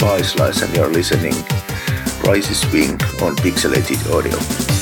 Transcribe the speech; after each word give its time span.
Slice, 0.00 0.62
and 0.62 0.74
you're 0.74 0.88
listening 0.88 1.34
Crisis 2.20 2.64
Wing 2.72 2.92
on 3.20 3.36
Pixelated 3.36 4.10
Audio. 4.10 4.79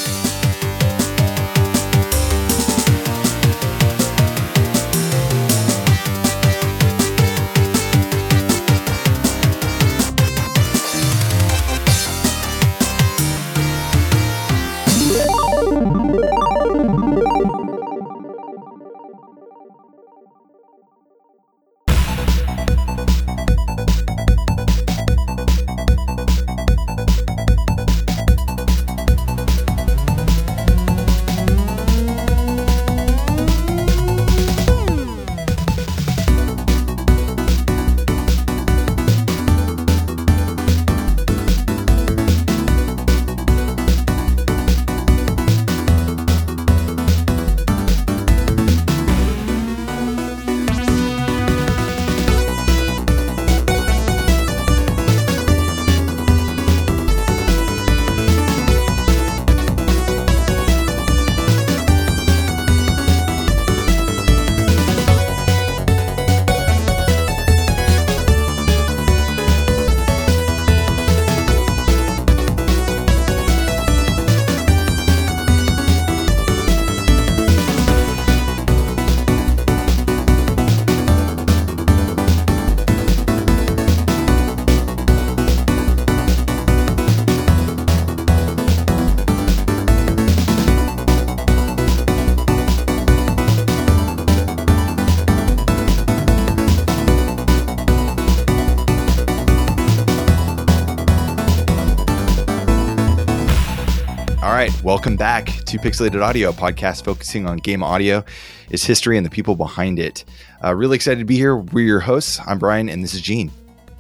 Welcome 104.89 105.17
back 105.17 105.45
to 105.67 105.77
Pixelated 105.77 106.23
Audio, 106.23 106.49
a 106.49 106.53
podcast 106.55 107.05
focusing 107.05 107.47
on 107.47 107.59
game 107.59 107.83
audio, 107.83 108.25
its 108.71 108.85
history, 108.85 109.19
and 109.19 109.27
the 109.27 109.29
people 109.29 109.55
behind 109.55 109.99
it. 109.99 110.25
Uh, 110.65 110.75
really 110.75 110.97
excited 110.97 111.19
to 111.19 111.27
be 111.27 111.37
here. 111.37 111.59
We're 111.59 111.85
your 111.85 112.01
hosts. 112.01 112.41
I'm 112.47 112.59
Brian, 112.59 112.89
and 112.89 113.05
this 113.05 113.13
is 113.13 113.21
Gene. 113.21 113.51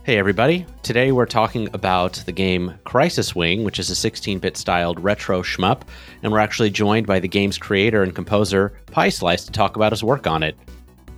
Hey, 0.04 0.16
everybody. 0.16 0.64
Today 0.82 1.12
we're 1.12 1.26
talking 1.26 1.68
about 1.74 2.14
the 2.24 2.32
game 2.32 2.72
Crisis 2.84 3.34
Wing, 3.34 3.64
which 3.64 3.78
is 3.78 3.90
a 3.90 3.94
16 3.94 4.38
bit 4.38 4.56
styled 4.56 4.98
retro 5.00 5.42
shmup, 5.42 5.82
and 6.22 6.32
we're 6.32 6.38
actually 6.38 6.70
joined 6.70 7.06
by 7.06 7.20
the 7.20 7.28
game's 7.28 7.58
creator 7.58 8.02
and 8.02 8.14
composer, 8.14 8.72
Pie 8.90 9.10
Slice, 9.10 9.44
to 9.44 9.52
talk 9.52 9.76
about 9.76 9.92
his 9.92 10.02
work 10.02 10.26
on 10.26 10.42
it. 10.42 10.56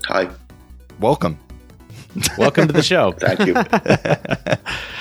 Hi. 0.07 0.29
Welcome. 0.99 1.39
Welcome 2.37 2.67
to 2.67 2.73
the 2.73 2.83
show. 2.83 3.13
Thank 3.21 3.47
you. 3.47 3.55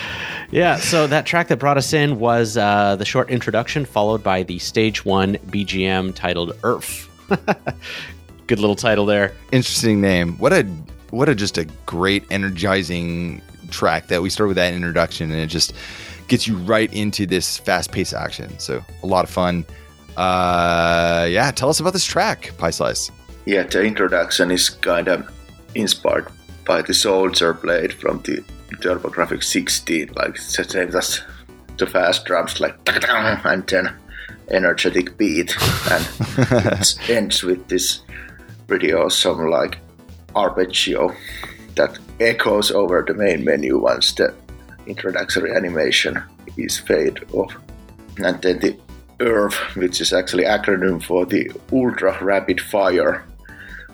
Yeah, 0.52 0.78
so 0.78 1.06
that 1.06 1.28
track 1.28 1.48
that 1.50 1.58
brought 1.58 1.78
us 1.78 1.94
in 1.94 2.20
was 2.20 2.58
uh, 2.58 2.96
the 2.96 3.06
short 3.06 3.30
introduction, 3.30 3.86
followed 3.86 4.24
by 4.24 4.42
the 4.42 4.58
stage 4.58 5.06
one 5.06 5.36
BGM 5.36 6.16
titled 6.16 6.54
"Earth." 6.64 7.08
Good 8.48 8.60
little 8.60 8.76
title 8.76 9.06
there. 9.06 9.36
Interesting 9.52 10.02
name. 10.02 10.38
What 10.40 10.52
a 10.52 10.64
what 11.12 11.30
a 11.30 11.36
just 11.36 11.60
a 11.60 11.66
great 11.86 12.24
energizing 12.32 13.44
track 13.70 14.08
that 14.08 14.24
we 14.24 14.32
start 14.32 14.48
with 14.48 14.58
that 14.58 14.74
introduction, 14.74 15.32
and 15.32 15.40
it 15.40 15.48
just 15.48 15.74
gets 16.28 16.48
you 16.48 16.58
right 16.58 16.92
into 16.92 17.28
this 17.28 17.60
fast 17.60 17.92
paced 17.92 18.16
action. 18.16 18.58
So 18.58 18.84
a 19.04 19.08
lot 19.08 19.26
of 19.26 19.30
fun. 19.30 19.66
Uh, 20.18 21.28
yeah, 21.30 21.52
tell 21.52 21.70
us 21.70 21.80
about 21.80 21.94
this 21.94 22.06
track, 22.06 22.54
Pie 22.58 22.72
Slice. 22.72 23.12
Yeah, 23.46 23.64
the 23.64 23.84
introduction 23.84 24.50
is 24.50 24.70
kind 24.70 25.08
of 25.08 25.32
inspired 25.76 26.28
by 26.66 26.82
the 26.82 26.94
Soldier 26.96 27.54
Blade 27.54 27.94
from 27.94 28.22
the 28.24 28.44
TurboGrafx 28.78 29.44
16, 29.44 30.14
like 30.16 30.38
same 30.38 30.96
as 30.96 31.22
the 31.78 31.88
fast 31.88 32.26
drums, 32.26 32.60
like 32.60 32.78
and 33.46 33.68
then 33.68 33.94
energetic 34.50 35.18
beat, 35.18 35.56
and 35.92 36.08
it 36.38 37.10
ends 37.10 37.44
with 37.44 37.68
this 37.68 38.02
pretty 38.68 38.94
awesome 38.94 39.50
like 39.50 39.78
arpeggio 40.36 41.14
that 41.76 41.98
echoes 42.20 42.72
over 42.72 43.04
the 43.08 43.14
main 43.14 43.44
menu 43.44 43.80
once 43.80 44.14
the 44.14 44.34
introductory 44.86 45.56
animation 45.56 46.22
is 46.58 46.78
fade 46.78 47.20
off. 47.34 47.56
And 48.18 48.42
then 48.42 48.60
the 48.60 48.78
URF, 49.20 49.76
which 49.76 50.02
is 50.02 50.14
actually 50.14 50.44
acronym 50.44 51.02
for 51.04 51.26
the 51.26 51.52
Ultra 51.72 52.22
Rapid 52.24 52.60
Fire, 52.62 53.26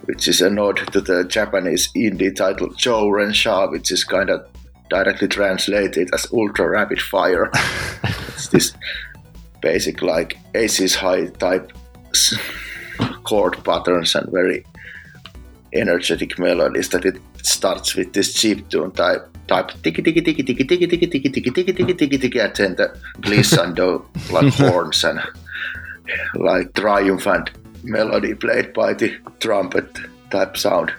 which 0.05 0.27
is 0.27 0.41
a 0.41 0.49
nod 0.49 0.77
to 0.93 1.01
the 1.01 1.23
Japanese 1.23 1.91
indie 1.93 2.35
title 2.35 2.69
Chourensha, 2.69 3.71
which 3.71 3.91
is 3.91 4.03
kind 4.03 4.29
of 4.29 4.47
directly 4.89 5.27
translated 5.27 6.09
as 6.13 6.27
ultra 6.31 6.69
rapid 6.69 7.01
fire. 7.01 7.49
it's 8.29 8.49
this 8.49 8.73
basic 9.61 10.01
like 10.01 10.37
Aces 10.53 10.95
High 10.95 11.27
type 11.27 11.71
chord 13.23 13.63
patterns 13.63 14.15
and 14.15 14.31
very 14.31 14.65
energetic 15.73 16.37
melodies 16.39 16.89
that 16.89 17.05
it 17.05 17.19
starts 17.43 17.95
with 17.95 18.13
this 18.13 18.33
chip 18.33 18.69
tune 18.69 18.91
type 18.91 19.27
type 19.47 19.71
tiki 19.83 20.01
tiki 20.01 20.21
tiki 20.21 20.43
tiki 20.43 20.65
tiki 20.65 20.87
tiki 20.87 21.07
tiki 21.07 21.29
tiki 21.29 21.51
tiki 21.51 21.73
tiki 21.73 21.93
tiki 21.93 22.17
tiki 22.17 22.39
and 22.39 22.55
then 22.55 22.75
the 22.75 22.87
glissando 23.21 24.05
like 24.31 24.53
horns 24.53 25.03
and 25.03 25.19
like 26.35 26.73
triumphant 26.73 27.49
melody 27.83 28.33
played 28.33 28.73
by 28.73 28.93
the 28.93 29.13
trumpet 29.39 29.87
type 30.31 30.57
sound. 30.57 30.91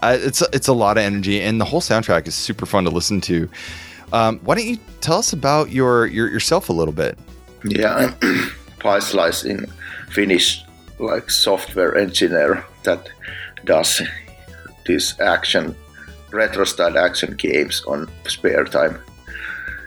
Uh, 0.00 0.16
it's 0.20 0.42
it's 0.52 0.68
a 0.68 0.72
lot 0.72 0.96
of 0.96 1.04
energy, 1.04 1.40
and 1.40 1.60
the 1.60 1.64
whole 1.64 1.80
soundtrack 1.80 2.28
is 2.28 2.34
super 2.34 2.66
fun 2.66 2.84
to 2.84 2.90
listen 2.90 3.20
to. 3.22 3.48
Um, 4.12 4.38
why 4.40 4.54
don't 4.54 4.66
you 4.66 4.78
tell 5.00 5.18
us 5.18 5.32
about 5.32 5.70
your, 5.70 6.06
your 6.06 6.28
yourself 6.28 6.68
a 6.68 6.72
little 6.72 6.94
bit? 6.94 7.18
Yeah, 7.64 8.14
Pie 8.78 9.00
Slice 9.00 9.44
in 9.44 9.66
Finnish, 10.10 10.64
like 10.98 11.30
software 11.30 11.96
engineer 11.96 12.64
that 12.84 13.08
does 13.64 14.00
this 14.86 15.18
action 15.20 15.74
retro 16.30 16.64
style 16.64 16.96
action 16.98 17.34
games 17.34 17.82
on 17.86 18.08
spare 18.26 18.64
time, 18.64 18.98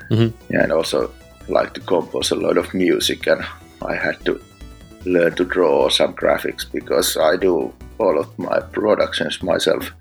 mm-hmm. 0.10 0.36
and 0.54 0.72
also 0.72 1.12
like 1.48 1.74
to 1.74 1.82
compose 1.82 2.32
a 2.32 2.36
lot 2.36 2.58
of 2.58 2.74
music. 2.74 3.28
And 3.28 3.44
I 3.82 3.96
had 3.96 4.24
to 4.26 4.40
learn 5.06 5.35
to 5.35 5.45
draw 5.45 5.89
some 5.89 6.13
graphics 6.13 6.69
because 6.72 7.17
I 7.17 7.38
do 7.38 7.73
all 7.97 8.19
of 8.19 8.38
my 8.38 8.59
productions 8.59 9.41
myself. 9.41 9.91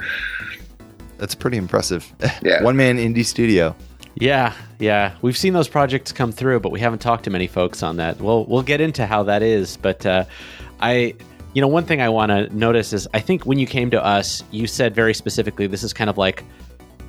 That's 1.18 1.34
pretty 1.34 1.56
impressive. 1.56 2.12
Yeah. 2.42 2.62
One 2.62 2.76
man 2.76 2.96
indie 2.96 3.24
studio. 3.24 3.76
Yeah, 4.14 4.54
yeah. 4.78 5.14
We've 5.22 5.36
seen 5.36 5.52
those 5.52 5.68
projects 5.68 6.10
come 6.10 6.32
through, 6.32 6.60
but 6.60 6.72
we 6.72 6.80
haven't 6.80 7.00
talked 7.00 7.24
to 7.24 7.30
many 7.30 7.46
folks 7.46 7.82
on 7.82 7.96
that. 7.96 8.20
We'll 8.20 8.44
we'll 8.46 8.62
get 8.62 8.80
into 8.80 9.06
how 9.06 9.22
that 9.24 9.42
is, 9.42 9.76
but 9.76 10.04
uh, 10.06 10.24
I 10.80 11.14
you 11.52 11.60
know, 11.60 11.68
one 11.68 11.84
thing 11.84 12.00
I 12.00 12.08
want 12.08 12.30
to 12.30 12.54
notice 12.56 12.92
is 12.92 13.08
I 13.12 13.20
think 13.20 13.44
when 13.44 13.58
you 13.58 13.66
came 13.66 13.90
to 13.90 14.04
us, 14.04 14.42
you 14.50 14.66
said 14.66 14.94
very 14.94 15.14
specifically 15.14 15.66
this 15.66 15.82
is 15.82 15.92
kind 15.92 16.08
of 16.08 16.16
like 16.16 16.44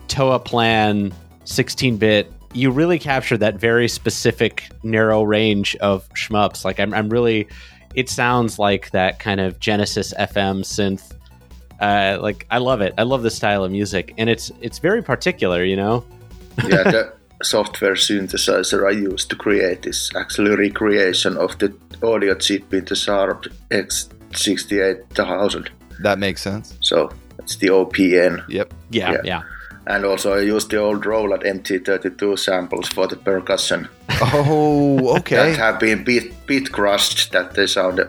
Toaplan 0.08 1.14
16-bit 1.46 2.32
you 2.54 2.72
really 2.72 3.00
captured 3.00 3.38
that 3.38 3.56
very 3.56 3.88
specific 3.88 4.70
narrow 4.84 5.24
range 5.24 5.76
of 5.78 6.08
shmups. 6.10 6.66
Like 6.66 6.80
I'm, 6.80 6.94
I'm 6.94 7.10
really 7.10 7.48
it 7.96 8.10
sounds 8.10 8.60
like 8.60 8.92
that 8.92 9.20
kind 9.20 9.40
of 9.40 9.60
Genesis 9.60 10.14
FM 10.14 10.62
synth. 10.62 11.14
Uh, 11.80 12.18
like 12.22 12.46
I 12.52 12.60
love 12.60 12.82
it. 12.82 12.94
I 12.98 13.04
love 13.04 13.24
the 13.24 13.32
style 13.32 13.64
of 13.64 13.72
music, 13.72 14.14
and 14.18 14.30
it's 14.30 14.52
it's 14.62 14.80
very 14.80 15.02
particular, 15.02 15.64
you 15.64 15.76
know. 15.76 16.06
yeah, 16.68 16.84
the 16.84 17.14
software 17.44 17.96
synthesizer 17.96 18.88
I 18.88 18.92
used 18.92 19.30
to 19.32 19.36
create 19.36 19.86
is 19.86 20.12
actually 20.16 20.54
a 20.54 20.58
recreation 20.58 21.38
of 21.38 21.58
the 21.58 21.74
audio 22.04 22.36
chip 22.36 22.74
in 22.74 22.86
the 22.86 22.96
Sharp 22.96 23.46
X68000. 23.72 25.70
That 26.02 26.20
makes 26.20 26.42
sense. 26.42 26.78
So 26.82 27.12
it's 27.40 27.56
the 27.56 27.68
OPM. 27.68 28.44
Yep. 28.48 28.74
Yeah, 28.90 29.12
yeah. 29.12 29.22
yeah. 29.24 29.42
And 29.88 30.06
also, 30.06 30.34
I 30.34 30.42
used 30.42 30.70
the 30.70 30.78
old 30.78 31.06
Roland 31.06 31.44
MT32 31.44 32.38
samples 32.38 32.88
for 32.88 33.08
the 33.08 33.16
percussion 33.16 33.90
Oh, 34.22 35.16
okay. 35.18 35.36
that 35.36 35.58
have 35.58 35.80
been 35.80 36.04
bit, 36.04 36.46
bit 36.46 36.72
crushed. 36.72 37.32
That 37.32 37.56
they 37.56 37.66
sound 37.68 38.00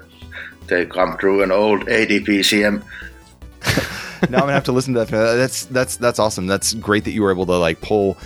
they 0.67 0.87
come 0.87 1.17
through 1.19 1.43
an 1.43 1.51
old 1.51 1.87
ADPCM. 1.87 2.83
now 4.31 4.39
I'm 4.39 4.43
gonna 4.43 4.53
have 4.53 4.65
to 4.65 4.73
listen 4.73 4.95
to 4.95 5.05
that. 5.05 5.11
That's 5.11 5.65
that's 5.67 5.97
that's 5.97 6.19
awesome. 6.19 6.47
That's 6.47 6.75
great 6.75 7.05
that 7.05 7.13
you 7.13 7.23
were 7.23 7.33
able 7.33 7.47
to 7.47 7.57
like 7.57 7.81
pull 7.81 8.19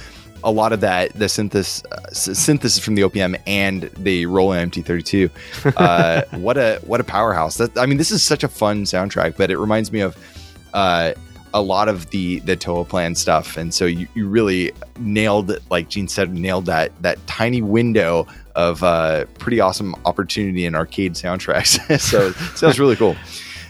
a 0.44 0.50
lot 0.50 0.72
of 0.72 0.80
that 0.80 1.12
the 1.14 1.28
synthesis 1.28 1.84
uh, 1.90 2.10
synthesis 2.12 2.82
from 2.82 2.94
the 2.94 3.02
OPM 3.02 3.40
and 3.46 3.90
the 3.96 4.26
Roland 4.26 4.72
MT32. 4.72 5.30
Uh, 5.76 6.22
what 6.38 6.56
a 6.56 6.80
what 6.84 7.00
a 7.00 7.04
powerhouse! 7.04 7.56
That 7.56 7.76
I 7.78 7.86
mean, 7.86 7.98
this 7.98 8.10
is 8.10 8.22
such 8.22 8.44
a 8.44 8.48
fun 8.48 8.84
soundtrack, 8.84 9.36
but 9.36 9.50
it 9.50 9.58
reminds 9.58 9.92
me 9.92 10.00
of 10.00 10.16
uh, 10.74 11.12
a 11.56 11.62
lot 11.62 11.88
of 11.88 12.10
the 12.10 12.40
the 12.40 12.54
Toaplan 12.54 13.16
stuff, 13.16 13.56
and 13.56 13.72
so 13.72 13.86
you, 13.86 14.06
you 14.14 14.28
really 14.28 14.72
nailed, 14.98 15.58
like 15.70 15.88
Gene 15.88 16.06
said, 16.06 16.34
nailed 16.34 16.66
that 16.66 16.92
that 17.02 17.24
tiny 17.26 17.62
window 17.62 18.26
of 18.54 18.82
uh, 18.82 19.24
pretty 19.38 19.58
awesome 19.58 19.94
opportunity 20.04 20.66
in 20.66 20.74
arcade 20.74 21.14
soundtracks. 21.14 22.00
so 22.00 22.28
it 22.28 22.34
sounds 22.56 22.78
really 22.78 22.96
cool. 22.96 23.16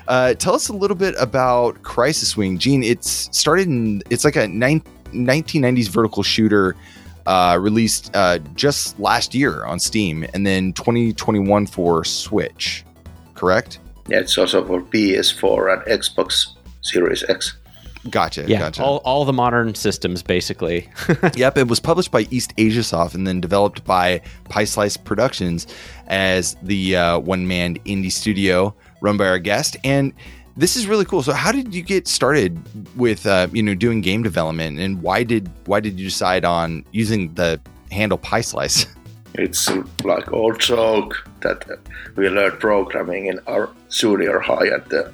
Uh, 0.09 0.35
tell 0.35 0.55
us 0.55 0.69
a 0.69 0.73
little 0.73 0.97
bit 0.97 1.17
about 1.19 1.83
Crisis 1.83 2.37
Wing, 2.37 2.59
Gene. 2.59 2.85
It's 2.85 3.29
started 3.37 3.67
in 3.67 4.05
it's 4.09 4.25
like 4.25 4.37
a 4.37 4.47
nine, 4.47 4.81
1990s 5.07 5.89
vertical 5.89 6.23
shooter 6.23 6.77
uh, 7.27 7.59
released 7.61 8.13
uh, 8.15 8.39
just 8.55 8.97
last 9.01 9.35
year 9.35 9.65
on 9.65 9.81
Steam, 9.81 10.25
and 10.33 10.47
then 10.47 10.73
2021 10.75 11.67
for 11.67 12.05
Switch. 12.05 12.85
Correct? 13.35 13.81
Yeah, 14.07 14.21
it's 14.21 14.39
also 14.39 14.65
for 14.65 14.81
PS4 14.81 15.73
and 15.73 16.01
Xbox 16.01 16.55
Series 16.83 17.25
X. 17.29 17.57
Gotcha. 18.11 18.45
Yeah, 18.47 18.59
Gotcha. 18.59 18.83
all, 18.83 18.99
all 18.99 19.25
the 19.25 19.33
modern 19.33 19.75
systems 19.75 20.23
basically. 20.23 20.89
yep, 21.35 21.57
it 21.57 21.69
was 21.69 21.81
published 21.81 22.11
by 22.11 22.25
Eastasiasoft 22.25 23.15
and 23.15 23.27
then 23.27 23.41
developed 23.41 23.85
by 23.85 24.21
Pie 24.49 24.65
Slice 24.65 24.97
Productions 24.97 25.67
as 26.09 26.57
the 26.63 26.97
uh, 26.97 27.19
one 27.19 27.47
man 27.47 27.77
indie 27.81 28.13
studio 28.13 28.75
run 29.01 29.17
by 29.17 29.27
our 29.27 29.39
guest. 29.39 29.77
And 29.85 30.13
this 30.57 30.77
is 30.77 30.87
really 30.87 31.05
cool. 31.05 31.23
So, 31.23 31.33
how 31.33 31.53
did 31.53 31.75
you 31.75 31.83
get 31.83 32.09
started 32.09 32.59
with 32.97 33.27
uh, 33.27 33.49
you 33.53 33.63
know 33.63 33.75
doing 33.75 34.01
game 34.01 34.23
development, 34.23 34.79
and 34.79 35.03
why 35.03 35.23
did 35.23 35.51
why 35.67 35.81
did 35.81 35.99
you 36.01 36.07
decide 36.07 36.45
on 36.45 36.85
using 36.93 37.35
the 37.35 37.61
handle 37.91 38.19
Pie 38.19 38.43
Slice? 38.43 38.87
It's 39.39 39.69
like 40.03 40.33
old 40.33 40.61
joke 40.61 41.29
that 41.43 41.71
uh, 41.71 41.77
we 42.15 42.27
learned 42.31 42.59
programming 42.59 43.27
in 43.27 43.39
our 43.47 43.69
junior 43.91 44.39
high 44.39 44.69
at 44.69 44.89
the 44.89 45.13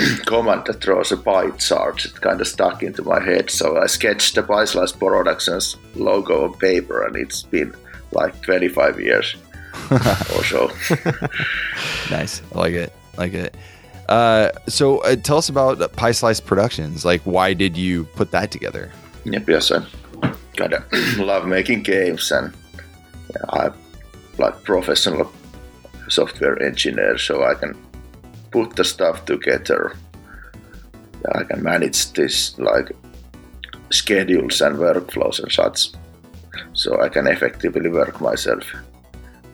command 0.26 0.66
that 0.66 0.80
draws 0.80 1.12
a 1.12 1.16
pie 1.16 1.50
chart. 1.50 2.04
It 2.04 2.20
kind 2.20 2.40
of 2.40 2.46
stuck 2.46 2.82
into 2.82 3.02
my 3.02 3.20
head, 3.20 3.50
so 3.50 3.76
I 3.76 3.86
sketched 3.86 4.34
the 4.34 4.42
Pie 4.42 4.66
Slice 4.66 4.92
Productions 4.92 5.76
logo 5.94 6.44
on 6.44 6.54
paper, 6.54 7.06
and 7.06 7.16
it's 7.16 7.42
been 7.42 7.74
like 8.12 8.40
25 8.42 9.00
years 9.00 9.36
or 9.90 10.44
so. 10.44 10.70
nice, 12.10 12.42
I 12.54 12.58
like 12.58 12.74
it, 12.74 12.92
I 13.14 13.20
like 13.20 13.34
it. 13.34 13.56
Uh, 14.08 14.50
so, 14.68 14.98
uh, 14.98 15.16
tell 15.16 15.38
us 15.38 15.48
about 15.48 15.92
Pie 15.96 16.12
Slice 16.12 16.40
Productions. 16.40 17.04
Like, 17.04 17.22
why 17.22 17.54
did 17.54 17.76
you 17.76 18.04
put 18.04 18.30
that 18.32 18.50
together? 18.50 18.92
Yeah, 19.24 19.38
because 19.38 19.72
I 19.72 19.84
kind 20.56 20.74
of 20.74 20.84
love 21.18 21.46
making 21.46 21.82
games, 21.82 22.30
and 22.30 22.54
yeah, 23.30 23.44
I'm 23.48 23.74
like 24.38 24.62
professional 24.64 25.32
software 26.08 26.60
engineer, 26.62 27.16
so 27.18 27.44
I 27.44 27.54
can 27.54 27.74
put 28.54 28.76
the 28.76 28.84
stuff 28.84 29.24
together. 29.24 29.96
I 31.34 31.42
can 31.42 31.62
manage 31.62 32.12
this 32.12 32.56
like 32.58 32.92
schedules 33.90 34.60
and 34.60 34.76
workflows 34.78 35.42
and 35.42 35.50
such, 35.50 35.80
so 36.72 37.00
I 37.00 37.08
can 37.08 37.26
effectively 37.26 37.90
work 37.90 38.20
myself. 38.20 38.64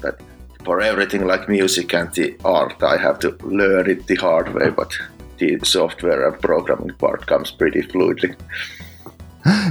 But 0.03 0.21
for 0.65 0.81
everything 0.83 1.27
like 1.27 1.49
music 1.49 1.95
and 1.95 2.13
the 2.13 2.37
art, 2.45 2.83
I 2.83 2.97
have 2.99 3.19
to 3.21 3.31
learn 3.43 3.89
it 3.89 4.07
the 4.07 4.17
hard 4.17 4.53
way. 4.55 4.69
But 4.71 4.93
the 5.39 5.59
software 5.65 6.29
and 6.29 6.43
programming 6.43 6.95
part 6.97 7.27
comes 7.27 7.51
pretty 7.51 7.83
fluidly. 7.83 8.37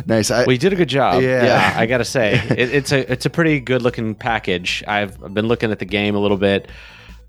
Nice. 0.07 0.31
I, 0.31 0.45
Well, 0.45 0.53
you 0.53 0.57
did 0.57 0.73
a 0.73 0.75
good 0.75 0.89
job. 0.89 1.21
Yeah. 1.21 1.73
I 1.77 1.85
gotta 1.85 2.03
say, 2.17 2.41
it, 2.57 2.73
it's 2.73 2.91
a 2.91 3.11
it's 3.11 3.27
a 3.27 3.29
pretty 3.29 3.59
good 3.59 3.83
looking 3.83 4.15
package. 4.15 4.83
I've 4.87 5.15
been 5.31 5.47
looking 5.47 5.71
at 5.71 5.77
the 5.77 5.85
game 5.85 6.15
a 6.15 6.19
little 6.19 6.37
bit. 6.37 6.67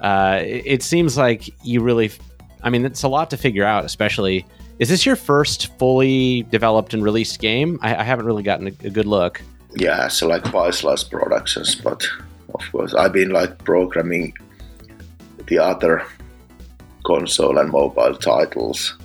Uh, 0.00 0.40
it, 0.42 0.62
it 0.66 0.82
seems 0.82 1.16
like 1.16 1.54
you 1.64 1.80
really, 1.82 2.10
I 2.62 2.70
mean, 2.70 2.84
it's 2.84 3.02
a 3.02 3.08
lot 3.08 3.30
to 3.30 3.36
figure 3.36 3.64
out. 3.64 3.84
Especially, 3.84 4.44
is 4.78 4.88
this 4.88 5.04
your 5.06 5.16
first 5.16 5.66
fully 5.78 6.42
developed 6.44 6.94
and 6.94 7.02
released 7.02 7.40
game? 7.40 7.78
I, 7.82 7.94
I 7.96 8.02
haven't 8.02 8.26
really 8.26 8.42
gotten 8.42 8.66
a, 8.68 8.86
a 8.86 8.90
good 8.90 9.06
look. 9.06 9.40
yeah, 9.76 10.08
so 10.08 10.26
like 10.28 10.42
Pie 10.44 10.70
Slice 10.70 11.04
Productions, 11.04 11.74
but 11.76 12.06
of 12.54 12.60
course 12.72 12.94
I've 12.94 13.12
been 13.12 13.30
like 13.30 13.58
programming 13.64 14.32
the 15.46 15.58
other 15.58 16.04
console 17.04 17.58
and 17.58 17.70
mobile 17.70 18.14
titles. 18.14 18.96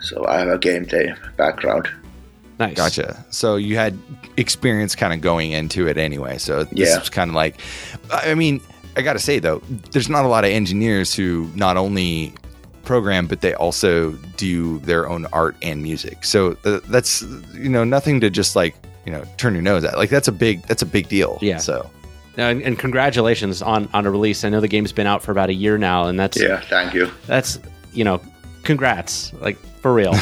So 0.00 0.24
I 0.26 0.38
have 0.40 0.48
a 0.48 0.58
gamedev 0.58 1.16
background. 1.36 1.88
Nice. 2.58 2.76
Gotcha. 2.76 3.24
So 3.30 3.56
you 3.56 3.76
had 3.76 3.98
experience 4.36 4.94
kind 4.94 5.12
of 5.12 5.20
going 5.20 5.52
into 5.52 5.88
it 5.88 5.96
anyway. 5.98 6.38
So 6.38 6.64
this 6.64 6.90
Yeah. 6.90 6.98
was 6.98 7.08
kind 7.10 7.30
of 7.30 7.34
like, 7.34 7.56
I 8.10 8.34
mean, 8.34 8.60
I 8.96 9.02
got 9.02 9.14
to 9.14 9.18
say 9.18 9.38
though, 9.38 9.60
there's 9.92 10.08
not 10.08 10.24
a 10.24 10.28
lot 10.28 10.44
of 10.44 10.50
engineers 10.50 11.14
who 11.14 11.50
not 11.54 11.76
only 11.76 12.32
program, 12.84 13.26
but 13.26 13.40
they 13.40 13.54
also 13.54 14.12
do 14.36 14.78
their 14.80 15.08
own 15.08 15.26
art 15.32 15.56
and 15.62 15.82
music. 15.82 16.24
So 16.24 16.54
th- 16.54 16.82
that's, 16.84 17.22
you 17.54 17.68
know, 17.70 17.82
nothing 17.84 18.20
to 18.20 18.30
just 18.30 18.54
like, 18.56 18.74
you 19.06 19.12
know, 19.12 19.24
turn 19.38 19.54
your 19.54 19.62
nose 19.62 19.84
at. 19.84 19.96
Like 19.96 20.10
that's 20.10 20.28
a 20.28 20.32
big, 20.32 20.62
that's 20.66 20.82
a 20.82 20.86
big 20.86 21.08
deal. 21.08 21.38
Yeah. 21.40 21.58
So 21.58 21.90
Uh, 22.36 22.42
and, 22.42 22.62
and 22.62 22.78
congratulations 22.78 23.62
on 23.62 23.88
on 23.94 24.06
a 24.06 24.10
release. 24.10 24.44
I 24.44 24.48
know 24.48 24.60
the 24.60 24.68
game's 24.68 24.92
been 24.92 25.06
out 25.06 25.22
for 25.22 25.30
about 25.32 25.48
a 25.50 25.54
year 25.54 25.78
now, 25.78 26.06
and 26.08 26.18
that's 26.18 26.40
Yeah, 26.40 26.60
thank 26.68 26.92
you. 26.92 27.08
that's 27.26 27.58
you 27.92 28.02
know, 28.04 28.20
congrats. 28.64 29.32
Like 29.34 29.56
for 29.84 29.92
real, 29.92 30.12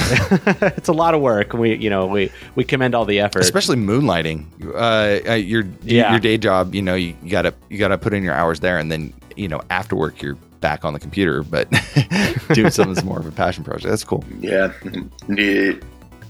it's 0.77 0.89
a 0.89 0.93
lot 0.93 1.15
of 1.15 1.21
work. 1.21 1.53
We 1.53 1.77
you 1.77 1.89
know 1.89 2.07
we 2.07 2.33
we 2.57 2.65
commend 2.65 2.97
all 2.97 3.05
the 3.05 3.21
effort. 3.21 3.43
especially 3.43 3.77
moonlighting, 3.77 4.47
uh, 4.75 5.31
uh, 5.31 5.35
your 5.35 5.63
Yeah. 5.85 6.11
your 6.11 6.19
day 6.19 6.37
job, 6.37 6.75
you 6.75 6.83
know, 6.83 6.97
you, 6.97 7.15
you 7.23 7.31
gotta 7.31 7.55
you 7.71 7.79
gotta 7.79 7.97
put 7.97 8.13
in 8.13 8.25
your 8.25 8.35
hours 8.35 8.59
there, 8.59 8.77
and 8.77 8.91
then 8.91 9.13
you 9.37 9.47
know 9.47 9.61
after 9.71 9.95
work 9.95 10.21
you're 10.21 10.35
back 10.61 10.85
on 10.85 10.95
the 10.95 10.99
computer, 10.99 11.45
but 11.45 11.71
doing 12.55 12.71
something 12.73 12.95
that's 12.95 13.05
more 13.07 13.21
of 13.21 13.27
a 13.27 13.31
passion 13.31 13.63
project. 13.63 13.89
That's 13.89 14.03
cool. 14.03 14.25
Yeah, 14.41 14.73
I 15.31 15.79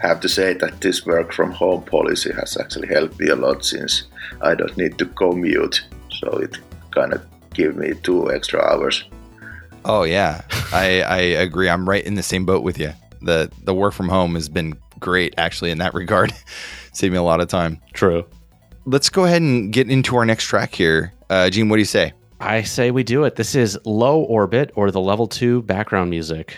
have 0.03 0.21
to 0.21 0.29
say 0.29 0.53
that 0.53 0.83
this 0.83 1.07
work 1.07 1.33
from 1.33 1.53
home 1.53 1.85
policy 1.85 2.33
has 2.35 2.59
actually 2.59 2.89
helped 2.89 3.19
me 3.19 3.29
a 3.29 3.37
lot 3.37 3.65
since 3.65 4.03
I 4.43 4.55
don't 4.55 4.77
need 4.77 4.99
to 4.99 5.07
commute. 5.07 5.81
So 6.21 6.29
it 6.37 6.59
kind 6.91 7.15
of 7.15 7.23
give 7.55 7.77
me 7.77 7.95
two 8.03 8.31
extra 8.31 8.61
hours. 8.61 9.05
Oh 9.87 10.03
yeah, 10.05 10.43
I 10.71 11.01
I 11.01 11.21
agree. 11.47 11.71
I'm 11.71 11.89
right 11.89 12.05
in 12.05 12.15
the 12.15 12.23
same 12.23 12.45
boat 12.45 12.63
with 12.63 12.79
you. 12.79 12.93
The 13.25 13.51
The 13.65 13.75
work 13.75 13.95
from 13.95 14.09
home 14.09 14.35
has 14.35 14.49
been 14.49 14.75
great, 15.01 15.35
actually, 15.39 15.71
in 15.71 15.79
that 15.79 15.95
regard. 16.03 16.33
Saved 16.93 17.13
me 17.13 17.19
a 17.19 17.23
lot 17.23 17.41
of 17.41 17.49
time. 17.49 17.81
True. 17.93 18.25
Let's 18.85 19.09
go 19.09 19.25
ahead 19.25 19.43
and 19.43 19.73
get 19.73 19.89
into 19.91 20.17
our 20.17 20.25
next 20.25 20.45
track 20.45 20.75
here. 20.75 21.13
Uh, 21.31 21.49
Gene, 21.51 21.69
what 21.69 21.77
do 21.77 21.81
you 21.81 21.87
say? 21.87 22.13
I 22.41 22.63
say 22.63 22.91
we 22.91 23.05
do 23.05 23.23
it. 23.25 23.37
This 23.37 23.55
is 23.55 23.79
Low 23.85 24.23
Orbit 24.23 24.73
or 24.75 24.91
the 24.91 25.01
Level 25.01 25.29
2 25.29 25.63
background 25.63 26.11
music. 26.11 26.57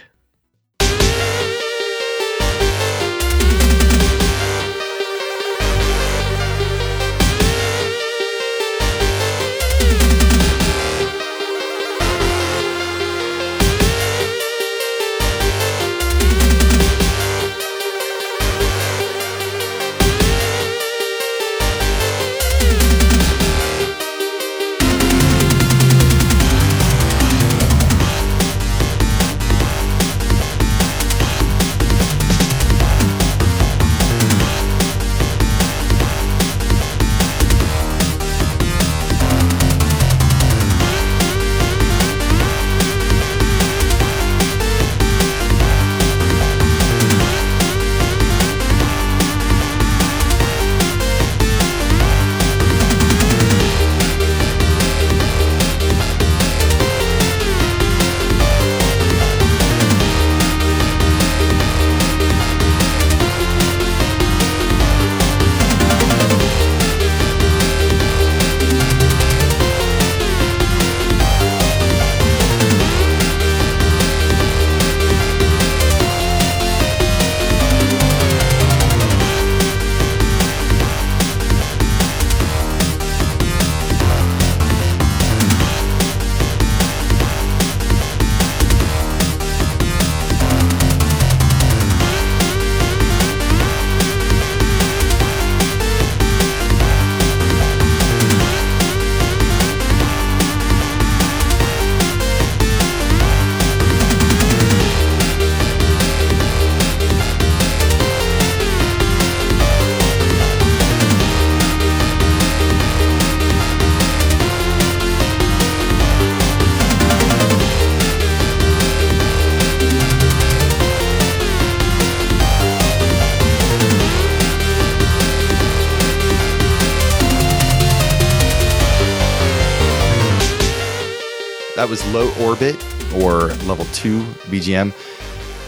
Was 131.94 132.12
Low 132.12 132.28
Orbit 132.44 132.74
or 133.14 133.54
Level 133.68 133.84
2 133.92 134.20
BGM, 134.50 134.92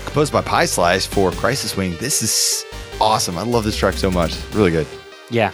composed 0.07 0.33
by 0.33 0.41
Pie 0.41 0.65
Slice 0.65 1.07
for 1.07 1.31
Crisis 1.31 1.77
Wing. 1.77 1.97
This 2.01 2.21
is 2.21 2.65
awesome. 3.01 3.39
I 3.39 3.43
love 3.43 3.63
this 3.63 3.77
track 3.77 3.95
so 3.95 4.11
much. 4.11 4.37
Really 4.53 4.73
good. 4.73 4.89
Yeah. 5.31 5.53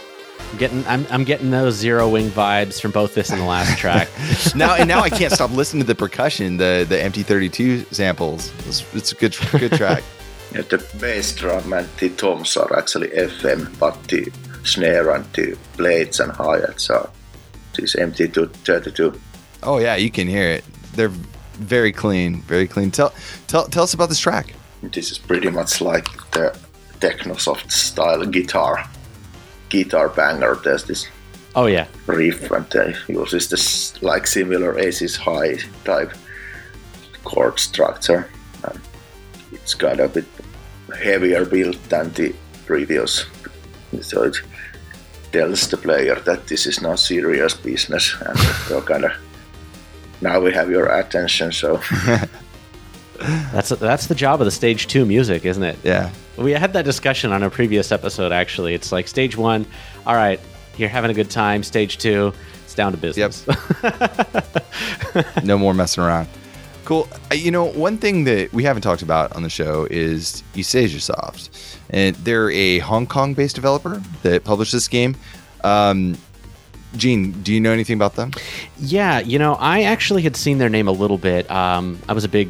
I'm 0.51 0.57
getting 0.57 0.83
I'm, 0.87 1.05
I'm 1.11 1.23
getting 1.25 1.51
those 1.51 1.75
Zero 1.75 2.09
Wing 2.09 2.31
vibes 2.31 2.81
from 2.81 2.89
both 2.89 3.13
this 3.13 3.29
and 3.29 3.39
the 3.39 3.45
last 3.45 3.77
track. 3.77 4.09
now 4.55 4.73
and 4.73 4.87
now 4.87 5.01
I 5.01 5.11
can't 5.11 5.31
stop 5.31 5.51
listening 5.51 5.83
to 5.83 5.87
the 5.87 5.93
percussion, 5.93 6.57
the 6.57 6.87
the 6.89 6.95
MT32 6.95 7.93
samples. 7.93 8.51
It's, 8.67 8.95
it's 8.95 9.11
a 9.11 9.15
good 9.15 9.37
good 9.51 9.73
track. 9.73 10.03
Yeah, 10.55 10.61
the 10.61 10.83
bass 10.99 11.35
drum 11.35 11.73
and 11.73 11.87
the 11.99 12.09
toms 12.09 12.57
are 12.57 12.75
actually 12.77 13.09
FM, 13.09 13.77
but 13.77 14.03
the 14.07 14.31
snare 14.63 15.11
and 15.11 15.25
the 15.33 15.55
blades 15.77 16.19
and 16.19 16.31
hi-hats 16.31 16.89
are 16.89 17.09
this 17.75 17.95
MT32. 17.95 19.19
Oh 19.65 19.79
yeah, 19.79 19.95
you 19.95 20.11
can 20.11 20.27
hear 20.27 20.49
it. 20.49 20.63
They're 20.95 21.11
very 21.53 21.91
clean, 21.91 22.41
very 22.41 22.67
clean. 22.67 22.91
Tell 22.91 23.13
tell 23.47 23.65
tell 23.67 23.83
us 23.83 23.93
about 23.93 24.09
this 24.09 24.19
track. 24.19 24.53
This 24.81 25.11
is 25.11 25.17
pretty 25.17 25.49
much 25.49 25.81
like 25.81 26.05
the 26.31 26.57
Technosoft 26.99 27.71
style 27.71 28.25
guitar 28.25 28.85
guitar 29.69 30.09
banger. 30.09 30.55
There's 30.63 30.83
this 30.83 31.07
Oh 31.55 31.67
yeah. 31.67 31.87
riff 32.07 32.49
and 32.51 32.65
uh, 32.75 32.85
they 32.85 32.95
uses 33.13 33.47
this 33.49 34.01
like 34.01 34.25
similar 34.27 34.77
Aces 34.79 35.15
High 35.15 35.57
type 35.85 36.11
chord 37.23 37.59
structure. 37.59 38.27
And 38.63 38.79
it's 39.51 39.73
got 39.75 39.99
a 39.99 40.07
bit 40.07 40.25
heavier 41.01 41.45
build 41.45 41.75
than 41.89 42.11
the 42.13 42.33
previous, 42.65 43.25
so 44.01 44.23
it 44.23 44.37
tells 45.31 45.67
the 45.67 45.77
player 45.77 46.15
that 46.21 46.47
this 46.47 46.65
is 46.65 46.81
not 46.81 46.99
serious 46.99 47.53
business 47.53 48.15
and 48.21 48.37
so 48.67 48.81
kind 48.81 49.05
of 49.05 49.11
now 50.21 50.39
we 50.39 50.51
have 50.53 50.69
your 50.69 50.85
attention. 50.87 51.51
So 51.51 51.81
That's 53.53 53.69
that's 53.69 54.07
the 54.07 54.15
job 54.15 54.41
of 54.41 54.45
the 54.45 54.51
stage 54.51 54.87
2 54.87 55.05
music, 55.05 55.45
isn't 55.45 55.63
it? 55.63 55.77
Yeah. 55.83 56.09
We 56.37 56.51
had 56.51 56.73
that 56.73 56.83
discussion 56.83 57.31
on 57.31 57.43
a 57.43 57.49
previous 57.49 57.91
episode 57.91 58.31
actually. 58.31 58.73
It's 58.73 58.91
like 58.91 59.07
stage 59.07 59.37
1, 59.37 59.65
all 60.05 60.15
right, 60.15 60.39
you're 60.77 60.89
having 60.89 61.11
a 61.11 61.13
good 61.13 61.29
time. 61.29 61.63
Stage 61.63 61.97
2, 61.99 62.33
it's 62.63 62.73
down 62.75 62.91
to 62.91 62.97
business. 62.97 63.45
Yep. 63.83 64.63
no 65.43 65.57
more 65.57 65.73
messing 65.73 66.03
around. 66.03 66.27
Cool. 66.85 67.07
Uh, 67.31 67.35
You 67.35 67.51
know, 67.51 67.65
one 67.65 67.97
thing 67.97 68.25
that 68.25 68.51
we 68.51 68.63
haven't 68.63 68.81
talked 68.81 69.03
about 69.03 69.33
on 69.35 69.43
the 69.43 69.49
show 69.49 69.87
is 69.89 70.43
Eastasiasoft. 70.55 71.77
And 71.91 72.15
they're 72.17 72.49
a 72.49 72.79
Hong 72.79 73.05
Kong 73.07 73.33
based 73.35 73.55
developer 73.55 74.01
that 74.23 74.43
published 74.43 74.73
this 74.73 74.87
game. 74.87 75.15
Um, 75.63 76.17
Gene, 76.95 77.31
do 77.31 77.53
you 77.53 77.59
know 77.59 77.71
anything 77.71 77.95
about 77.95 78.15
them? 78.15 78.31
Yeah, 78.79 79.19
you 79.19 79.39
know, 79.39 79.55
I 79.55 79.83
actually 79.83 80.21
had 80.21 80.35
seen 80.35 80.57
their 80.59 80.69
name 80.69 80.87
a 80.87 80.91
little 80.91 81.17
bit. 81.17 81.49
Um, 81.49 81.99
I 82.07 82.13
was 82.13 82.23
a 82.23 82.29
big 82.29 82.49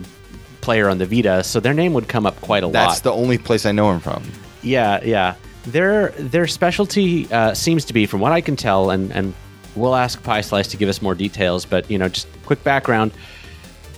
player 0.61 0.89
on 0.89 0.97
the 0.97 1.05
Vita, 1.05 1.43
so 1.43 1.59
their 1.59 1.73
name 1.73 1.93
would 1.93 2.07
come 2.07 2.25
up 2.25 2.39
quite 2.41 2.63
a 2.63 2.67
That's 2.67 2.75
lot. 2.75 2.87
That's 2.89 3.01
the 3.01 3.11
only 3.13 3.37
place 3.37 3.65
I 3.65 3.71
know 3.71 3.91
him 3.91 3.99
from. 3.99 4.23
yeah, 4.61 5.01
yeah. 5.03 5.35
Their 5.65 6.09
their 6.17 6.45
specialty 6.45 7.31
uh, 7.31 7.53
seems 7.53 7.85
to 7.85 7.93
be, 7.93 8.05
from 8.05 8.19
what 8.19 8.33
I 8.33 8.41
can 8.41 8.57
tell, 8.57 8.89
and 8.89 9.11
and 9.13 9.33
we'll 9.75 9.95
ask 9.95 10.21
Pie 10.21 10.41
Slice 10.41 10.67
to 10.69 10.77
give 10.77 10.89
us 10.89 11.01
more 11.01 11.15
details. 11.15 11.63
But 11.65 11.89
you 11.89 11.97
know, 11.97 12.09
just 12.09 12.27
quick 12.45 12.61
background. 12.65 13.13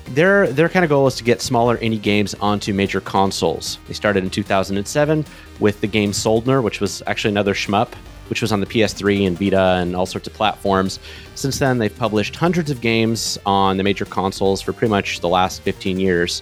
Their 0.09 0.45
their 0.45 0.69
kind 0.69 0.85
of 0.85 0.89
goal 0.89 1.07
is 1.07 1.15
to 1.15 1.23
get 1.23 1.41
smaller 1.41 1.77
indie 1.77 1.99
games 1.99 2.35
onto 2.35 2.71
major 2.71 3.01
consoles. 3.01 3.79
They 3.87 3.95
started 3.95 4.23
in 4.23 4.29
2007 4.29 5.25
with 5.59 5.81
the 5.81 5.87
game 5.87 6.11
Soldner, 6.11 6.61
which 6.61 6.79
was 6.79 7.01
actually 7.07 7.31
another 7.31 7.55
shmup, 7.55 7.93
which 8.29 8.41
was 8.41 8.51
on 8.51 8.59
the 8.59 8.65
PS3 8.65 9.27
and 9.27 9.37
Vita 9.37 9.77
and 9.79 9.95
all 9.95 10.05
sorts 10.05 10.27
of 10.27 10.33
platforms. 10.33 10.99
Since 11.35 11.59
then, 11.59 11.77
they've 11.77 11.95
published 11.95 12.35
hundreds 12.35 12.71
of 12.71 12.81
games 12.81 13.37
on 13.45 13.77
the 13.77 13.83
major 13.83 14.05
consoles 14.05 14.61
for 14.61 14.73
pretty 14.73 14.91
much 14.91 15.19
the 15.19 15.29
last 15.29 15.61
15 15.61 15.99
years. 15.99 16.41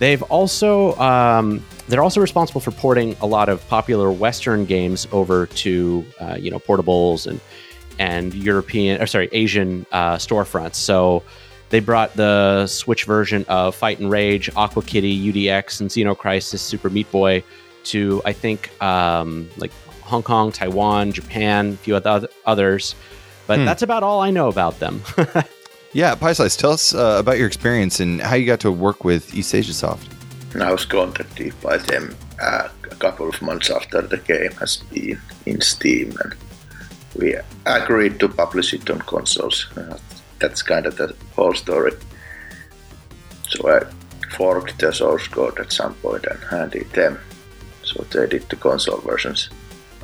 They've 0.00 0.22
also 0.24 0.96
um, 0.96 1.62
they're 1.88 2.02
also 2.02 2.20
responsible 2.20 2.62
for 2.62 2.70
porting 2.70 3.16
a 3.20 3.26
lot 3.26 3.48
of 3.48 3.66
popular 3.68 4.10
Western 4.10 4.64
games 4.64 5.06
over 5.12 5.46
to 5.46 6.04
uh, 6.18 6.36
you 6.40 6.50
know 6.50 6.58
portables 6.58 7.26
and 7.26 7.38
and 7.98 8.34
European 8.34 9.00
or 9.02 9.06
sorry 9.06 9.28
Asian 9.32 9.84
uh, 9.92 10.16
storefronts. 10.16 10.76
So 10.76 11.22
they 11.68 11.80
brought 11.80 12.14
the 12.14 12.66
Switch 12.66 13.04
version 13.04 13.44
of 13.46 13.78
Fight'N 13.78 14.10
Rage, 14.10 14.50
Aqua 14.56 14.82
Kitty, 14.82 15.32
UDX, 15.32 15.80
and 15.80 15.90
Xeno 15.90 16.16
Crisis 16.16 16.62
Super 16.62 16.88
Meat 16.88 17.10
Boy 17.12 17.44
to 17.84 18.22
I 18.24 18.32
think 18.32 18.70
um, 18.82 19.50
like 19.58 19.70
Hong 20.10 20.22
Kong, 20.22 20.52
Taiwan, 20.52 21.12
Japan, 21.12 21.72
a 21.72 21.76
few 21.76 21.96
other 21.96 22.28
others. 22.44 22.94
But 23.46 23.64
that's 23.64 23.82
about 23.82 24.02
all 24.02 24.20
I 24.20 24.30
know 24.30 24.48
about 24.48 24.78
them. 24.78 25.02
Yeah, 25.92 26.14
Pie 26.14 26.34
Slice, 26.34 26.56
tell 26.56 26.70
us 26.70 26.94
uh, 26.94 27.16
about 27.18 27.38
your 27.38 27.48
experience 27.48 27.98
and 27.98 28.20
how 28.20 28.36
you 28.36 28.46
got 28.46 28.60
to 28.60 28.70
work 28.70 29.02
with 29.02 29.32
Eastasiasoft. 29.32 30.06
I 30.60 30.70
was 30.70 30.84
contacted 30.84 31.60
by 31.60 31.78
them 31.78 32.14
uh, 32.40 32.68
a 32.90 32.94
couple 32.96 33.28
of 33.28 33.42
months 33.42 33.70
after 33.70 34.00
the 34.02 34.18
game 34.18 34.52
has 34.60 34.76
been 34.76 35.20
in 35.46 35.60
Steam, 35.60 36.16
and 36.22 36.34
we 37.16 37.34
agreed 37.66 38.20
to 38.20 38.28
publish 38.28 38.72
it 38.72 38.88
on 38.88 39.00
consoles. 39.00 39.66
Uh, 39.76 39.98
that's 40.38 40.62
kind 40.62 40.86
of 40.86 40.96
the 40.96 41.14
whole 41.34 41.54
story. 41.54 41.92
So 43.48 43.68
I 43.68 43.80
forked 44.36 44.78
the 44.78 44.92
source 44.92 45.26
code 45.26 45.58
at 45.58 45.72
some 45.72 45.94
point 45.94 46.24
and 46.24 46.40
handed 46.44 46.88
them. 46.92 47.18
So 47.82 48.04
they 48.12 48.28
did 48.28 48.48
the 48.48 48.56
console 48.56 49.00
versions. 49.00 49.50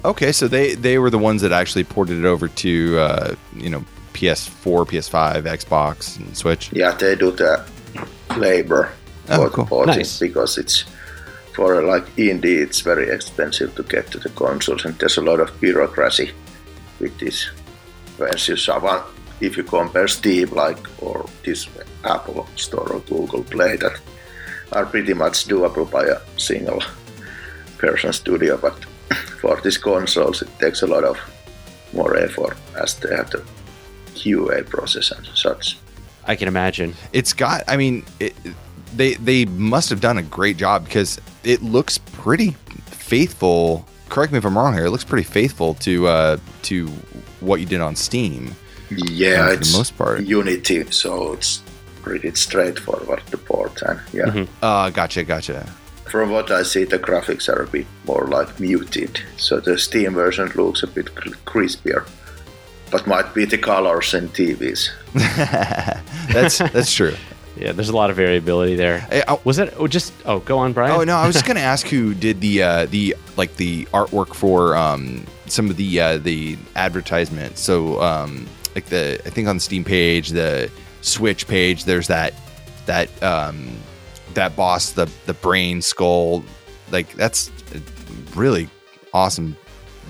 Okay, 0.06 0.32
so 0.32 0.46
they 0.48 0.74
they 0.74 0.98
were 0.98 1.10
the 1.10 1.18
ones 1.18 1.42
that 1.42 1.52
actually 1.52 1.84
ported 1.84 2.18
it 2.18 2.24
over 2.24 2.48
to 2.48 2.98
uh, 2.98 3.34
you 3.56 3.68
know 3.70 3.84
PS4, 4.14 4.86
PS5, 4.86 5.42
Xbox, 5.42 6.16
and 6.18 6.36
Switch. 6.36 6.70
Yeah, 6.72 6.92
they 6.92 7.16
do 7.16 7.30
the 7.32 7.64
labor 8.36 8.90
Oh, 9.28 9.44
for 9.44 9.50
cool. 9.50 9.64
the 9.64 9.68
porting 9.68 9.96
Nice. 9.96 10.20
because 10.20 10.56
it's 10.58 10.84
for 11.54 11.82
like 11.82 12.06
indie, 12.16 12.62
it's 12.62 12.80
very 12.82 13.08
expensive 13.10 13.74
to 13.74 13.82
get 13.82 14.10
to 14.12 14.18
the 14.18 14.28
consoles, 14.30 14.84
and 14.84 14.94
there's 14.98 15.16
a 15.18 15.22
lot 15.22 15.40
of 15.40 15.50
bureaucracy 15.60 16.30
with 17.00 17.18
this. 17.18 17.50
Whereas 18.16 18.46
you 18.48 18.56
one, 18.80 19.02
if 19.40 19.56
you 19.56 19.64
compare 19.64 20.08
Steam, 20.08 20.50
like 20.50 20.78
or 21.02 21.26
this 21.44 21.66
Apple 22.04 22.46
Store 22.56 22.92
or 22.92 23.00
Google 23.00 23.42
Play, 23.42 23.76
that 23.76 24.00
are 24.72 24.86
pretty 24.86 25.14
much 25.14 25.46
doable 25.48 25.90
by 25.90 26.04
a 26.04 26.18
single 26.38 26.80
person 27.78 28.12
studio, 28.12 28.56
but 28.56 28.74
for 29.40 29.60
these 29.62 29.78
consoles, 29.78 30.42
it 30.42 30.48
takes 30.58 30.82
a 30.82 30.86
lot 30.86 31.04
of 31.04 31.18
more 31.92 32.16
effort 32.16 32.56
as 32.80 32.94
they 32.98 33.14
have 33.14 33.30
the 33.30 33.42
QA 34.14 34.68
process 34.68 35.10
and 35.10 35.26
such. 35.34 35.78
I 36.26 36.34
can 36.36 36.48
imagine. 36.48 36.94
It's 37.12 37.32
got. 37.32 37.62
I 37.68 37.76
mean, 37.76 38.04
it, 38.18 38.34
they 38.94 39.14
they 39.14 39.44
must 39.44 39.90
have 39.90 40.00
done 40.00 40.18
a 40.18 40.22
great 40.22 40.56
job 40.56 40.84
because 40.84 41.20
it 41.44 41.62
looks 41.62 41.98
pretty 41.98 42.50
faithful. 42.86 43.86
Correct 44.08 44.32
me 44.32 44.38
if 44.38 44.44
I'm 44.44 44.56
wrong 44.56 44.74
here. 44.74 44.86
It 44.86 44.90
looks 44.90 45.04
pretty 45.04 45.24
faithful 45.28 45.74
to 45.74 46.06
uh, 46.08 46.36
to 46.62 46.88
what 47.40 47.60
you 47.60 47.66
did 47.66 47.80
on 47.80 47.94
Steam. 47.94 48.54
Yeah, 48.90 49.46
for 49.50 49.52
the 49.54 49.60
it's 49.60 49.76
most 49.76 49.96
part. 49.96 50.20
Unity, 50.22 50.90
so 50.90 51.32
it's 51.34 51.62
pretty 52.02 52.32
straightforward 52.34 53.22
to 53.30 53.38
port. 53.38 53.82
And 53.82 54.00
yeah, 54.12 54.24
Mhm. 54.26 54.48
Uh, 54.62 54.90
gotcha, 54.90 55.24
gotcha. 55.24 55.66
From 56.08 56.30
what 56.30 56.50
I 56.50 56.62
see, 56.62 56.84
the 56.84 56.98
graphics 56.98 57.48
are 57.48 57.62
a 57.62 57.66
bit 57.66 57.86
more 58.06 58.26
like 58.26 58.60
muted. 58.60 59.20
So 59.36 59.60
the 59.60 59.78
Steam 59.78 60.14
version 60.14 60.48
looks 60.54 60.82
a 60.82 60.86
bit 60.86 61.06
crispier, 61.44 62.08
but 62.90 63.06
might 63.06 63.34
be 63.34 63.44
the 63.44 63.58
colors 63.58 64.14
and 64.14 64.32
TVs. 64.32 64.90
that's 66.32 66.58
that's 66.58 66.92
true. 66.92 67.14
Yeah, 67.58 67.72
there's 67.72 67.88
a 67.88 67.96
lot 67.96 68.10
of 68.10 68.16
variability 68.16 68.76
there. 68.76 68.98
Hey, 69.00 69.22
Was 69.44 69.58
it 69.58 69.72
oh, 69.78 69.86
just? 69.86 70.12
Oh, 70.26 70.40
go 70.40 70.58
on, 70.58 70.74
Brian. 70.74 70.92
Oh 70.92 71.04
no, 71.04 71.16
I 71.16 71.26
was 71.26 71.34
just 71.34 71.46
gonna 71.46 71.60
ask 71.60 71.86
who 71.86 72.12
did 72.12 72.42
the 72.42 72.62
uh, 72.62 72.84
the 72.84 73.16
like 73.38 73.56
the 73.56 73.86
artwork 73.86 74.34
for 74.34 74.76
um, 74.76 75.24
some 75.46 75.70
of 75.70 75.78
the 75.78 75.98
uh, 75.98 76.18
the 76.18 76.58
advertisements. 76.74 77.62
So 77.62 77.98
um, 78.02 78.46
like 78.74 78.84
the 78.86 79.22
I 79.24 79.30
think 79.30 79.48
on 79.48 79.56
the 79.56 79.60
Steam 79.60 79.84
page, 79.84 80.30
the 80.30 80.70
Switch 81.00 81.48
page, 81.48 81.86
there's 81.86 82.08
that 82.08 82.34
that 82.84 83.22
um, 83.22 83.70
that 84.36 84.56
boss, 84.56 84.92
the 84.92 85.10
the 85.26 85.34
brain 85.34 85.82
skull. 85.82 86.44
Like 86.90 87.12
that's 87.14 87.50
really 88.34 88.68
awesome 89.12 89.56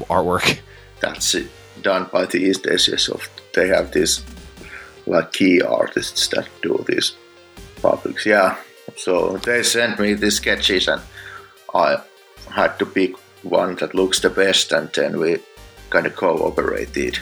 artwork. 0.04 0.61
That's 1.00 1.35
it, 1.35 1.49
done 1.83 2.09
by 2.11 2.25
the 2.25 2.42
Eastasiasoft. 2.50 3.28
They 3.54 3.68
have 3.68 3.92
these 3.92 4.25
like 5.06 5.33
key 5.33 5.61
artists 5.61 6.28
that 6.28 6.49
do 6.62 6.85
these 6.88 7.14
publics. 7.83 8.25
Yeah, 8.25 8.56
so 8.97 9.37
they 9.38 9.62
sent 9.62 9.99
me 10.00 10.14
the 10.14 10.30
sketches 10.30 10.88
and 10.88 11.02
I 11.75 12.00
had 12.50 12.78
to 12.78 12.87
pick 12.87 13.14
one 13.42 13.76
that 13.76 13.95
looks 13.95 14.21
the 14.21 14.30
best, 14.30 14.73
and 14.73 14.90
then 14.95 15.18
we 15.18 15.38
kind 15.90 16.06
of 16.06 16.16
cooperated. 16.16 17.18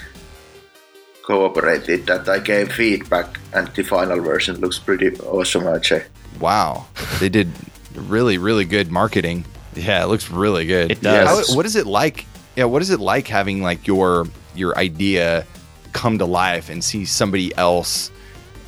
Cooperated 1.27 2.07
that 2.07 2.29
I 2.29 2.39
gave 2.39 2.73
feedback, 2.73 3.39
and 3.53 3.69
the 3.69 3.83
final 3.83 4.21
version 4.21 4.61
looks 4.61 4.79
pretty 4.79 5.17
awesome. 5.21 5.67
I'd 5.67 5.85
say. 5.85 6.05
Wow, 6.41 6.87
they 7.21 7.29
did 7.29 7.51
really 7.95 8.39
really 8.39 8.65
good 8.65 8.91
marketing. 8.91 9.45
Yeah, 9.75 10.03
it 10.05 10.07
looks 10.07 10.31
really 10.31 10.67
good. 10.67 10.91
It 10.93 11.01
does. 11.01 11.49
How- 11.51 11.57
what 11.57 11.67
is 11.67 11.77
it 11.77 11.87
like? 11.87 12.27
Yeah, 12.57 12.65
what 12.65 12.83
is 12.83 12.91
it 12.91 13.01
like 13.01 13.27
having 13.29 13.63
like 13.63 13.87
your 13.87 14.27
your 14.55 14.77
idea 14.79 15.47
come 15.93 16.19
to 16.19 16.25
life 16.25 16.71
and 16.71 16.83
see 16.83 17.05
somebody 17.05 17.55
else, 17.57 18.11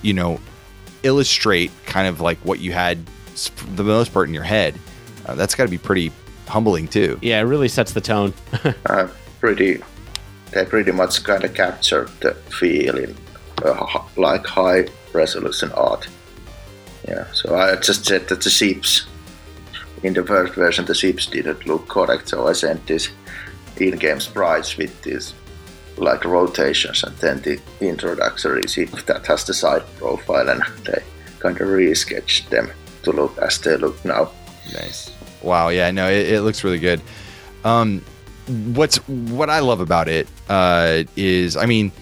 you 0.02 0.12
know, 0.14 0.40
illustrate 1.02 1.70
kind 1.86 2.08
of 2.08 2.20
like 2.20 2.38
what 2.38 2.58
you 2.60 2.72
had 2.72 2.98
s- 3.32 3.48
for 3.48 3.66
the 3.70 3.84
most 3.84 4.12
part 4.12 4.28
in 4.28 4.34
your 4.34 4.42
head. 4.44 4.74
Uh, 5.26 5.34
that's 5.34 5.54
got 5.54 5.64
to 5.64 5.70
be 5.70 5.78
pretty 5.78 6.12
humbling 6.48 6.86
too. 6.88 7.18
Yeah, 7.22 7.40
it 7.40 7.44
really 7.44 7.68
sets 7.68 7.92
the 7.92 8.00
tone. 8.00 8.32
uh, 8.86 9.08
pretty 9.40 9.82
they 10.52 10.64
pretty 10.64 10.92
much 10.92 11.22
kind 11.24 11.44
of 11.44 11.52
captured 11.54 12.08
the 12.20 12.32
feeling 12.34 13.16
uh, 13.64 14.02
like 14.16 14.46
high 14.46 14.86
resolution 15.12 15.70
art 15.72 16.08
yeah 17.06 17.26
so 17.32 17.54
i 17.54 17.76
just 17.76 18.04
said 18.04 18.28
that 18.28 18.40
the 18.40 18.50
ships 18.50 19.06
in 20.02 20.12
the 20.14 20.24
first 20.24 20.54
version 20.54 20.84
the 20.84 20.94
ships 20.94 21.26
didn't 21.26 21.66
look 21.66 21.86
correct 21.88 22.28
so 22.28 22.46
i 22.46 22.52
sent 22.52 22.86
this 22.86 23.08
in-game 23.78 24.20
sprites 24.20 24.76
with 24.76 25.02
these 25.02 25.34
like 25.98 26.24
rotations 26.24 27.02
and 27.04 27.16
then 27.18 27.40
the 27.42 27.60
introductory 27.80 28.62
ship 28.68 28.90
that 29.06 29.26
has 29.26 29.44
the 29.44 29.54
side 29.54 29.82
profile 29.98 30.48
and 30.48 30.62
they 30.84 31.02
kind 31.38 31.58
of 31.60 31.68
resketched 31.68 32.48
them 32.50 32.70
to 33.02 33.12
look 33.12 33.36
as 33.38 33.58
they 33.60 33.76
look 33.76 34.02
now 34.04 34.30
Nice. 34.72 35.12
Wow. 35.42 35.68
Yeah. 35.68 35.90
No, 35.90 36.08
it, 36.08 36.32
it 36.32 36.40
looks 36.42 36.64
really 36.64 36.78
good. 36.78 37.00
Um, 37.64 38.02
what's 38.74 38.96
what 39.08 39.50
I 39.50 39.60
love 39.60 39.80
about 39.80 40.08
it 40.08 40.28
uh, 40.48 41.04
is, 41.16 41.56
I 41.56 41.66
mean, 41.66 41.92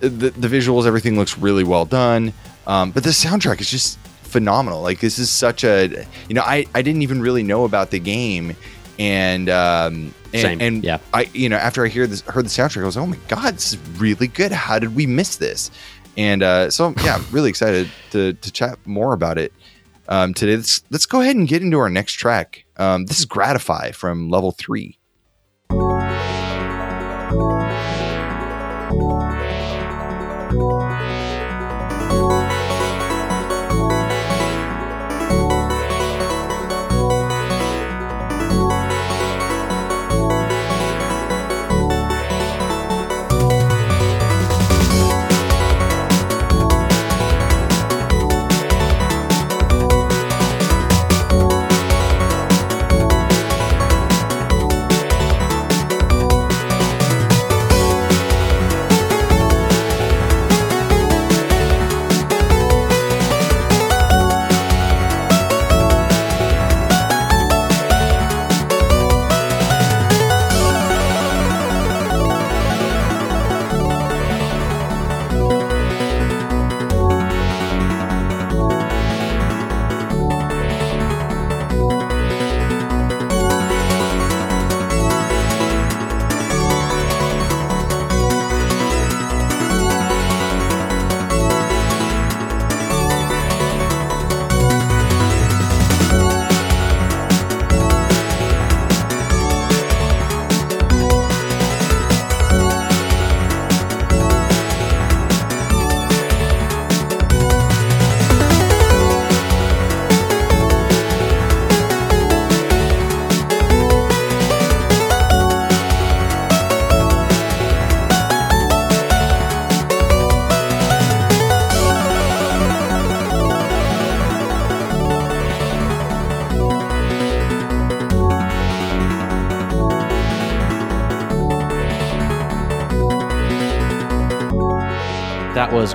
the 0.00 0.30
the 0.30 0.48
visuals, 0.48 0.86
everything 0.86 1.16
looks 1.16 1.38
really 1.38 1.64
well 1.64 1.84
done. 1.84 2.32
Um, 2.66 2.90
but 2.90 3.04
the 3.04 3.10
soundtrack 3.10 3.60
is 3.60 3.70
just 3.70 3.98
phenomenal. 4.34 4.82
Like 4.82 4.98
this 4.98 5.20
is 5.20 5.30
such 5.30 5.62
a, 5.62 6.04
you 6.28 6.34
know, 6.34 6.42
I 6.42 6.66
I 6.74 6.82
didn't 6.82 7.02
even 7.02 7.20
really 7.20 7.44
know 7.44 7.64
about 7.64 7.92
the 7.92 8.00
game, 8.00 8.56
and 8.98 9.48
um, 9.48 10.12
and, 10.32 10.42
Same, 10.42 10.60
and 10.60 10.84
yeah. 10.84 10.98
I 11.14 11.30
you 11.32 11.48
know 11.48 11.56
after 11.56 11.84
I 11.84 11.88
hear 11.88 12.08
this 12.08 12.22
heard 12.22 12.44
the 12.44 12.48
soundtrack, 12.48 12.82
I 12.82 12.86
was 12.86 12.96
oh 12.96 13.06
my 13.06 13.18
god, 13.28 13.54
this 13.54 13.74
is 13.74 13.78
really 13.96 14.26
good. 14.26 14.50
How 14.50 14.80
did 14.80 14.96
we 14.96 15.06
miss 15.06 15.36
this? 15.36 15.70
And 16.16 16.42
uh, 16.42 16.68
so 16.70 16.94
yeah, 17.04 17.14
I'm 17.14 17.24
really 17.30 17.48
excited 17.48 17.88
to 18.10 18.32
to 18.32 18.52
chat 18.52 18.76
more 18.84 19.14
about 19.14 19.38
it 19.38 19.52
um, 20.08 20.34
today. 20.34 20.56
Let's 20.56 20.82
let's 20.90 21.06
go 21.06 21.20
ahead 21.20 21.36
and 21.36 21.46
get 21.46 21.62
into 21.62 21.78
our 21.78 21.90
next 21.90 22.14
track. 22.14 22.64
Um, 22.76 23.06
this 23.06 23.20
is 23.20 23.26
Gratify 23.26 23.92
from 23.92 24.30
Level 24.30 24.50
Three. 24.50 24.98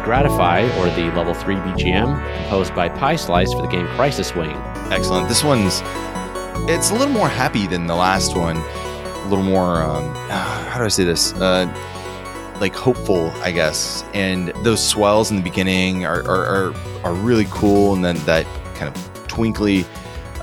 Gratify, 0.10 0.64
or 0.80 0.90
the 0.96 1.16
Level 1.16 1.36
3 1.36 1.54
BGM, 1.58 2.42
composed 2.42 2.74
by 2.74 2.90
Pie 2.90 3.16
Slice 3.16 3.54
for 3.54 3.62
the 3.62 3.68
game 3.68 3.86
Crisis 3.90 4.34
Wing. 4.34 4.56
Excellent. 4.90 5.30
This 5.30 5.44
one's 5.44 5.84
it's 6.68 6.90
a 6.90 6.96
little 6.96 7.14
more 7.14 7.30
happy 7.30 7.68
than 7.68 7.86
the 7.86 7.94
last 7.94 8.36
one. 8.36 8.58
A 8.58 9.28
little 9.28 9.46
more 9.46 9.84
um, 9.84 10.12
how 10.32 10.80
do 10.80 10.84
I 10.84 10.88
say 10.88 11.04
this? 11.04 11.34
Uh, 11.34 11.68
like 12.60 12.74
hopeful, 12.74 13.30
I 13.44 13.52
guess. 13.52 14.04
And 14.16 14.48
those 14.64 14.84
swells 14.84 15.30
in 15.30 15.38
the 15.38 15.44
beginning 15.44 16.06
are 16.06 16.24
are, 16.24 16.72
are, 16.72 16.74
are 17.04 17.14
really 17.14 17.46
cool, 17.52 17.94
and 17.94 18.04
then 18.04 18.18
that 18.26 18.48
kind 18.74 18.88
of 18.88 19.28
twinkly 19.28 19.86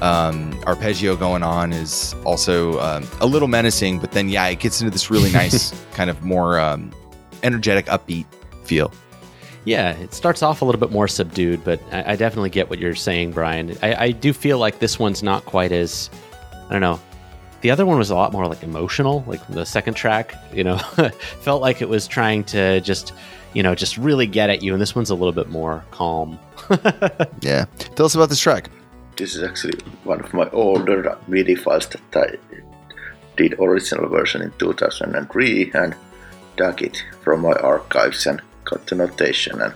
um, 0.00 0.56
arpeggio 0.64 1.16
going 1.16 1.42
on 1.42 1.72
is 1.72 2.14
also 2.24 2.78
um, 2.78 3.04
a 3.20 3.26
little 3.26 3.48
menacing. 3.48 3.98
But 3.98 4.12
then, 4.12 4.28
yeah, 4.28 4.46
it 4.46 4.60
gets 4.60 4.80
into 4.80 4.92
this 4.92 5.10
really 5.10 5.32
nice 5.42 5.74
kind 5.92 6.08
of 6.08 6.22
more 6.22 6.60
um, 6.60 6.92
energetic, 7.42 7.86
upbeat 7.86 8.26
feel. 8.62 8.92
Yeah, 9.66 9.90
it 9.98 10.14
starts 10.14 10.42
off 10.44 10.62
a 10.62 10.64
little 10.64 10.80
bit 10.80 10.92
more 10.92 11.08
subdued, 11.08 11.64
but 11.64 11.80
I, 11.92 12.12
I 12.12 12.16
definitely 12.16 12.50
get 12.50 12.70
what 12.70 12.78
you're 12.78 12.94
saying, 12.94 13.32
Brian. 13.32 13.76
I, 13.82 13.94
I 14.06 14.10
do 14.12 14.32
feel 14.32 14.58
like 14.58 14.78
this 14.78 14.98
one's 14.98 15.22
not 15.24 15.44
quite 15.44 15.72
as, 15.72 16.08
I 16.68 16.72
don't 16.72 16.80
know. 16.80 17.00
The 17.62 17.72
other 17.72 17.84
one 17.84 17.98
was 17.98 18.10
a 18.10 18.14
lot 18.14 18.32
more 18.32 18.46
like 18.46 18.62
emotional, 18.62 19.24
like 19.26 19.44
the 19.48 19.66
second 19.66 19.94
track, 19.94 20.34
you 20.52 20.62
know, 20.62 20.78
felt 21.40 21.62
like 21.62 21.82
it 21.82 21.88
was 21.88 22.06
trying 22.06 22.44
to 22.44 22.80
just, 22.80 23.12
you 23.54 23.62
know, 23.64 23.74
just 23.74 23.98
really 23.98 24.26
get 24.28 24.50
at 24.50 24.62
you. 24.62 24.72
And 24.72 24.80
this 24.80 24.94
one's 24.94 25.10
a 25.10 25.16
little 25.16 25.32
bit 25.32 25.48
more 25.48 25.84
calm. 25.90 26.38
Yeah. 27.40 27.64
Tell 27.96 28.06
us 28.06 28.14
about 28.14 28.28
this 28.28 28.40
track. 28.40 28.70
this 29.16 29.34
is 29.34 29.42
actually 29.42 29.78
one 30.04 30.20
of 30.20 30.32
my 30.32 30.48
older 30.50 31.18
MIDI 31.26 31.56
files 31.56 31.88
that 31.88 32.00
I 32.14 32.36
did 33.36 33.54
original 33.58 34.08
version 34.08 34.42
in 34.42 34.52
2003 34.58 35.70
and 35.74 35.94
dug 36.56 36.82
it 36.82 37.04
from 37.22 37.40
my 37.42 37.52
archives 37.52 38.26
and 38.26 38.40
got 38.66 38.86
the 38.86 38.94
notation 38.94 39.60
and 39.62 39.74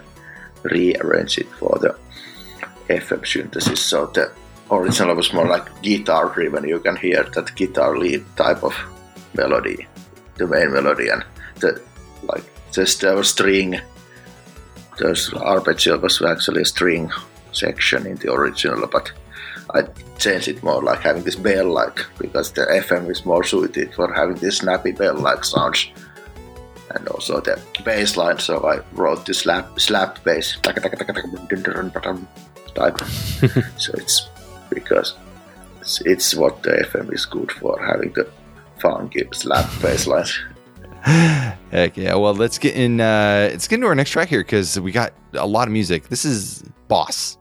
rearrange 0.62 1.38
it 1.38 1.48
for 1.58 1.78
the 1.80 1.96
FM 2.88 3.26
synthesis. 3.26 3.82
So 3.82 4.06
the 4.06 4.30
original 4.70 5.16
was 5.16 5.32
more 5.32 5.46
like 5.46 5.82
guitar 5.82 6.28
driven. 6.34 6.68
You 6.68 6.80
can 6.80 6.96
hear 6.96 7.24
that 7.34 7.54
guitar 7.56 7.96
lead 7.96 8.24
type 8.36 8.62
of 8.62 8.74
melody, 9.34 9.86
the 10.36 10.46
main 10.46 10.72
melody, 10.72 11.08
and 11.08 11.24
the 11.60 11.80
like 12.22 12.44
just 12.72 13.02
was 13.02 13.30
string. 13.30 13.80
There's 14.98 15.32
arpeggio 15.32 15.98
was 15.98 16.20
actually 16.20 16.62
a 16.62 16.66
string 16.66 17.10
section 17.52 18.06
in 18.06 18.16
the 18.16 18.32
original, 18.32 18.86
but 18.86 19.10
I 19.74 19.82
changed 20.18 20.48
it 20.48 20.62
more 20.62 20.82
like 20.82 21.00
having 21.00 21.22
this 21.22 21.36
bell-like 21.36 22.04
because 22.18 22.52
the 22.52 22.62
FM 22.62 23.10
is 23.10 23.24
more 23.24 23.44
suited 23.44 23.94
for 23.94 24.12
having 24.12 24.36
this 24.36 24.58
snappy 24.58 24.92
bell-like 24.92 25.44
sounds, 25.44 25.88
and 26.90 27.08
also 27.08 27.40
the 27.40 27.60
bass 27.84 28.16
line. 28.16 28.38
So 28.38 28.66
I 28.66 28.80
wrote 28.92 29.26
the 29.26 29.34
slap 29.34 29.80
slap 29.80 30.22
bass 30.24 30.56
type. 32.74 33.00
so 33.76 33.92
it's 33.94 34.28
because 34.70 35.14
it's, 35.80 36.00
it's 36.02 36.34
what 36.34 36.62
the 36.62 36.70
FM 36.70 37.12
is 37.12 37.26
good 37.26 37.52
for 37.52 37.78
having 37.84 38.12
the 38.12 38.28
funky 38.80 39.26
slap 39.32 39.68
bass 39.80 40.06
lines. 40.06 40.38
Heck 41.02 41.96
yeah. 41.96 42.14
Well, 42.14 42.34
let's 42.34 42.58
get 42.58 42.74
in. 42.74 43.00
Uh, 43.00 43.48
let's 43.50 43.66
get 43.66 43.76
into 43.76 43.86
our 43.86 43.94
next 43.94 44.10
track 44.10 44.28
here 44.28 44.40
because 44.40 44.78
we 44.78 44.92
got 44.92 45.12
a 45.34 45.46
lot 45.46 45.66
of 45.66 45.72
music. 45.72 46.08
This 46.08 46.24
is 46.24 46.62
Boss. 46.88 47.38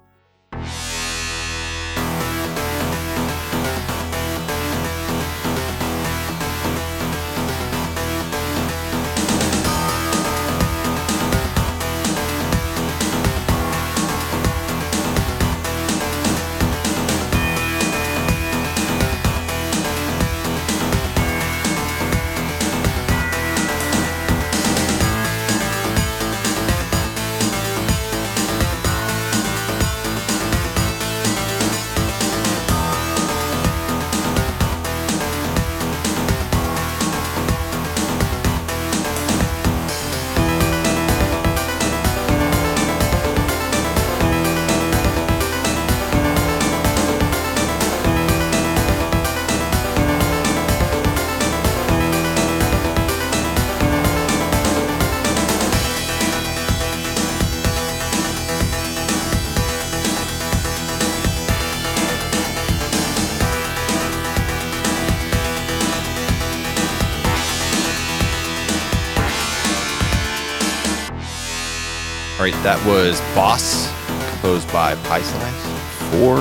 Right, 72.51 72.63
that 72.63 72.83
was 72.83 73.21
Boss, 73.35 73.91
composed 74.31 74.71
by 74.73 74.95
Pie 75.03 75.21
Slice 75.21 76.09
for 76.09 76.37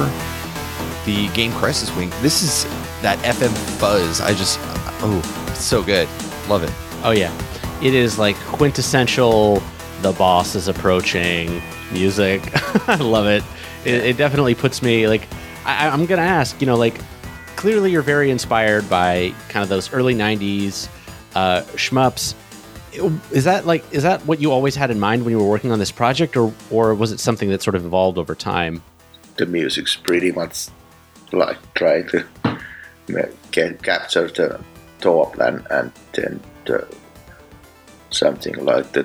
the 1.04 1.28
game 1.34 1.52
Crisis 1.52 1.94
Wing. 1.96 2.08
This 2.22 2.42
is 2.42 2.64
that 3.02 3.18
FM 3.18 3.54
fuzz. 3.78 4.22
I 4.22 4.32
just, 4.32 4.58
oh, 5.02 5.20
it's 5.48 5.62
so 5.62 5.82
good. 5.82 6.08
Love 6.48 6.62
it. 6.62 6.72
Oh 7.04 7.10
yeah, 7.10 7.30
it 7.82 7.92
is 7.92 8.18
like 8.18 8.36
quintessential. 8.36 9.62
The 10.00 10.12
boss 10.12 10.54
is 10.54 10.68
approaching 10.68 11.60
music. 11.92 12.40
I 12.88 12.96
love 12.96 13.26
it. 13.26 13.44
it. 13.84 14.06
It 14.06 14.16
definitely 14.16 14.54
puts 14.54 14.80
me 14.80 15.08
like. 15.08 15.28
I, 15.66 15.90
I'm 15.90 16.06
gonna 16.06 16.22
ask. 16.22 16.58
You 16.58 16.68
know, 16.68 16.76
like 16.76 16.98
clearly 17.56 17.90
you're 17.90 18.00
very 18.00 18.30
inspired 18.30 18.88
by 18.88 19.34
kind 19.50 19.62
of 19.62 19.68
those 19.68 19.92
early 19.92 20.14
'90s 20.14 20.88
uh, 21.34 21.64
shmups. 21.74 22.34
Is 22.92 23.44
that 23.44 23.66
like 23.66 23.84
is 23.92 24.02
that 24.02 24.24
what 24.26 24.40
you 24.40 24.52
always 24.52 24.74
had 24.74 24.90
in 24.90 24.98
mind 24.98 25.24
when 25.24 25.32
you 25.32 25.38
were 25.38 25.48
working 25.48 25.72
on 25.72 25.78
this 25.78 25.92
project, 25.92 26.36
or 26.36 26.52
or 26.70 26.94
was 26.94 27.12
it 27.12 27.20
something 27.20 27.50
that 27.50 27.62
sort 27.62 27.76
of 27.76 27.84
evolved 27.84 28.18
over 28.18 28.34
time? 28.34 28.82
The 29.36 29.46
music's 29.46 29.96
pretty 29.96 30.32
much 30.32 30.68
like 31.32 31.58
trying 31.74 32.08
to 32.08 32.24
get 33.52 33.82
capture 33.82 34.28
the 34.28 34.60
Toaplan 35.00 35.66
and 35.70 35.92
then 36.12 36.40
the, 36.64 36.86
something 38.10 38.54
like 38.64 38.92
the 38.92 39.04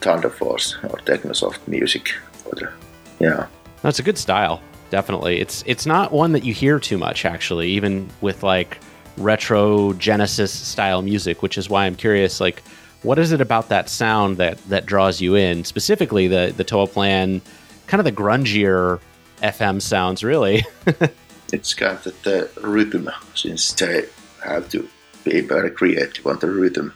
Thunder 0.00 0.30
Force 0.30 0.76
or 0.84 0.98
Technosoft 1.04 1.66
music. 1.66 2.14
Or 2.46 2.52
the, 2.52 2.72
yeah, 3.20 3.46
that's 3.82 3.98
a 3.98 4.02
good 4.02 4.18
style. 4.18 4.60
Definitely, 4.90 5.40
it's 5.40 5.64
it's 5.66 5.84
not 5.84 6.12
one 6.12 6.32
that 6.32 6.44
you 6.44 6.54
hear 6.54 6.78
too 6.78 6.96
much 6.96 7.24
actually, 7.24 7.68
even 7.70 8.08
with 8.20 8.42
like 8.42 8.78
retro 9.16 9.92
Genesis 9.94 10.52
style 10.52 11.02
music, 11.02 11.42
which 11.42 11.58
is 11.58 11.68
why 11.68 11.86
I'm 11.86 11.96
curious, 11.96 12.40
like 12.40 12.62
what 13.02 13.18
is 13.18 13.32
it 13.32 13.40
about 13.40 13.68
that 13.68 13.88
sound 13.88 14.38
that 14.38 14.58
that 14.68 14.86
draws 14.86 15.20
you 15.20 15.34
in? 15.34 15.64
Specifically, 15.64 16.28
the 16.28 16.52
the 16.56 16.64
Toaplan, 16.64 17.40
kind 17.86 18.00
of 18.00 18.04
the 18.04 18.12
grungier 18.12 19.00
FM 19.42 19.80
sounds, 19.80 20.24
really. 20.24 20.64
it's 21.52 21.74
kind 21.74 21.98
of 22.06 22.22
the 22.22 22.50
rhythm, 22.62 23.10
since 23.34 23.72
they 23.74 24.06
have 24.44 24.68
to 24.70 24.88
be 25.24 25.40
very 25.40 25.70
creative 25.70 26.26
on 26.26 26.38
the 26.38 26.50
rhythm, 26.50 26.92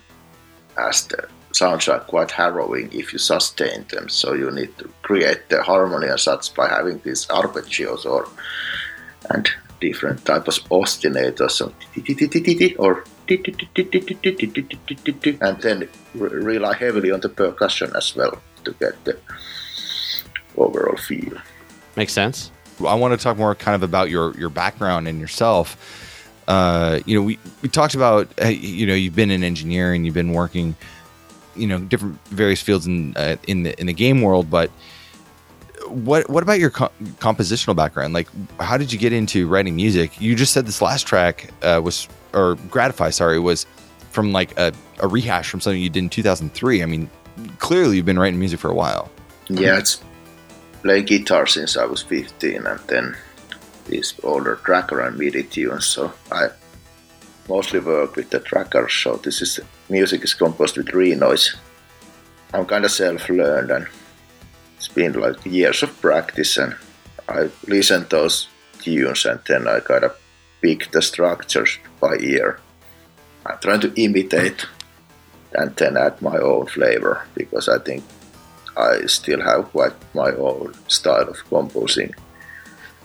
as 0.76 1.06
the 1.06 1.28
sounds 1.52 1.88
are 1.88 2.00
quite 2.00 2.30
harrowing 2.30 2.88
if 2.92 3.12
you 3.12 3.18
sustain 3.18 3.84
them. 3.90 4.08
So 4.08 4.34
you 4.34 4.50
need 4.50 4.76
to 4.78 4.88
create 5.02 5.48
the 5.48 5.62
harmony 5.62 6.08
and 6.08 6.20
such 6.20 6.54
by 6.54 6.68
having 6.68 7.00
these 7.04 7.26
arpeggios 7.26 8.04
or 8.06 8.28
and 9.30 9.48
different 9.80 10.24
types 10.24 10.58
of 10.58 10.64
oscillators 10.68 11.60
or 12.78 13.04
and 15.40 15.60
then 15.62 15.88
rely 16.14 16.74
heavily 16.74 17.10
on 17.10 17.20
the 17.20 17.28
percussion 17.28 17.90
as 17.96 18.14
well 18.16 18.40
to 18.64 18.72
get 18.72 19.04
the 19.04 19.16
overall 20.56 20.96
feel. 20.96 21.36
Makes 21.96 22.12
sense. 22.12 22.50
I 22.86 22.94
want 22.94 23.18
to 23.18 23.22
talk 23.22 23.36
more 23.36 23.54
kind 23.54 23.74
of 23.74 23.82
about 23.82 24.10
your 24.10 24.34
your 24.38 24.50
background 24.50 25.06
and 25.08 25.20
yourself. 25.20 25.76
Uh, 26.48 27.00
you 27.06 27.16
know, 27.16 27.22
we, 27.22 27.38
we 27.62 27.68
talked 27.68 27.94
about 27.94 28.28
you 28.48 28.86
know 28.86 28.94
you've 28.94 29.14
been 29.14 29.30
an 29.30 29.44
engineer 29.44 29.92
and 29.92 30.04
you've 30.04 30.14
been 30.14 30.32
working, 30.32 30.74
you 31.54 31.66
know, 31.66 31.78
different 31.78 32.18
various 32.28 32.62
fields 32.62 32.86
in 32.86 33.16
uh, 33.16 33.36
in 33.46 33.62
the 33.64 33.78
in 33.78 33.86
the 33.86 33.92
game 33.92 34.22
world, 34.22 34.50
but 34.50 34.70
what 35.88 36.28
what 36.30 36.42
about 36.42 36.58
your 36.58 36.70
co- 36.70 36.92
compositional 37.18 37.76
background? 37.76 38.14
Like, 38.14 38.28
how 38.58 38.76
did 38.76 38.92
you 38.92 38.98
get 38.98 39.12
into 39.12 39.46
writing 39.46 39.76
music? 39.76 40.20
You 40.20 40.34
just 40.34 40.52
said 40.52 40.66
this 40.66 40.80
last 40.80 41.06
track 41.06 41.50
uh, 41.62 41.80
was 41.82 42.08
or 42.32 42.56
gratify 42.70 43.10
sorry 43.10 43.38
was 43.38 43.66
from 44.10 44.32
like 44.32 44.58
a, 44.58 44.72
a 44.98 45.08
rehash 45.08 45.48
from 45.50 45.60
something 45.60 45.80
you 45.80 45.90
did 45.90 46.04
in 46.04 46.10
2003 46.10 46.82
i 46.82 46.86
mean 46.86 47.08
clearly 47.58 47.96
you've 47.96 48.06
been 48.06 48.18
writing 48.18 48.38
music 48.38 48.60
for 48.60 48.70
a 48.70 48.74
while. 48.74 49.10
Yeah 49.48 49.78
it's 49.78 50.02
playing 50.82 51.04
guitar 51.06 51.46
since 51.46 51.76
i 51.76 51.84
was 51.84 52.02
15 52.02 52.66
and 52.66 52.80
then 52.86 53.16
this 53.86 54.14
older 54.22 54.56
tracker 54.64 55.00
and 55.00 55.18
midi 55.18 55.42
tunes 55.42 55.86
so 55.86 56.12
i 56.30 56.48
mostly 57.48 57.80
work 57.80 58.16
with 58.16 58.30
the 58.30 58.40
tracker 58.40 58.88
so 58.88 59.16
this 59.16 59.42
is 59.42 59.60
music 59.88 60.22
is 60.22 60.34
composed 60.34 60.76
with 60.76 60.94
Renoise. 60.94 61.56
I'm 62.54 62.64
kind 62.64 62.84
of 62.84 62.92
self-learned 62.92 63.70
and 63.70 63.86
it's 64.76 64.88
been 64.88 65.12
like 65.12 65.44
years 65.44 65.82
of 65.82 66.00
practice 66.00 66.56
and 66.56 66.74
i 67.28 67.50
listen 67.66 68.06
those 68.08 68.48
tunes 68.80 69.26
and 69.26 69.40
then 69.46 69.66
i 69.68 69.80
kind 69.80 70.04
of 70.04 70.16
pick 70.60 70.90
the 70.90 71.02
structures 71.02 71.78
by 72.00 72.16
ear. 72.18 72.60
I'm 73.46 73.58
trying 73.58 73.80
to 73.80 73.92
imitate 74.00 74.66
and 75.52 75.74
then 75.76 75.96
add 75.96 76.20
my 76.22 76.38
own 76.38 76.66
flavor 76.66 77.26
because 77.34 77.68
I 77.68 77.78
think 77.78 78.04
I 78.76 79.06
still 79.06 79.40
have 79.40 79.70
quite 79.70 79.92
my 80.14 80.30
own 80.32 80.74
style 80.88 81.28
of 81.28 81.44
composing. 81.48 82.14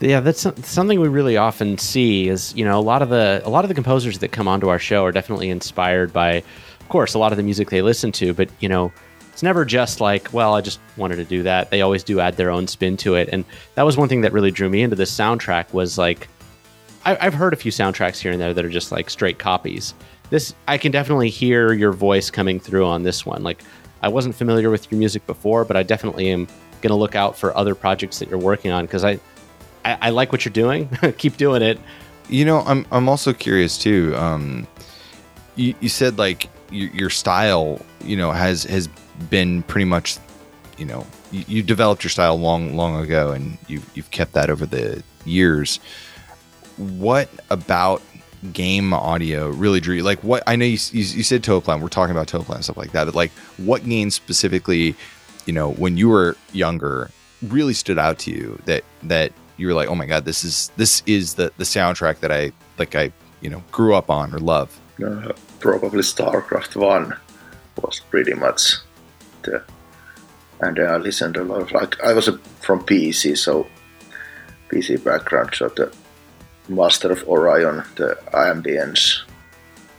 Yeah, 0.01 0.19
that's 0.19 0.45
something 0.67 0.99
we 0.99 1.07
really 1.07 1.37
often 1.37 1.77
see. 1.77 2.27
Is 2.27 2.53
you 2.55 2.65
know 2.65 2.77
a 2.77 2.81
lot 2.81 3.01
of 3.01 3.09
the 3.09 3.41
a 3.45 3.49
lot 3.49 3.63
of 3.63 3.69
the 3.69 3.75
composers 3.75 4.19
that 4.19 4.31
come 4.31 4.47
onto 4.47 4.67
our 4.67 4.79
show 4.79 5.05
are 5.05 5.11
definitely 5.11 5.49
inspired 5.49 6.11
by, 6.11 6.43
of 6.79 6.89
course, 6.89 7.13
a 7.13 7.19
lot 7.19 7.31
of 7.31 7.37
the 7.37 7.43
music 7.43 7.69
they 7.69 7.81
listen 7.81 8.11
to. 8.13 8.33
But 8.33 8.49
you 8.59 8.67
know, 8.67 8.91
it's 9.31 9.41
never 9.41 9.63
just 9.63 10.01
like, 10.01 10.33
well, 10.33 10.53
I 10.53 10.61
just 10.61 10.79
wanted 10.97 11.15
to 11.17 11.23
do 11.23 11.43
that. 11.43 11.71
They 11.71 11.81
always 11.81 12.03
do 12.03 12.19
add 12.19 12.35
their 12.35 12.51
own 12.51 12.67
spin 12.67 12.97
to 12.97 13.15
it, 13.15 13.29
and 13.31 13.45
that 13.75 13.83
was 13.83 13.95
one 13.95 14.09
thing 14.09 14.21
that 14.21 14.33
really 14.33 14.51
drew 14.51 14.69
me 14.69 14.81
into 14.81 14.97
this 14.97 15.15
soundtrack. 15.15 15.71
Was 15.71 15.97
like 15.97 16.27
I, 17.05 17.23
have 17.23 17.33
heard 17.35 17.53
a 17.53 17.55
few 17.55 17.71
soundtracks 17.71 18.17
here 18.17 18.31
and 18.31 18.41
there 18.41 18.53
that 18.53 18.65
are 18.65 18.69
just 18.69 18.91
like 18.91 19.09
straight 19.09 19.37
copies. 19.37 19.93
This 20.31 20.55
I 20.67 20.77
can 20.77 20.91
definitely 20.91 21.29
hear 21.29 21.71
your 21.71 21.91
voice 21.91 22.31
coming 22.31 22.59
through 22.59 22.85
on 22.85 23.03
this 23.03 23.25
one. 23.25 23.43
Like 23.43 23.61
I 24.01 24.07
wasn't 24.07 24.35
familiar 24.35 24.69
with 24.69 24.91
your 24.91 24.97
music 24.97 25.25
before, 25.27 25.65
but 25.65 25.77
I 25.77 25.83
definitely 25.83 26.29
am 26.29 26.47
going 26.81 26.89
to 26.89 26.95
look 26.95 27.15
out 27.15 27.37
for 27.37 27.55
other 27.55 27.75
projects 27.75 28.19
that 28.19 28.29
you're 28.29 28.39
working 28.39 28.71
on 28.71 28.85
because 28.85 29.03
I, 29.03 29.19
I, 29.83 29.97
I 30.01 30.09
like 30.09 30.31
what 30.31 30.45
you're 30.45 30.51
doing. 30.53 30.89
Keep 31.17 31.37
doing 31.37 31.61
it. 31.61 31.79
You 32.27 32.43
know, 32.43 32.61
I'm 32.61 32.87
I'm 32.91 33.07
also 33.07 33.33
curious 33.33 33.77
too. 33.77 34.15
Um, 34.15 34.67
you, 35.55 35.75
you 35.79 35.89
said 35.89 36.17
like 36.17 36.49
your, 36.71 36.89
your 36.89 37.09
style, 37.11 37.79
you 38.03 38.17
know, 38.17 38.31
has 38.31 38.63
has 38.63 38.87
been 39.29 39.61
pretty 39.63 39.85
much, 39.85 40.17
you 40.79 40.85
know, 40.85 41.05
you, 41.31 41.45
you 41.47 41.63
developed 41.63 42.03
your 42.03 42.09
style 42.09 42.35
long 42.35 42.75
long 42.75 42.99
ago, 42.99 43.31
and 43.31 43.59
you've 43.67 43.87
you've 43.93 44.09
kept 44.09 44.33
that 44.33 44.49
over 44.49 44.65
the 44.65 45.03
years 45.23 45.79
what 46.77 47.29
about 47.49 48.01
game 48.53 48.93
audio 48.93 49.49
really 49.49 49.79
drew 49.79 49.95
you? 49.95 50.03
Like, 50.03 50.23
what 50.23 50.43
I 50.47 50.55
know 50.55 50.65
you, 50.65 50.77
you, 50.91 51.03
you 51.03 51.23
said 51.23 51.43
Toaplan, 51.43 51.81
we're 51.81 51.88
talking 51.88 52.15
about 52.15 52.27
Toaplan 52.27 52.55
and 52.55 52.63
stuff 52.63 52.77
like 52.77 52.91
that, 52.91 53.05
but 53.05 53.15
like, 53.15 53.31
what 53.57 53.83
games 53.85 54.15
specifically, 54.15 54.95
you 55.45 55.53
know, 55.53 55.71
when 55.71 55.97
you 55.97 56.09
were 56.09 56.35
younger, 56.53 57.09
really 57.41 57.73
stood 57.73 57.99
out 57.99 58.19
to 58.19 58.31
you 58.31 58.59
that 58.65 58.83
that 59.03 59.31
you 59.57 59.67
were 59.67 59.73
like, 59.73 59.89
oh 59.89 59.95
my 59.95 60.05
god, 60.05 60.25
this 60.25 60.43
is 60.43 60.71
this 60.77 61.03
is 61.05 61.35
the 61.35 61.51
the 61.57 61.63
soundtrack 61.63 62.19
that 62.19 62.31
I 62.31 62.51
like, 62.77 62.95
I 62.95 63.11
you 63.41 63.49
know 63.49 63.63
grew 63.71 63.95
up 63.95 64.09
on 64.09 64.33
or 64.33 64.39
love. 64.39 64.79
Uh, 65.03 65.33
probably 65.59 66.01
StarCraft 66.01 66.75
One 66.75 67.15
was 67.81 67.99
pretty 68.09 68.33
much 68.33 68.75
the, 69.43 69.63
and 70.61 70.79
I 70.79 70.97
listened 70.97 71.38
a 71.38 71.43
lot 71.43 71.61
of 71.61 71.71
like 71.71 72.01
I 72.03 72.13
was 72.13 72.27
a, 72.27 72.38
from 72.61 72.81
PC, 72.83 73.38
so 73.38 73.67
PC 74.69 75.03
background, 75.03 75.53
so 75.53 75.69
the 75.69 75.93
Master 76.67 77.12
of 77.12 77.28
Orion, 77.28 77.84
the 77.95 78.17
ambience, 78.34 79.21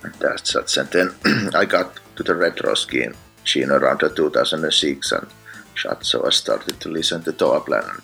and 0.03 0.15
that's 0.15 0.53
that. 0.53 0.77
And 0.77 0.91
then 0.91 1.51
I 1.55 1.65
got 1.65 1.99
to 2.17 2.23
the 2.23 2.35
retro 2.35 2.75
scene, 2.75 3.15
scene 3.45 3.71
around 3.71 4.01
2006 4.01 5.13
and 5.13 5.27
shot, 5.75 6.05
so 6.05 6.27
I 6.27 6.31
started 6.31 6.81
to 6.81 6.89
listen 6.89 7.23
to 7.23 7.33
Toaplan, 7.33 8.01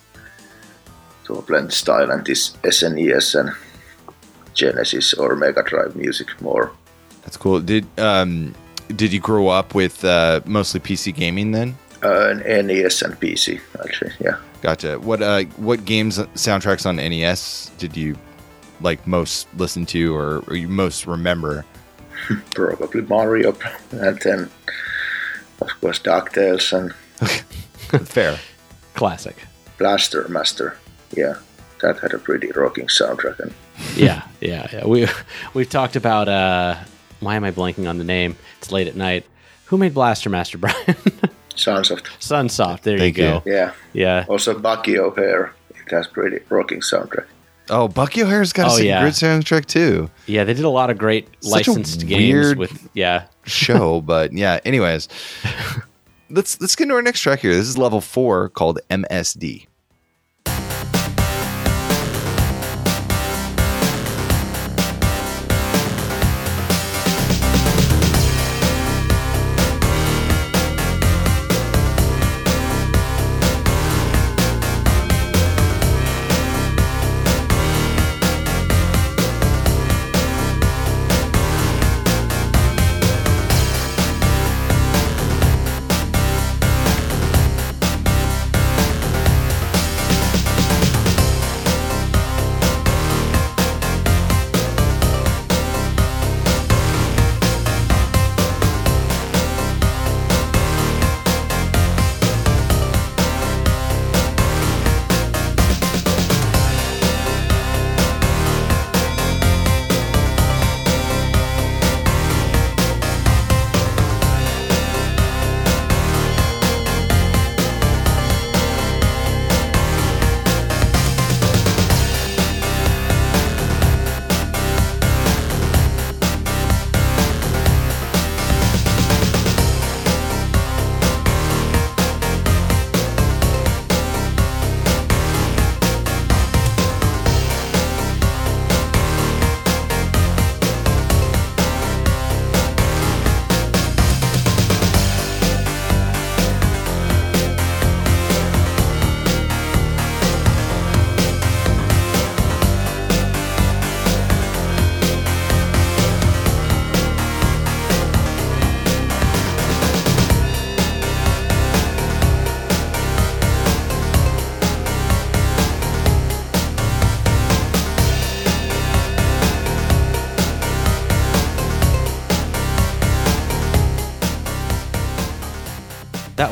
Toaplan 1.25 1.71
style 1.71 2.11
and 2.11 2.25
this 2.25 2.51
SNES 2.63 3.39
and 3.39 3.55
Genesis 4.53 5.13
or 5.13 5.35
Mega 5.35 5.63
Drive 5.63 5.95
music 5.95 6.41
more. 6.41 6.71
That's 7.23 7.37
cool. 7.37 7.59
Did 7.59 7.85
um, 7.97 8.53
did 8.95 9.13
you 9.13 9.19
grow 9.19 9.47
up 9.47 9.73
with 9.73 10.03
uh, 10.05 10.41
mostly 10.45 10.79
PC 10.79 11.15
gaming 11.15 11.51
then? 11.51 11.75
Uh, 12.01 12.33
NES 12.33 13.01
and 13.01 13.13
PC, 13.19 13.61
actually. 13.83 14.11
Yeah. 14.19 14.37
Gotcha. 14.61 14.99
What 14.99 15.21
uh, 15.21 15.43
what 15.57 15.85
games 15.85 16.19
soundtracks 16.35 16.85
on 16.85 16.97
NES 16.97 17.71
did 17.77 17.95
you 17.95 18.17
like 18.83 19.07
most 19.07 19.47
listen 19.57 19.85
to 19.87 20.15
or, 20.15 20.43
or 20.47 20.55
you 20.55 20.67
most 20.67 21.07
remember? 21.07 21.65
Probably 22.55 23.01
Mario, 23.01 23.55
and 23.91 24.19
then 24.19 24.49
of 25.61 25.69
course 25.81 25.99
Ducktales 25.99 26.71
and 26.71 26.93
fair 28.07 28.39
classic 28.93 29.35
Blaster 29.77 30.27
Master. 30.27 30.77
Yeah, 31.15 31.35
that 31.81 31.99
had 31.99 32.13
a 32.13 32.19
pretty 32.19 32.51
rocking 32.51 32.87
soundtrack. 32.87 33.39
And 33.39 33.53
yeah, 33.95 34.27
yeah, 34.41 34.67
yeah. 34.71 34.85
We 34.85 35.07
we've 35.53 35.69
talked 35.69 35.95
about. 35.95 36.27
uh 36.27 36.75
Why 37.19 37.35
am 37.35 37.43
I 37.43 37.51
blanking 37.51 37.89
on 37.89 37.97
the 37.97 38.03
name? 38.03 38.35
It's 38.59 38.71
late 38.71 38.87
at 38.87 38.95
night. 38.95 39.25
Who 39.65 39.77
made 39.77 39.93
Blaster 39.93 40.29
Master, 40.29 40.57
Brian? 40.57 40.95
Sunsoft. 41.55 42.05
Sunsoft. 42.19 42.81
There 42.81 42.97
Thank 42.97 43.17
you 43.17 43.23
go. 43.23 43.43
You. 43.45 43.51
Yeah. 43.53 43.73
Yeah. 43.93 44.25
Also, 44.27 44.57
Bucky 44.57 44.99
O'Hare. 44.99 45.53
It 45.69 45.91
has 45.91 46.07
pretty 46.07 46.39
rocking 46.49 46.81
soundtrack. 46.81 47.25
Oh, 47.69 47.87
Bucky 47.87 48.23
O'Hare's 48.23 48.51
got 48.51 48.71
oh, 48.71 48.77
a 48.77 48.83
yeah. 48.83 49.01
great 49.01 49.13
soundtrack 49.13 49.65
too. 49.65 50.09
Yeah, 50.25 50.43
they 50.43 50.53
did 50.53 50.65
a 50.65 50.69
lot 50.69 50.89
of 50.89 50.97
great 50.97 51.27
Such 51.39 51.67
licensed 51.67 52.05
games 52.07 52.55
with 52.55 52.89
yeah 52.93 53.25
show, 53.45 54.01
but 54.01 54.33
yeah. 54.33 54.59
Anyways, 54.65 55.07
let's 56.29 56.59
let's 56.59 56.75
get 56.75 56.83
into 56.83 56.95
our 56.95 57.01
next 57.01 57.21
track 57.21 57.39
here. 57.39 57.53
This 57.53 57.67
is 57.67 57.77
level 57.77 58.01
four 58.01 58.49
called 58.49 58.79
MSD. 58.89 59.67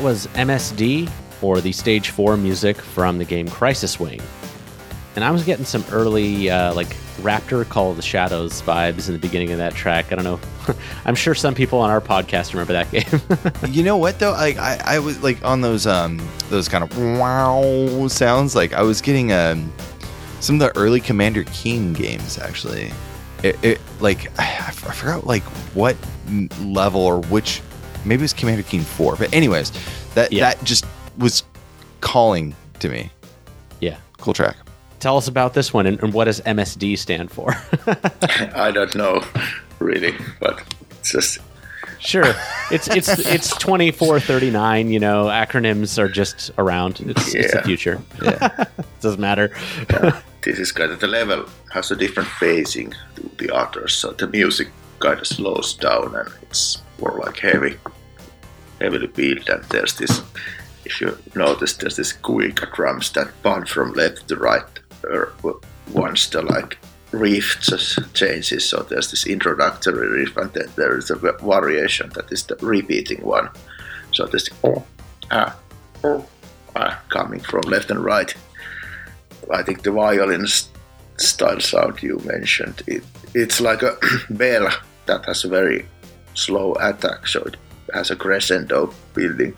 Was 0.02 0.26
MSD, 0.28 1.08
or 1.42 1.60
the 1.60 1.70
Stage 1.70 2.10
4 2.10 2.36
music 2.36 2.76
from 2.76 3.18
the 3.18 3.24
game 3.24 3.48
Crisis 3.48 4.00
Wing. 4.00 4.20
And 5.14 5.24
I 5.24 5.30
was 5.30 5.44
getting 5.44 5.64
some 5.64 5.84
early, 5.92 6.50
uh, 6.50 6.74
like, 6.74 6.96
Raptor 7.18 7.68
Call 7.68 7.90
of 7.90 7.96
the 7.96 8.02
Shadows 8.02 8.62
vibes 8.62 9.06
in 9.06 9.12
the 9.12 9.20
beginning 9.20 9.52
of 9.52 9.58
that 9.58 9.74
track. 9.74 10.10
I 10.10 10.16
don't 10.16 10.24
know. 10.24 10.40
I'm 11.04 11.14
sure 11.14 11.34
some 11.34 11.54
people 11.54 11.78
on 11.78 11.90
our 11.90 12.00
podcast 12.00 12.52
remember 12.52 12.72
that 12.72 12.90
game. 12.90 13.72
You 13.72 13.84
know 13.84 13.96
what 13.96 14.18
though? 14.18 14.32
Like 14.32 14.58
I, 14.58 14.80
I 14.84 14.98
was 14.98 15.22
like 15.22 15.42
on 15.44 15.60
those 15.60 15.86
um 15.86 16.20
those 16.48 16.68
kind 16.68 16.82
of 16.82 16.98
wow 17.18 18.08
sounds. 18.08 18.54
Like 18.56 18.72
I 18.72 18.82
was 18.82 19.00
getting 19.00 19.32
um 19.32 19.72
some 20.40 20.56
of 20.56 20.60
the 20.60 20.76
early 20.76 21.00
Commander 21.00 21.44
Keen 21.52 21.92
games 21.92 22.38
actually. 22.38 22.92
It, 23.42 23.62
it 23.62 23.80
like 24.00 24.26
I, 24.40 24.66
I 24.66 24.70
forgot 24.70 25.26
like 25.26 25.44
what 25.74 25.96
level 26.60 27.02
or 27.02 27.20
which 27.22 27.60
maybe 28.04 28.20
it 28.20 28.22
was 28.24 28.32
Commander 28.32 28.62
Keen 28.62 28.82
four. 28.82 29.16
But 29.16 29.32
anyways, 29.32 29.72
that 30.14 30.32
Yeah. 30.32 30.50
that 30.50 30.64
just 30.64 30.84
was 31.18 31.44
calling 32.00 32.54
to 32.80 32.88
me. 32.88 33.10
yeah. 33.80 33.96
Cool 34.18 34.34
track. 34.34 34.56
Tell 35.00 35.16
us 35.16 35.26
about 35.28 35.52
this 35.54 35.72
one 35.72 35.86
and, 35.86 36.00
and 36.02 36.12
what 36.12 36.24
does 36.26 36.40
MSD 36.42 36.96
stand 36.96 37.30
for? 37.30 37.54
I 38.56 38.70
don't 38.70 38.94
know 38.94 39.22
really, 39.80 40.14
but 40.40 40.62
it's 41.00 41.10
just 41.12 41.38
sure. 41.98 42.34
It's 42.70 42.86
it's 42.88 43.08
it's 43.08 43.56
2439, 43.58 44.90
you 44.90 45.00
know, 45.00 45.24
acronyms 45.26 45.98
are 45.98 46.08
just 46.08 46.50
around. 46.58 47.00
It's, 47.00 47.34
it's 47.34 47.52
the 47.52 47.62
future. 47.62 48.00
Yeah. 48.22 48.48
It 48.78 48.84
doesn't 49.00 49.20
matter. 49.20 49.50
this 50.42 50.58
is 50.58 50.72
kind 50.72 50.90
of 50.92 51.00
the 51.00 51.06
level 51.08 51.46
has 51.72 51.90
a 51.90 51.96
different 51.96 52.28
phasing 52.28 52.94
to 53.16 53.30
the 53.38 53.54
others, 53.54 53.94
so 53.94 54.12
the 54.12 54.26
music 54.28 54.68
kind 55.00 55.18
of 55.18 55.26
slows 55.26 55.74
down 55.74 56.14
and 56.14 56.28
it's 56.42 56.81
more 57.02 57.20
like 57.24 57.38
heavy, 57.38 57.76
heavily 58.80 59.08
beat. 59.08 59.48
And 59.48 59.64
there's 59.64 59.94
this, 59.94 60.22
if 60.84 61.00
you 61.00 61.18
notice, 61.34 61.74
there's 61.74 61.96
this 61.96 62.12
quick 62.12 62.60
drums 62.74 63.10
that 63.12 63.30
bump 63.42 63.68
from 63.68 63.92
left 63.92 64.28
to 64.28 64.36
right. 64.36 64.64
Or 65.04 65.34
once 65.92 66.28
the 66.28 66.42
like 66.42 66.78
riff 67.10 67.58
just 67.60 68.14
changes, 68.14 68.68
so 68.68 68.82
there's 68.82 69.10
this 69.10 69.26
introductory 69.26 70.08
riff, 70.08 70.36
and 70.36 70.52
then 70.52 70.68
there 70.76 70.96
is 70.96 71.10
a 71.10 71.16
variation 71.16 72.10
that 72.14 72.30
is 72.30 72.44
the 72.44 72.56
repeating 72.56 73.22
one. 73.22 73.48
So 74.12 74.26
there's 74.26 74.48
oh 74.62 74.84
ah 75.30 75.56
oh 76.04 76.24
ah 76.76 77.02
coming 77.08 77.40
from 77.40 77.62
left 77.62 77.90
and 77.90 78.04
right. 78.04 78.32
I 79.52 79.62
think 79.62 79.82
the 79.82 79.90
violin 79.90 80.46
style 81.16 81.60
sound 81.60 82.02
you 82.02 82.20
mentioned, 82.24 82.82
it, 82.86 83.02
it's 83.34 83.60
like 83.60 83.82
a 83.82 83.96
bell 84.30 84.70
that 85.06 85.24
has 85.26 85.44
a 85.44 85.48
very 85.48 85.86
slow 86.34 86.74
attack, 86.74 87.26
so 87.26 87.42
it 87.42 87.56
has 87.94 88.10
a 88.10 88.16
crescendo 88.16 88.92
building. 89.14 89.54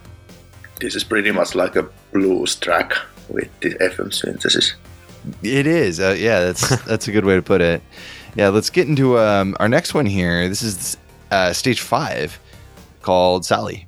This 0.81 0.95
is 0.95 1.05
pretty 1.05 1.31
much 1.31 1.55
like 1.55 1.77
a 1.77 1.89
blues 2.13 2.57
track 2.57 2.93
with 3.29 3.49
the 3.61 3.75
FM 3.75 4.13
synthesis. 4.13 4.75
It 5.43 5.67
is. 5.67 6.01
Uh, 6.01 6.15
yeah, 6.19 6.41
that's 6.41 6.85
that's 6.85 7.09
a 7.09 7.13
good 7.13 7.25
way 7.25 7.37
to 7.37 7.43
put 7.43 7.61
it. 7.61 7.83
Yeah, 8.37 8.49
let's 8.49 8.71
get 8.71 8.89
into 8.89 9.19
um, 9.19 9.57
our 9.61 9.69
next 9.69 9.95
one 9.95 10.07
here. 10.07 10.49
This 10.49 10.63
is 10.63 10.97
uh, 11.31 11.53
stage 11.53 11.81
five, 11.81 12.39
called 13.03 13.45
Sally. 13.45 13.87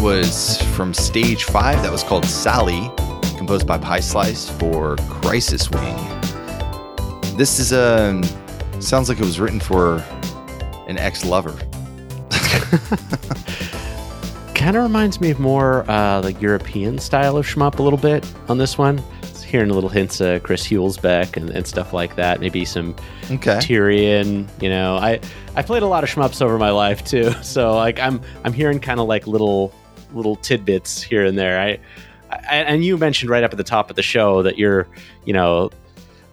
That 0.00 0.06
was 0.06 0.62
from 0.74 0.94
stage 0.94 1.44
five. 1.44 1.82
That 1.82 1.92
was 1.92 2.02
called 2.02 2.24
Sally, 2.24 2.90
composed 3.36 3.66
by 3.66 3.76
Pie 3.76 4.00
Slice 4.00 4.48
for 4.48 4.96
Crisis 4.96 5.70
Wing. 5.70 5.94
This 7.36 7.58
is 7.58 7.72
a 7.72 8.18
sounds 8.80 9.10
like 9.10 9.18
it 9.18 9.26
was 9.26 9.38
written 9.38 9.60
for 9.60 9.96
an 10.88 10.96
ex-lover. 10.96 11.52
kind 14.54 14.74
of 14.74 14.82
reminds 14.82 15.20
me 15.20 15.32
of 15.32 15.38
more 15.38 15.84
uh, 15.90 16.22
like 16.22 16.40
European 16.40 16.98
style 16.98 17.36
of 17.36 17.44
shmup 17.46 17.78
a 17.78 17.82
little 17.82 17.98
bit 17.98 18.26
on 18.48 18.56
this 18.56 18.78
one. 18.78 19.04
Hearing 19.44 19.70
a 19.70 19.74
little 19.74 19.90
hints 19.90 20.22
of 20.22 20.42
Chris 20.44 20.66
Huelsbeck 20.66 21.36
and, 21.36 21.50
and 21.50 21.66
stuff 21.66 21.92
like 21.92 22.16
that. 22.16 22.40
Maybe 22.40 22.64
some 22.64 22.96
Okay. 23.30 23.58
Tyrian. 23.60 24.48
You 24.62 24.70
know, 24.70 24.96
I 24.96 25.20
I 25.56 25.62
played 25.62 25.82
a 25.82 25.86
lot 25.86 26.04
of 26.04 26.10
shmups 26.10 26.40
over 26.40 26.56
my 26.56 26.70
life 26.70 27.04
too, 27.04 27.32
so 27.42 27.74
like 27.74 28.00
I'm 28.00 28.22
I'm 28.44 28.54
hearing 28.54 28.80
kind 28.80 28.98
of 28.98 29.06
like 29.06 29.26
little 29.26 29.74
little 30.14 30.36
tidbits 30.36 31.02
here 31.02 31.24
and 31.24 31.38
there. 31.38 31.60
I, 31.60 31.78
I 32.30 32.56
and 32.56 32.84
you 32.84 32.96
mentioned 32.96 33.30
right 33.30 33.42
up 33.42 33.52
at 33.52 33.56
the 33.56 33.64
top 33.64 33.90
of 33.90 33.96
the 33.96 34.02
show 34.02 34.42
that 34.42 34.58
you're 34.58 34.86
you 35.24 35.32
know 35.32 35.70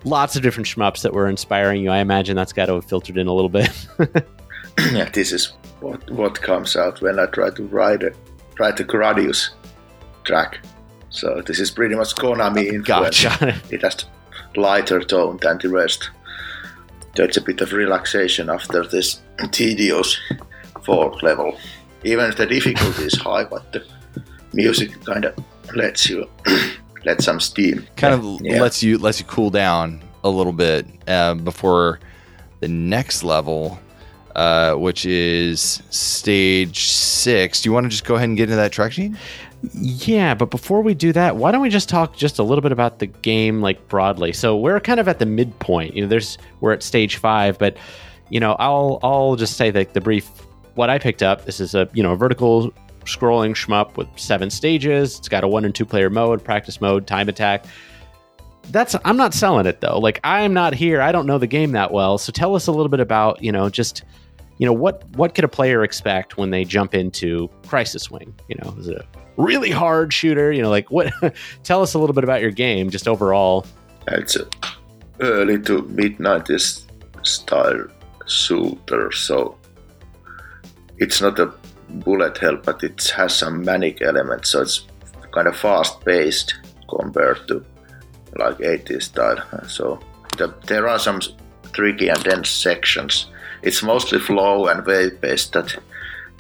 lots 0.04 0.36
of 0.36 0.44
different 0.44 0.68
shmups 0.68 1.02
that 1.02 1.14
were 1.14 1.28
inspiring 1.28 1.84
you. 1.84 1.90
I 1.90 2.00
imagine 2.00 2.36
that's 2.36 2.54
got 2.54 2.68
to 2.68 2.76
have 2.76 2.86
filtered 2.86 3.18
in 3.18 3.28
a 3.28 3.34
little 3.34 3.50
bit. 3.50 3.70
yeah, 4.92 5.10
this 5.10 5.32
is 5.32 5.54
what 5.80 6.10
what 6.10 6.42
comes 6.42 6.76
out 6.76 7.02
when 7.02 7.20
I 7.20 7.26
try 7.28 7.50
to 7.52 7.64
write 7.64 8.04
a 8.04 8.14
write 8.60 8.80
a 8.80 8.84
Gradius 8.84 9.50
track. 10.24 10.60
So 11.10 11.42
this 11.46 11.60
is 11.60 11.72
pretty 11.72 11.96
much 11.96 12.16
Konami 12.16 12.68
influence. 12.68 13.24
gotcha. 13.24 13.56
It 13.72 13.82
has 13.82 14.06
lighter 14.56 15.02
tone 15.02 15.38
than 15.38 15.58
the 15.60 15.70
rest. 15.70 16.10
There's 17.16 17.38
a 17.38 17.42
bit 17.42 17.62
of 17.62 17.74
relaxation 17.74 18.50
after 18.50 18.86
this 18.86 19.22
tedious 19.52 20.20
folk 20.84 21.24
level. 21.24 21.58
Even 22.04 22.26
if 22.30 22.38
the 22.38 22.46
difficulty 22.46 23.04
is 23.04 23.16
high, 23.18 23.44
but 23.44 23.72
the 23.74 23.84
music 24.54 25.04
kind 25.04 25.26
of 25.26 25.36
lets 25.76 26.10
you 26.10 26.30
let 27.06 27.22
some 27.22 27.40
steam. 27.40 27.86
kind 27.96 28.14
of 28.14 28.40
Yeah. 28.42 28.62
lets 28.62 28.82
you 28.84 28.98
lets 28.98 29.20
you 29.20 29.26
cool 29.26 29.50
down 29.50 30.02
a 30.24 30.30
little 30.30 30.54
bit 30.54 30.86
uh, 31.08 31.34
before 31.36 32.00
the 32.60 32.68
next 32.68 33.24
level, 33.24 33.80
uh, 34.36 34.74
which 34.74 35.06
is 35.06 35.82
stage 35.90 36.88
six. 36.88 37.62
Do 37.62 37.70
you 37.70 37.74
want 37.74 37.86
to 37.86 37.90
just 37.90 38.06
go 38.06 38.16
ahead 38.16 38.30
and 38.30 38.38
get 38.38 38.44
into 38.44 38.56
that 38.56 38.72
track 38.72 38.92
sheet? 38.92 39.14
Yeah, 39.74 40.36
but 40.36 40.52
before 40.52 40.82
we 40.82 40.94
do 40.94 41.12
that, 41.14 41.36
why 41.36 41.52
don't 41.52 41.62
we 41.62 41.70
just 41.70 41.90
talk 41.90 42.16
just 42.16 42.38
a 42.38 42.44
little 42.44 42.62
bit 42.62 42.72
about 42.72 43.00
the 43.00 43.08
game, 43.08 43.60
like 43.62 43.88
broadly? 43.88 44.32
So 44.32 44.56
we're 44.56 44.80
kind 44.80 45.00
of 45.00 45.08
at 45.08 45.18
the 45.20 45.26
midpoint. 45.26 45.96
You 45.96 46.04
know, 46.04 46.08
there's 46.08 46.38
we're 46.62 46.74
at 46.74 46.84
stage 46.84 47.16
five, 47.18 47.58
but 47.58 47.76
you 48.30 48.40
know, 48.40 48.56
I'll 48.60 49.00
I'll 49.02 49.36
just 49.36 49.58
say 49.58 49.72
that 49.72 49.94
the 49.94 50.02
brief 50.02 50.30
what 50.78 50.90
I 50.90 51.00
picked 51.00 51.24
up. 51.24 51.46
This 51.46 51.60
is 51.60 51.76
a 51.76 51.90
you 51.94 52.04
know 52.04 52.14
a 52.14 52.16
vertical 52.16 52.72
scrolling 53.06 53.52
shmup 53.52 53.98
with 53.98 54.08
seven 54.16 54.50
stages. 54.50 55.18
It's 55.18 55.30
got 55.30 55.44
a 55.44 55.48
one 55.48 55.66
and 55.66 55.74
two 55.74 55.86
player 55.86 56.10
mode, 56.10 56.44
practice 56.44 56.80
mode, 56.80 57.08
time 57.08 57.28
attack. 57.28 57.66
That's 58.70 58.96
I'm 59.04 59.18
not 59.18 59.34
selling 59.34 59.66
it 59.66 59.82
though. 59.82 60.00
Like 60.00 60.20
I'm 60.24 60.54
not 60.54 60.74
here. 60.74 61.02
I 61.02 61.12
don't 61.12 61.26
know 61.26 61.38
the 61.38 61.48
game 61.48 61.72
that 61.72 61.92
well. 61.92 62.18
So 62.18 62.32
tell 62.32 62.56
us 62.56 62.68
a 62.68 62.72
little 62.72 62.90
bit 62.90 63.00
about 63.00 63.42
you 63.42 63.52
know 63.52 63.70
just 63.70 64.04
you 64.58 64.66
know 64.66 64.74
what 64.74 65.04
what 65.16 65.36
could 65.36 65.44
a 65.44 65.50
player 65.50 65.84
expect 65.84 66.38
when 66.38 66.52
they 66.52 66.64
jump 66.64 66.94
into 66.94 67.50
Crisis 67.66 68.12
Wing? 68.12 68.36
You 68.48 68.58
know, 68.64 68.76
is 68.78 68.88
it 68.88 68.98
a 68.98 69.06
really 69.38 69.72
hard 69.72 70.14
shooter? 70.14 70.52
You 70.52 70.62
know, 70.62 70.70
like 70.70 70.92
what? 70.92 71.12
tell 71.64 71.82
us 71.82 71.94
a 71.94 72.00
little 72.00 72.14
bit 72.14 72.24
about 72.24 72.42
your 72.42 72.52
game, 72.52 72.90
just 72.90 73.08
overall. 73.08 73.66
It's 74.08 74.36
a 74.36 74.48
early 75.20 75.60
to 75.64 75.82
mid 75.84 76.18
90s 76.18 76.86
style 77.24 77.88
shooter, 78.28 79.12
so 79.12 79.57
it's 80.98 81.22
not 81.22 81.40
a 81.40 81.54
bullet 81.90 82.38
hell, 82.38 82.58
but 82.58 82.84
it 82.84 83.04
has 83.16 83.36
some 83.36 83.64
manic 83.64 84.02
elements, 84.02 84.52
so 84.52 84.62
it's 84.62 84.86
kind 85.32 85.48
of 85.48 85.58
fast 85.58 86.04
paced 86.04 86.56
compared 86.90 87.48
to 87.48 87.64
like 88.36 88.58
80s 88.58 89.04
style. 89.04 89.44
So 89.68 90.00
the, 90.38 90.54
there 90.68 90.88
are 90.88 91.00
some 91.00 91.22
tricky 91.74 92.10
and 92.10 92.24
dense 92.24 92.50
sections. 92.50 93.28
It's 93.62 93.84
mostly 93.84 94.20
flow 94.20 94.68
and 94.68 94.86
wave 94.86 95.20
based 95.22 95.54
that 95.54 95.76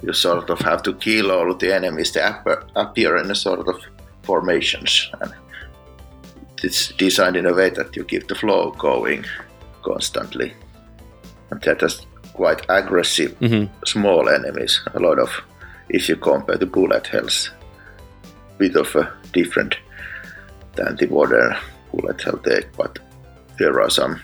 you 0.01 0.13
sort 0.13 0.49
of 0.49 0.59
have 0.59 0.83
to 0.83 0.93
kill 0.93 1.31
all 1.31 1.53
the 1.55 1.73
enemies. 1.73 2.11
They 2.11 2.21
appear, 2.21 2.63
appear 2.75 3.17
in 3.17 3.31
a 3.31 3.35
sort 3.35 3.67
of 3.67 3.81
formations. 4.23 5.09
And 5.21 5.33
it's 6.63 6.89
designed 6.93 7.35
in 7.35 7.45
a 7.45 7.53
way 7.53 7.69
that 7.71 7.95
you 7.95 8.03
keep 8.03 8.27
the 8.27 8.35
flow 8.35 8.71
going 8.71 9.25
constantly. 9.83 10.53
And 11.49 11.61
that 11.61 11.81
has 11.81 12.05
quite 12.37 12.61
aggressive 12.69 13.31
Mhm. 13.41 13.67
small 13.85 14.29
enemies. 14.29 14.81
A 14.93 14.99
lot 14.99 15.19
of, 15.19 15.29
if 15.89 16.07
you 16.09 16.15
compare 16.15 16.57
the 16.57 16.65
bullet 16.65 17.07
hells, 17.07 17.51
bit 18.57 18.75
of 18.75 18.95
a 18.95 19.09
different 19.33 19.75
than 20.75 20.95
the 20.95 21.07
modern 21.07 21.55
bullet 21.91 22.21
hell 22.21 22.37
take, 22.43 22.67
but 22.77 22.99
there 23.59 23.81
are 23.81 23.89
some 23.89 24.19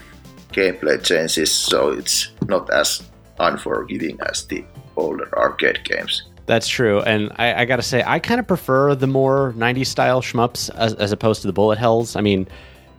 gameplay 0.53 0.97
changes, 1.03 1.51
so 1.51 1.89
it's 1.89 2.29
not 2.47 2.69
as 2.69 3.01
unforgiving 3.39 4.17
as 4.29 4.45
the 4.47 4.63
older 4.95 5.27
arcade 5.37 5.79
games. 5.83 6.23
That's 6.45 6.67
true, 6.67 6.99
and 7.01 7.31
I, 7.37 7.61
I 7.61 7.65
got 7.65 7.77
to 7.77 7.81
say, 7.93 8.03
I 8.05 8.19
kind 8.19 8.39
of 8.39 8.47
prefer 8.47 8.95
the 8.95 9.07
more 9.07 9.53
'90s 9.57 9.87
style 9.87 10.21
shmups 10.21 10.69
as, 10.75 10.93
as 10.95 11.11
opposed 11.11 11.41
to 11.41 11.47
the 11.47 11.53
bullet 11.53 11.77
hells. 11.79 12.15
I 12.15 12.21
mean, 12.21 12.47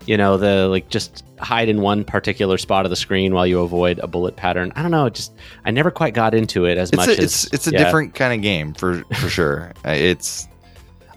you 0.06 0.16
know, 0.16 0.36
the 0.36 0.68
like 0.68 0.88
just 0.88 1.24
hide 1.40 1.68
in 1.68 1.80
one 1.80 2.04
particular 2.04 2.58
spot 2.58 2.84
of 2.86 2.90
the 2.90 2.96
screen 2.96 3.34
while 3.34 3.46
you 3.46 3.60
avoid 3.60 3.98
a 4.00 4.06
bullet 4.06 4.36
pattern. 4.36 4.72
I 4.76 4.82
don't 4.82 4.90
know, 4.90 5.08
just 5.08 5.32
I 5.64 5.70
never 5.70 5.90
quite 5.90 6.14
got 6.14 6.34
into 6.34 6.64
it 6.64 6.78
as 6.78 6.90
It's 6.90 6.96
much 6.96 7.08
a, 7.08 7.12
as 7.12 7.18
it's 7.18 7.52
it's 7.52 7.66
a 7.66 7.72
yeah. 7.72 7.84
different 7.84 8.14
kind 8.14 8.32
of 8.34 8.40
game 8.42 8.74
for 8.74 9.02
for 9.18 9.28
sure. 9.28 9.72
Uh, 9.84 9.90
It's 9.90 10.48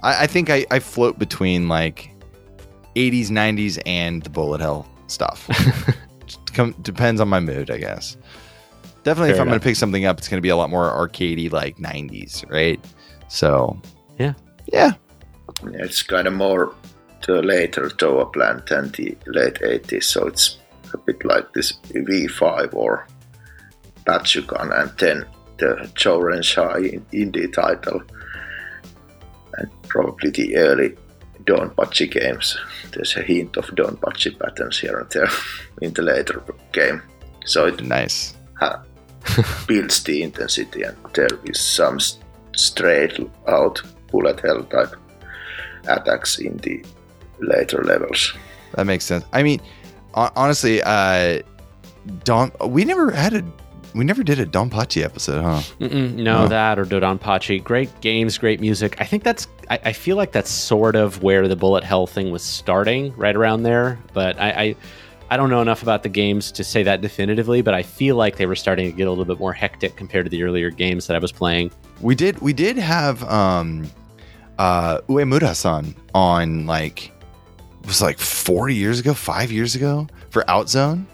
I, 0.03 0.23
I 0.23 0.27
think 0.27 0.49
I, 0.49 0.65
I 0.71 0.79
float 0.79 1.17
between 1.19 1.67
like 1.67 2.11
80s, 2.95 3.27
90s, 3.29 3.79
and 3.85 4.23
the 4.23 4.29
bullet 4.29 4.59
hell 4.61 4.87
stuff. 5.07 5.47
Just 6.25 6.53
come, 6.53 6.73
depends 6.81 7.21
on 7.21 7.27
my 7.29 7.39
mood, 7.39 7.69
I 7.71 7.77
guess. 7.77 8.17
Definitely, 9.03 9.31
if 9.31 9.39
I'm 9.39 9.47
gonna 9.47 9.59
pick 9.59 9.75
something 9.77 10.05
up, 10.05 10.17
it's 10.17 10.27
going 10.27 10.37
to 10.39 10.41
be 10.41 10.49
a 10.49 10.55
lot 10.57 10.69
more 10.69 10.89
arcadey, 10.91 11.49
like 11.51 11.77
90s, 11.77 12.49
right? 12.51 12.83
So 13.29 13.79
Yeah. 14.19 14.33
yeah, 14.73 14.93
Yeah, 15.63 15.83
It's 15.83 16.03
kind 16.03 16.27
of 16.27 16.33
more 16.33 16.73
the 16.83 16.86
later 17.33 17.89
Toaplan 17.89 18.65
than 18.67 18.91
the 18.91 19.17
late 19.27 19.55
80s, 19.55 20.03
so 20.03 20.27
it's 20.27 20.57
a 20.93 20.97
bit 20.97 21.23
like 21.25 21.53
this 21.53 21.73
V5 21.93 22.73
or 22.73 23.07
Batsugun, 24.05 24.71
and 24.79 24.97
then 24.97 25.25
the 25.57 25.89
Joe 25.95 26.41
Shai 26.41 27.01
indie 27.11 27.51
title, 27.51 28.01
and 29.57 29.69
probably 29.87 30.29
the 30.29 30.55
early 30.57 30.95
Donpachi 31.43 32.09
games. 32.11 32.57
There's 32.91 33.15
a 33.17 33.21
hint 33.21 33.57
of 33.57 33.65
Donpachi 33.67 34.39
patterns 34.39 34.79
here 34.79 34.99
and 34.99 35.09
there 35.09 35.29
in 35.81 35.93
the 35.93 36.01
later 36.01 36.43
game, 36.71 37.01
so 37.45 37.67
it 37.67 37.83
nice. 37.83 38.35
ha- 38.53 38.83
builds 39.67 40.03
the 40.03 40.23
intensity, 40.23 40.83
and 40.83 40.97
there 41.13 41.39
is 41.43 41.59
some 41.59 41.99
straight 42.55 43.19
out 43.47 43.81
bullet 44.11 44.39
hell 44.39 44.63
type 44.63 44.95
attacks 45.87 46.39
in 46.39 46.57
the 46.57 46.83
later 47.39 47.83
levels. 47.83 48.33
That 48.75 48.85
makes 48.85 49.05
sense. 49.05 49.23
I 49.33 49.43
mean, 49.43 49.61
honestly, 50.13 50.81
uh, 50.83 51.41
Don, 52.23 52.51
we 52.67 52.85
never 52.85 53.11
had 53.11 53.33
a, 53.33 53.43
we 53.95 54.03
never 54.05 54.23
did 54.23 54.39
a 54.39 54.45
Don 54.45 54.69
Pachi 54.69 55.03
episode, 55.03 55.41
huh? 55.41 55.61
Mm-mm, 55.79 56.13
no, 56.15 56.43
No. 56.43 56.47
that 56.47 56.77
or 56.77 56.85
Dodonpachi. 56.85 57.63
Great 57.63 57.89
games, 58.01 58.37
great 58.37 58.59
music. 58.59 58.95
I 58.99 59.05
think 59.05 59.23
that's. 59.23 59.47
I, 59.69 59.79
I 59.85 59.93
feel 59.93 60.15
like 60.17 60.31
that's 60.31 60.49
sort 60.51 60.95
of 60.95 61.23
where 61.23 61.47
the 61.47 61.55
bullet 61.55 61.83
hell 61.83 62.07
thing 62.07 62.31
was 62.31 62.43
starting, 62.43 63.13
right 63.17 63.35
around 63.35 63.63
there. 63.63 63.97
But 64.13 64.39
I, 64.39 64.49
I, 64.51 64.75
I 65.31 65.37
don't 65.37 65.49
know 65.49 65.61
enough 65.61 65.81
about 65.83 66.03
the 66.03 66.09
games 66.09 66.51
to 66.53 66.63
say 66.63 66.83
that 66.83 67.01
definitively. 67.01 67.61
But 67.61 67.73
I 67.73 67.83
feel 67.83 68.15
like 68.15 68.37
they 68.37 68.45
were 68.45 68.55
starting 68.55 68.89
to 68.91 68.95
get 68.95 69.07
a 69.07 69.09
little 69.09 69.25
bit 69.25 69.39
more 69.39 69.53
hectic 69.53 69.95
compared 69.95 70.25
to 70.25 70.29
the 70.29 70.43
earlier 70.43 70.69
games 70.69 71.07
that 71.07 71.15
I 71.15 71.19
was 71.19 71.31
playing. 71.31 71.71
We 72.01 72.13
did 72.15 72.39
we 72.39 72.53
did 72.53 72.77
have 72.77 73.23
um 73.23 73.89
uh 74.59 74.99
Uemura-san 75.09 75.95
on 76.13 76.65
like 76.67 77.07
it 77.07 77.16
was 77.87 78.01
like 78.01 78.19
40 78.19 78.75
years 78.75 78.99
ago, 78.99 79.13
5 79.13 79.51
years 79.51 79.75
ago 79.75 80.07
for 80.29 80.43
Outzone. 80.43 81.05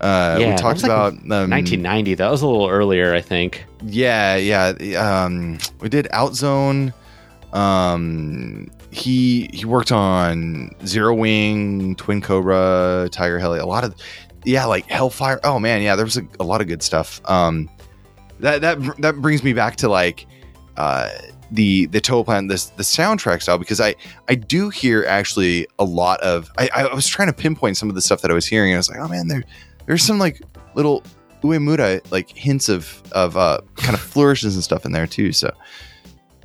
Uh 0.00 0.38
Yeah, 0.40 0.50
we 0.50 0.56
talked 0.56 0.74
was 0.76 0.82
like 0.84 0.90
about 0.90 1.12
um, 1.14 1.50
1990. 1.50 2.14
That 2.14 2.30
was 2.30 2.42
a 2.42 2.46
little 2.46 2.68
earlier, 2.68 3.14
I 3.14 3.20
think. 3.20 3.64
Yeah, 3.84 4.36
yeah. 4.36 4.68
Um 5.24 5.58
we 5.80 5.88
did 5.88 6.06
Outzone 6.12 6.92
um 7.52 8.70
he 8.90 9.50
he 9.52 9.64
worked 9.64 9.92
on 9.92 10.70
Zero 10.86 11.14
Wing, 11.14 11.94
Twin 11.96 12.20
Cobra, 12.20 13.08
Tiger 13.10 13.38
Heli, 13.38 13.58
a 13.58 13.66
lot 13.66 13.84
of 13.84 13.94
yeah, 14.44 14.64
like 14.66 14.86
Hellfire. 14.86 15.40
Oh 15.44 15.58
man, 15.58 15.82
yeah, 15.82 15.96
there 15.96 16.04
was 16.04 16.16
a, 16.16 16.22
a 16.40 16.44
lot 16.44 16.60
of 16.60 16.68
good 16.68 16.82
stuff. 16.82 17.20
Um 17.24 17.68
that 18.40 18.60
that 18.60 18.78
that 19.00 19.16
brings 19.16 19.42
me 19.42 19.52
back 19.52 19.76
to 19.76 19.88
like 19.88 20.26
uh 20.76 21.10
the 21.50 21.86
the 21.86 22.00
Toaplan 22.00 22.48
this 22.48 22.66
the 22.66 22.82
soundtrack 22.82 23.42
style 23.42 23.58
because 23.58 23.80
I 23.80 23.94
I 24.28 24.34
do 24.34 24.68
hear 24.68 25.04
actually 25.08 25.66
a 25.78 25.84
lot 25.84 26.20
of 26.20 26.50
I, 26.58 26.68
I 26.74 26.94
was 26.94 27.06
trying 27.06 27.28
to 27.28 27.34
pinpoint 27.34 27.76
some 27.76 27.88
of 27.88 27.94
the 27.94 28.02
stuff 28.02 28.20
that 28.22 28.30
I 28.30 28.34
was 28.34 28.46
hearing 28.46 28.70
and 28.70 28.76
I 28.76 28.78
was 28.78 28.90
like 28.90 28.98
oh 28.98 29.08
man 29.08 29.28
there 29.28 29.42
there's 29.86 30.02
some 30.02 30.18
like 30.18 30.42
little 30.74 31.02
Uemura 31.42 32.02
like 32.10 32.28
hints 32.30 32.68
of 32.68 33.02
of 33.12 33.36
uh 33.36 33.60
kind 33.76 33.94
of 33.94 34.00
flourishes 34.00 34.54
and 34.54 34.62
stuff 34.62 34.84
in 34.84 34.92
there 34.92 35.06
too 35.06 35.32
so 35.32 35.50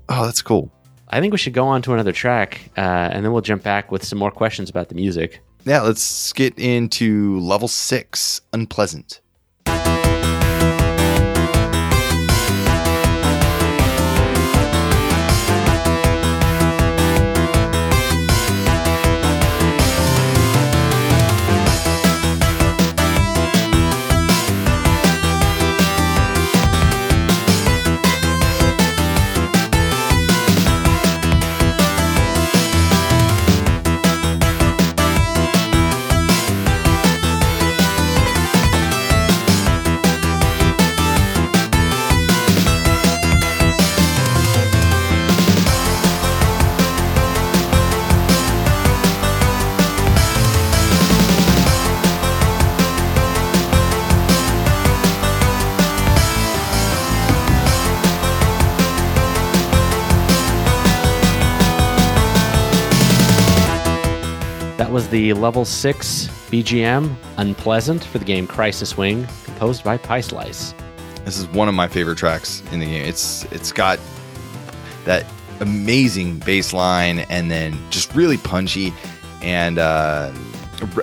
Oh, 0.09 0.25
that's 0.25 0.41
cool. 0.41 0.71
I 1.09 1.19
think 1.19 1.31
we 1.31 1.37
should 1.37 1.53
go 1.53 1.65
on 1.65 1.81
to 1.83 1.93
another 1.93 2.11
track, 2.11 2.71
uh, 2.77 2.81
and 2.81 3.23
then 3.23 3.31
we'll 3.31 3.41
jump 3.41 3.63
back 3.63 3.91
with 3.91 4.03
some 4.03 4.19
more 4.19 4.31
questions 4.31 4.69
about 4.69 4.89
the 4.89 4.95
music. 4.95 5.41
Yeah, 5.65 5.81
let's 5.81 6.33
get 6.33 6.57
into 6.59 7.39
level 7.39 7.67
six, 7.67 8.41
unpleasant. 8.51 9.21
That 64.83 64.91
was 64.91 65.07
the 65.07 65.31
level 65.31 65.63
6 65.63 66.27
BGM, 66.51 67.15
Unpleasant, 67.37 68.03
for 68.03 68.17
the 68.19 68.25
game 68.25 68.45
Crisis 68.45 68.97
Wing, 68.97 69.25
composed 69.45 69.81
by 69.81 69.95
Pie 69.95 70.19
Slice. 70.19 70.75
This 71.23 71.37
is 71.37 71.47
one 71.47 71.69
of 71.69 71.73
my 71.73 71.87
favorite 71.87 72.17
tracks 72.17 72.61
in 72.73 72.81
the 72.81 72.87
game. 72.87 73.05
It's 73.05 73.45
it's 73.45 73.71
got 73.71 73.97
that 75.05 75.25
amazing 75.61 76.39
bass 76.39 76.73
line 76.73 77.19
and 77.19 77.49
then 77.49 77.79
just 77.91 78.13
really 78.13 78.35
punchy 78.35 78.93
and 79.41 79.79
uh, 79.79 80.33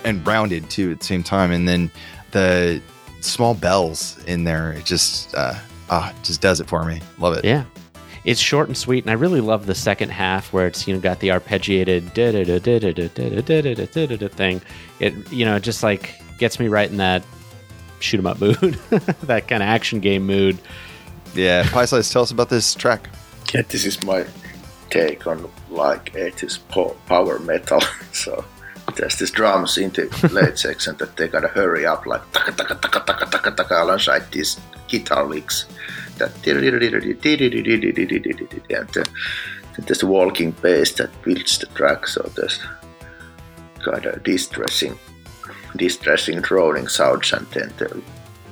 and 0.04 0.26
rounded 0.26 0.68
too 0.68 0.90
at 0.90 1.00
the 1.00 1.06
same 1.06 1.22
time. 1.22 1.50
And 1.50 1.66
then 1.66 1.90
the 2.32 2.82
small 3.22 3.54
bells 3.54 4.22
in 4.26 4.44
there, 4.44 4.72
it 4.72 4.84
just 4.84 5.34
uh, 5.34 5.54
ah, 5.88 6.12
just 6.22 6.42
does 6.42 6.60
it 6.60 6.68
for 6.68 6.84
me. 6.84 7.00
Love 7.16 7.38
it. 7.38 7.46
Yeah. 7.46 7.64
It's 8.24 8.40
short 8.40 8.68
and 8.68 8.76
sweet, 8.76 9.04
and 9.04 9.10
I 9.10 9.14
really 9.14 9.40
love 9.40 9.64
the 9.66 9.74
second 9.74 10.10
half 10.10 10.52
where 10.52 10.66
it's 10.66 10.86
you 10.86 10.94
know 10.94 11.00
got 11.00 11.20
the 11.20 11.28
arpeggiated 11.28 12.12
thing. 14.32 14.60
It 14.98 15.32
you 15.32 15.44
know 15.44 15.58
just 15.58 15.82
like 15.82 16.20
gets 16.38 16.58
me 16.60 16.68
right 16.68 16.90
in 16.90 16.98
that 16.98 17.22
shoot 18.00 18.18
'em 18.18 18.26
up 18.26 18.40
mood, 18.40 18.78
that 19.22 19.48
kind 19.48 19.62
of 19.62 19.68
action 19.68 20.00
game 20.00 20.26
mood. 20.26 20.58
Yeah, 21.34 21.68
Pie 21.70 21.84
Slice, 21.86 22.12
tell 22.12 22.22
us 22.22 22.30
about 22.30 22.48
this 22.50 22.74
track. 22.74 23.08
Yeah, 23.54 23.62
this 23.62 23.84
is 23.86 24.02
my 24.04 24.26
take 24.90 25.26
on 25.26 25.48
like 25.70 26.12
80s 26.12 26.58
po- 26.68 26.96
power 27.06 27.38
metal. 27.38 27.80
so 28.12 28.44
there's 28.96 29.16
this 29.18 29.30
drums 29.30 29.78
in 29.78 29.90
the 29.90 30.30
late 30.32 30.58
section 30.58 30.96
that 30.98 31.16
they 31.16 31.28
gotta 31.28 31.48
hurry 31.48 31.86
up 31.86 32.06
like 32.06 32.22
taka 32.32 32.52
taka 32.52 32.74
taka 32.74 33.00
taka 33.00 33.26
taka 33.26 33.50
taka 33.52 33.82
alongside 33.82 34.30
these 34.32 34.58
guitar 34.88 35.24
licks. 35.24 35.66
That 39.74 39.86
there's 39.86 40.00
the 40.00 40.06
walking 40.06 40.52
bass 40.62 40.92
that 40.92 41.10
builds 41.22 41.58
the 41.58 41.66
track. 41.66 42.06
So 42.06 42.22
there's 42.36 42.60
kind 43.84 44.04
of 44.06 44.22
distressing, 44.22 44.98
distressing 45.76 46.40
droning 46.40 46.88
sounds, 46.88 47.32
and 47.32 47.46
then 47.48 47.72
the 47.78 48.02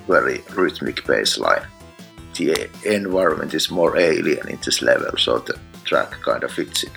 very 0.07 0.43
rhythmic 0.55 1.07
bass 1.07 1.39
line 1.39 1.67
the 2.39 2.71
environment 2.85 3.53
is 3.53 3.71
more 3.71 3.99
alien 3.99 4.49
in 4.49 4.59
this 4.65 4.81
level, 4.81 5.17
so 5.19 5.39
the 5.39 5.59
track 5.85 6.11
kind 6.23 6.45
of 6.45 6.53
fits 6.53 6.85
it 6.85 6.93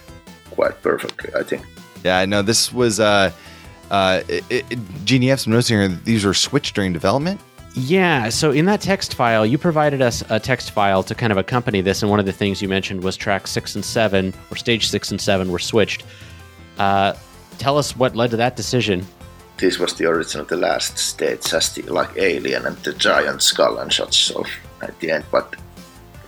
quite 0.52 0.82
perfectly, 0.82 1.34
I 1.36 1.44
think. 1.44 1.66
Yeah, 2.04 2.20
I 2.20 2.26
know 2.26 2.42
this 2.42 2.72
was. 2.72 3.00
Uh, 3.00 3.32
uh, 3.90 4.22
it, 4.28 4.44
it, 4.50 4.80
Gene, 5.04 5.22
here. 5.22 5.88
These 5.88 6.26
were 6.26 6.34
switched 6.34 6.76
during 6.76 6.94
development. 6.94 7.42
Yeah, 7.74 8.28
so 8.30 8.52
in 8.52 8.66
that 8.66 8.82
text 8.82 9.14
file, 9.14 9.46
you 9.46 9.58
provided 9.58 10.02
us 10.02 10.24
a 10.30 10.40
text 10.40 10.72
file 10.72 11.04
to 11.04 11.16
kind 11.16 11.32
of 11.32 11.38
accompany 11.38 11.80
this, 11.80 12.02
and 12.02 12.12
one 12.12 12.20
of 12.20 12.26
the 12.26 12.34
things 12.34 12.62
you 12.62 12.68
mentioned 12.68 13.02
was 13.02 13.16
track 13.16 13.48
six 13.48 13.76
and 13.76 13.86
seven, 13.86 14.34
or 14.50 14.58
stage 14.58 14.90
six 14.90 15.10
and 15.10 15.22
seven, 15.22 15.52
were 15.52 15.60
switched. 15.60 16.04
Uh, 16.78 17.14
tell 17.60 17.78
us 17.78 17.96
what 17.96 18.14
led 18.16 18.32
to 18.32 18.38
that 18.38 18.58
decision. 18.58 19.06
This 19.58 19.80
was 19.80 19.94
the 19.94 20.06
original, 20.06 20.46
the 20.46 20.58
last 20.58 20.98
stage 20.98 21.54
as 21.54 21.74
the 21.74 21.84
like 21.84 22.18
alien 22.18 22.66
and 22.66 22.76
the 22.78 22.94
giant 22.94 23.42
skull 23.42 23.78
and 23.78 23.94
such. 23.94 24.26
So 24.26 24.44
at 24.82 25.00
the 25.00 25.12
end, 25.12 25.26
but 25.32 25.56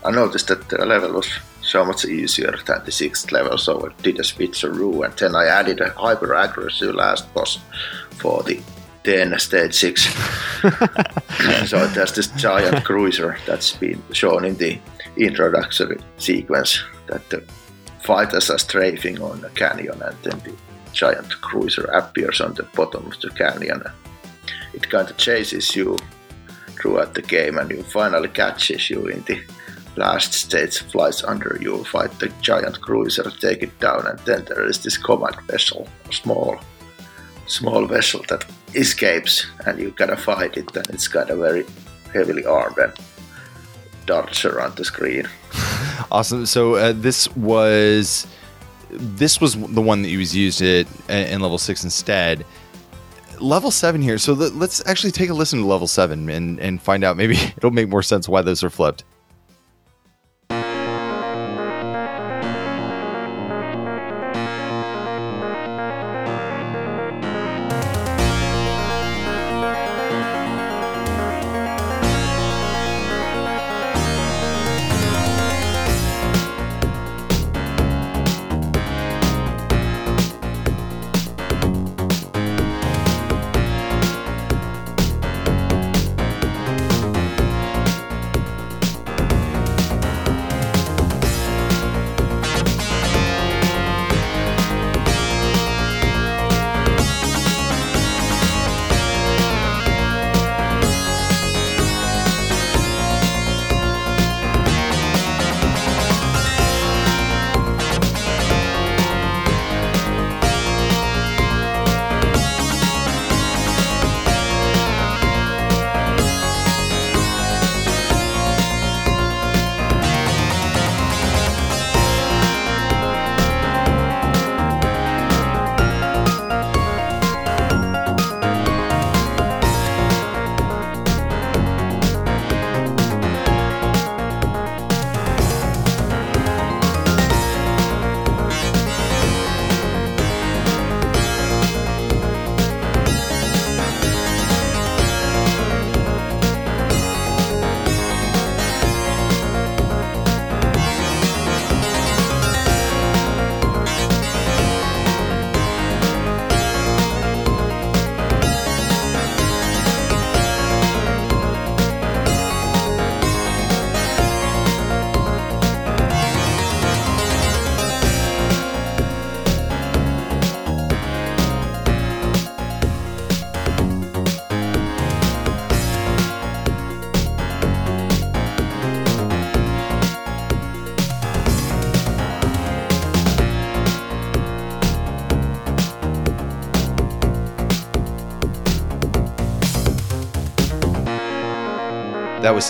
I 0.05 0.11
noticed 0.11 0.47
that 0.47 0.69
the 0.69 0.85
level 0.85 1.11
was 1.13 1.27
so 1.61 1.83
much 1.83 2.05
easier 2.05 2.55
than 2.65 2.85
the 2.85 2.91
sixth 2.91 3.31
level, 3.31 3.57
so 3.57 3.85
I 3.85 4.01
did 4.01 4.19
a 4.19 4.23
switcheroo, 4.23 5.03
and 5.03 5.13
then 5.17 5.35
I 5.35 5.47
added 5.47 5.81
a 5.81 5.89
hyper 5.89 6.33
aggressive 6.33 6.95
last 6.95 7.33
boss 7.33 7.59
for 8.11 8.43
the 8.43 8.61
then 9.03 9.37
stage 9.39 9.73
six. 9.73 10.05
so 11.67 11.87
there's 11.87 12.13
this 12.13 12.27
giant 12.37 12.83
cruiser 12.85 13.37
that's 13.45 13.73
been 13.75 14.01
shown 14.11 14.45
in 14.45 14.55
the 14.55 14.79
introductory 15.17 15.97
sequence 16.17 16.81
that 17.07 17.21
uh, 17.21 17.29
the 17.29 17.43
fighters 18.01 18.49
are 18.49 18.59
strafing 18.59 19.21
on 19.21 19.43
a 19.45 19.49
canyon 19.49 20.01
and 20.01 20.17
then 20.23 20.39
the 20.39 20.53
giant 20.91 21.29
cruiser 21.41 21.85
appears 21.85 22.41
on 22.41 22.53
the 22.53 22.63
bottom 22.75 23.05
of 23.05 23.19
the 23.21 23.29
canyon. 23.31 23.83
It 24.73 24.89
kind 24.89 25.09
of 25.09 25.17
chases 25.17 25.75
you 25.75 25.97
throughout 26.79 27.13
the 27.13 27.21
game 27.21 27.57
and 27.57 27.69
you 27.69 27.83
finally 27.83 28.29
catches 28.29 28.89
you 28.89 29.07
in 29.07 29.21
the 29.23 29.41
last 29.95 30.33
stage 30.33 30.79
flies 30.79 31.23
under 31.23 31.57
you, 31.61 31.83
fight 31.83 32.11
the 32.19 32.31
giant 32.41 32.81
cruiser, 32.81 33.29
take 33.39 33.63
it 33.63 33.79
down, 33.79 34.07
and 34.07 34.19
then 34.19 34.43
there 34.45 34.65
is 34.65 34.81
this 34.81 34.97
command 34.97 35.35
vessel, 35.47 35.87
small 36.11 36.59
small 37.45 37.85
vessel 37.85 38.23
that 38.29 38.45
escapes 38.75 39.45
and 39.65 39.79
you 39.79 39.91
gotta 39.91 40.17
fight 40.17 40.57
it 40.57 40.75
and 40.75 40.87
it's 40.89 41.07
kind 41.07 41.29
of 41.29 41.39
very 41.39 41.65
heavily 42.11 42.45
armed 42.45 42.77
and 42.77 42.93
darts 44.05 44.45
around 44.45 44.75
the 44.75 44.85
screen. 44.85 45.27
Awesome. 46.11 46.45
So 46.45 46.75
uh, 46.75 46.93
this 46.95 47.33
was 47.35 48.27
this 48.89 49.41
was 49.41 49.55
the 49.55 49.81
one 49.81 50.01
that 50.03 50.09
you 50.09 50.19
was 50.19 50.35
used 50.35 50.61
at, 50.61 50.85
in 51.09 51.39
level 51.41 51.57
six 51.57 51.83
instead. 51.83 52.45
Level 53.39 53.71
seven 53.71 54.01
here. 54.01 54.17
So 54.17 54.33
let, 54.33 54.53
let's 54.53 54.85
actually 54.85 55.11
take 55.11 55.29
a 55.29 55.33
listen 55.33 55.59
to 55.59 55.65
level 55.65 55.87
seven 55.87 56.29
and 56.29 56.59
and 56.59 56.81
find 56.81 57.03
out. 57.03 57.17
Maybe 57.17 57.35
it'll 57.57 57.71
make 57.71 57.89
more 57.89 58.03
sense 58.03 58.29
why 58.29 58.41
those 58.41 58.63
are 58.63 58.69
flipped. 58.69 59.03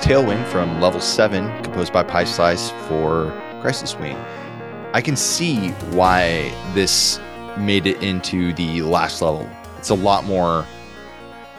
Tailwind 0.04 0.45
from 0.47 0.82
level 0.82 0.99
7, 0.99 1.64
composed 1.64 1.93
by 1.93 2.04
Pie 2.04 2.26
Slice 2.26 2.72
for 2.89 3.32
Crisis 3.62 3.95
Wing. 3.97 4.18
I 4.91 4.99
can 4.99 5.16
see 5.16 5.70
why 5.91 6.54
this 6.74 7.22
made 7.58 7.88
it 7.88 8.04
into 8.04 8.51
the 8.51 8.82
last 8.82 9.22
level. 9.22 9.49
It's 9.78 9.91
a 9.91 9.95
lot 9.95 10.26
more 10.26 10.66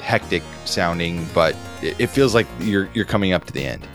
hectic 0.00 0.42
sounding, 0.66 1.26
but 1.32 1.56
it 1.80 2.08
feels 2.08 2.34
like 2.34 2.46
you're 2.60 2.90
you're 2.92 3.06
coming 3.06 3.32
up 3.32 3.46
to 3.46 3.52
the 3.54 3.64
end. 3.64 3.88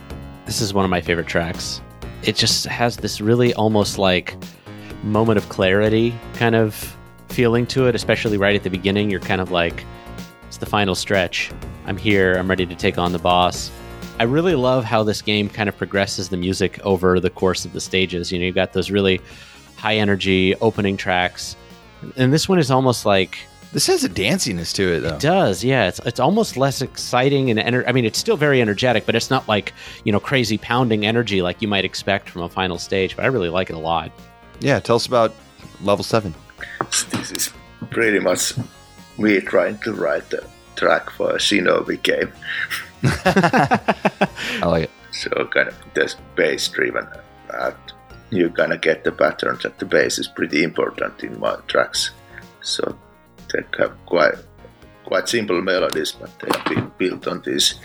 This 0.48 0.62
is 0.62 0.74
one 0.74 0.84
of 0.84 0.90
my 0.90 1.00
favorite 1.00 1.28
tracks. 1.28 1.80
It 2.24 2.36
just 2.36 2.66
has 2.66 2.98
this 2.98 3.22
really 3.22 3.54
almost 3.54 4.00
like 4.00 4.36
moment 5.04 5.38
of 5.38 5.48
clarity 5.50 6.18
kind 6.34 6.56
of 6.56 6.98
feeling 7.28 7.68
to 7.68 7.86
it, 7.86 7.94
especially 7.94 8.38
right 8.38 8.56
at 8.56 8.64
the 8.64 8.72
beginning. 8.72 9.12
You're 9.12 9.20
kind 9.20 9.42
of 9.42 9.52
like, 9.52 9.86
it's 10.48 10.58
the 10.58 10.66
final 10.66 10.96
stretch. 10.96 11.52
I'm 11.86 11.98
here. 11.98 12.34
I'm 12.34 12.50
ready 12.50 12.66
to 12.66 12.76
take 12.76 12.98
on 12.98 13.12
the 13.12 13.20
boss. 13.20 13.70
I 14.20 14.24
really 14.24 14.56
love 14.56 14.84
how 14.84 15.04
this 15.04 15.22
game 15.22 15.48
kind 15.50 15.70
of 15.70 15.78
progresses 15.78 16.30
the 16.30 16.38
music 16.38 16.80
over 16.86 17.20
the 17.20 17.30
course 17.30 17.64
of 17.66 17.72
the 17.74 17.80
stages. 17.82 18.32
You 18.32 18.40
know, 18.40 18.46
you've 18.46 18.56
got 18.56 18.74
those 18.74 18.92
really 18.92 19.22
high 19.78 19.96
energy 19.96 20.56
opening 20.56 20.98
tracks. 20.98 21.56
And 22.18 22.34
this 22.34 22.50
one 22.50 22.60
is 22.60 22.70
almost 22.70 23.06
like 23.06 23.38
This 23.72 23.88
has 23.88 24.04
a 24.04 24.10
danciness 24.10 24.74
to 24.74 24.94
it, 24.94 25.00
though. 25.02 25.16
it 25.16 25.20
does, 25.22 25.64
yeah. 25.64 25.88
It's 25.88 26.00
it's 26.06 26.20
almost 26.20 26.58
less 26.58 26.82
exciting 26.82 27.50
and 27.50 27.60
ener- 27.60 27.86
I 27.88 27.92
mean, 27.94 28.04
it's 28.06 28.20
still 28.20 28.36
very 28.38 28.62
energetic, 28.62 29.06
but 29.06 29.16
it's 29.16 29.30
not 29.30 29.48
like 29.48 29.74
you 30.04 30.12
know 30.12 30.20
crazy 30.20 30.58
pounding 30.58 31.06
energy 31.06 31.42
like 31.42 31.62
you 31.62 31.68
might 31.68 31.86
expect 31.86 32.30
from 32.30 32.42
a 32.42 32.50
final 32.50 32.78
stage. 32.78 33.16
But 33.16 33.24
I 33.26 33.30
really 33.30 33.50
like 33.50 33.70
it 33.70 33.74
a 33.76 33.80
lot. 33.80 34.12
Yeah, 34.60 34.80
tell 34.82 34.98
us 34.98 35.06
about 35.06 35.34
level 35.82 36.04
7. 36.04 36.34
This 37.12 37.32
is 37.32 37.54
pretty 37.92 38.20
much 38.20 38.54
me 39.18 39.40
trying 39.40 39.78
to 39.80 39.94
write 39.94 40.30
the 40.30 40.46
track 40.76 41.10
for 41.12 41.32
a 41.32 41.38
Shinobi 41.38 42.02
game. 42.04 42.32
I 43.04 44.66
like 44.66 44.84
it. 44.84 44.92
So 45.12 45.30
kind 45.54 45.70
of 45.70 45.76
this 45.94 46.16
bass 46.36 46.68
driven. 46.68 47.08
Uh, 47.50 47.72
you 48.30 48.50
kind 48.50 48.74
of 48.74 48.82
get 48.82 49.04
the 49.04 49.12
patterns 49.12 49.64
that 49.64 49.80
the 49.80 49.86
bass 49.86 50.20
is 50.20 50.28
pretty 50.28 50.64
important 50.64 51.24
in 51.24 51.40
my 51.40 51.56
tracks. 51.68 52.12
So 52.62 52.98
they 53.52 53.64
have 53.78 53.94
quite 54.06 54.36
quite 55.06 55.28
simple 55.28 55.62
melodies, 55.62 56.12
but 56.12 56.30
they 56.40 56.50
have 56.56 56.66
been 56.66 56.92
built 56.98 57.28
on 57.28 57.42
these 57.42 57.80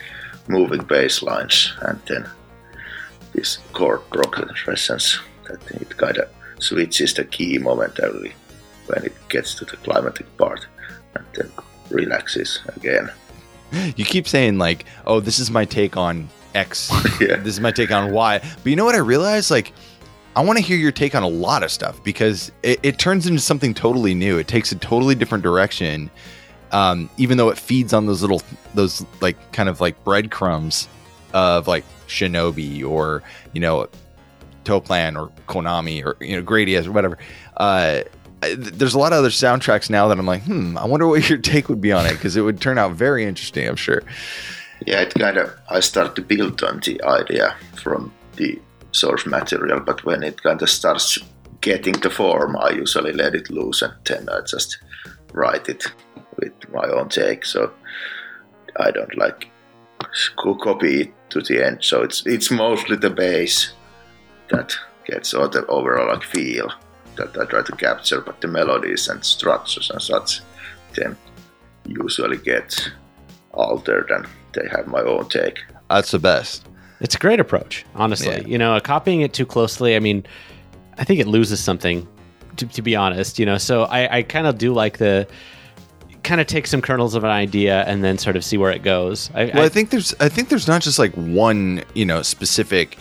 moving 0.49 0.83
bass 0.83 1.23
lines 1.23 1.73
and 1.83 1.99
then 2.07 2.29
this 3.33 3.59
chord 3.73 4.01
progressions 4.11 5.21
that 5.45 5.61
it 5.71 5.97
kind 5.97 6.19
of 6.19 6.29
switches 6.59 7.15
the 7.15 7.25
key 7.25 7.59
momentarily 7.59 8.33
when 8.87 9.05
it 9.05 9.15
gets 9.29 9.55
to 9.55 9.65
the 9.65 9.77
climatic 9.79 10.27
part 10.37 10.67
and 11.15 11.25
then 11.35 11.51
relaxes 11.91 12.61
again. 12.77 13.11
You 13.97 14.05
keep 14.05 14.27
saying 14.27 14.59
like, 14.59 14.85
"Oh, 15.07 15.21
this 15.21 15.39
is 15.39 15.51
my 15.51 15.65
take 15.65 15.97
on 15.97 16.29
X. 16.55 16.91
Yeah. 17.21 17.37
This 17.37 17.55
is 17.55 17.61
my 17.61 17.71
take 17.71 17.91
on 17.91 18.13
Y." 18.13 18.39
But 18.39 18.67
you 18.67 18.77
know 18.77 18.85
what 18.85 18.95
I 18.95 18.99
realized? 18.99 19.51
Like, 19.51 19.73
I 20.37 20.43
want 20.43 20.59
to 20.59 20.65
hear 20.65 20.77
your 20.77 20.93
take 20.93 21.15
on 21.15 21.23
a 21.23 21.29
lot 21.29 21.63
of 21.63 21.71
stuff 21.71 22.03
because 22.03 22.51
it, 22.63 22.81
it 22.83 22.99
turns 22.99 23.27
into 23.27 23.41
something 23.41 23.75
totally 23.75 24.15
new. 24.15 24.39
It 24.39 24.49
takes 24.49 24.73
a 24.73 24.77
totally 24.77 25.15
different 25.15 25.45
direction, 25.45 26.11
um, 26.73 27.09
even 27.17 27.39
though 27.39 27.51
it 27.51 27.59
feeds 27.59 27.93
on 27.93 28.07
those 28.07 28.21
little, 28.21 28.43
those 28.75 29.05
like 29.21 29.37
kind 29.53 29.69
of 29.69 29.81
like 29.81 30.03
breadcrumbs 30.05 30.89
of 31.33 31.69
like 31.69 31.85
Shinobi 32.09 32.85
or 32.85 33.23
you 33.53 33.61
know, 33.61 33.89
Toaplan 34.65 35.21
or 35.21 35.31
Konami 35.47 36.05
or 36.05 36.17
you 36.25 36.37
know 36.37 36.43
Gradius 36.43 36.87
or 36.87 36.93
whatever. 36.93 37.19
Uh, 37.57 38.03
There's 38.57 38.95
a 38.95 38.99
lot 38.99 39.13
of 39.13 39.19
other 39.19 39.31
soundtracks 39.31 39.91
now 39.91 40.09
that 40.09 40.19
I'm 40.19 40.27
like, 40.27 40.43
hmm, 40.43 40.77
I 40.77 40.85
wonder 40.85 41.07
what 41.07 41.29
your 41.29 41.39
take 41.39 41.69
would 41.69 41.81
be 41.81 41.93
on 41.93 42.07
it 42.07 42.13
because 42.13 42.37
it 42.37 42.43
would 42.43 42.61
turn 42.61 42.79
out 42.79 42.93
very 42.93 43.25
interesting. 43.25 43.69
I'm 43.69 43.77
sure. 43.77 44.03
Yeah, 44.87 45.01
it 45.01 45.15
kind 45.15 45.39
of 45.39 45.55
I 45.71 45.81
start 45.81 46.17
to 46.17 46.23
build 46.23 46.63
on 46.63 46.81
the 46.81 47.03
idea 47.03 47.57
from 47.75 48.13
the 48.37 48.61
source 48.93 49.27
material, 49.27 49.81
but 49.81 50.05
when 50.05 50.23
it 50.23 50.43
kind 50.43 50.61
of 50.61 50.69
starts 50.69 51.19
getting 51.61 51.95
the 51.95 52.11
form, 52.11 52.57
I 52.57 52.71
usually 52.71 53.13
let 53.13 53.35
it 53.35 53.51
loose 53.51 53.83
and 53.83 53.95
then 54.05 54.29
I 54.29 54.41
just 54.47 54.79
write 55.33 55.69
it 55.69 55.85
with 56.37 56.53
my 56.73 56.87
own 56.89 57.09
take. 57.09 57.45
So 57.45 57.73
I 58.79 58.91
don't 58.91 59.17
like 59.17 59.49
co- 60.37 60.57
copy 60.57 61.03
it 61.03 61.15
to 61.31 61.41
the 61.41 61.65
end. 61.67 61.79
So 61.83 62.03
it's 62.03 62.27
it's 62.27 62.51
mostly 62.51 62.97
the 62.97 63.11
bass 63.11 63.73
that 64.51 64.75
gets 65.07 65.35
all 65.35 65.49
the 65.49 65.67
overall 65.67 66.09
like 66.09 66.23
feel 66.23 66.71
that 67.17 67.37
I 67.39 67.45
try 67.45 67.63
to 67.63 67.77
capture, 67.77 68.21
but 68.21 68.41
the 68.41 68.49
melodies 68.49 69.09
and 69.09 69.25
structures 69.25 69.91
and 69.91 70.03
such 70.03 70.41
then 70.95 71.17
usually 71.87 72.39
get 72.39 72.91
altered 73.53 74.11
and 74.11 74.27
they 74.53 74.69
have 74.71 74.87
my 74.87 75.01
own 75.01 75.29
take. 75.29 75.59
That's 75.91 76.11
the 76.11 76.19
best. 76.19 76.67
It's 77.01 77.15
a 77.15 77.19
great 77.19 77.41
approach, 77.41 77.85
honestly. 77.95 78.37
Yeah. 78.37 78.47
You 78.47 78.59
know, 78.59 78.79
copying 78.81 79.21
it 79.21 79.33
too 79.33 79.47
closely, 79.47 79.97
I 79.97 79.99
mean, 79.99 80.25
I 80.99 81.05
think 81.05 81.21
it 81.21 81.27
loses 81.27 81.61
something. 81.61 82.07
To, 82.59 82.67
to 82.67 82.83
be 82.83 82.95
honest, 82.95 83.41
you 83.41 83.47
know, 83.47 83.59
so 83.59 83.83
I, 83.83 84.19
I 84.19 84.23
kind 84.23 84.47
of 84.47 84.59
do 84.59 84.73
like 84.73 84.99
the 84.99 85.27
kind 86.23 86.41
of 86.41 86.47
take 86.47 86.67
some 86.69 86.81
kernels 86.81 87.17
of 87.17 87.25
an 87.25 87.31
idea 87.31 87.83
and 87.83 88.03
then 88.05 88.17
sort 88.17 88.37
of 88.37 88.45
see 88.45 88.57
where 88.57 88.71
it 88.71 88.83
goes. 88.83 89.29
I, 89.35 89.47
Well, 89.47 89.65
I 89.65 89.69
think 89.69 89.91
there's 89.91 90.15
I 90.21 90.29
think 90.29 90.49
there's 90.51 90.69
not 90.69 90.81
just 90.81 90.99
like 90.99 91.13
one 91.15 91.83
you 91.95 92.07
know 92.07 92.23
specific 92.23 92.97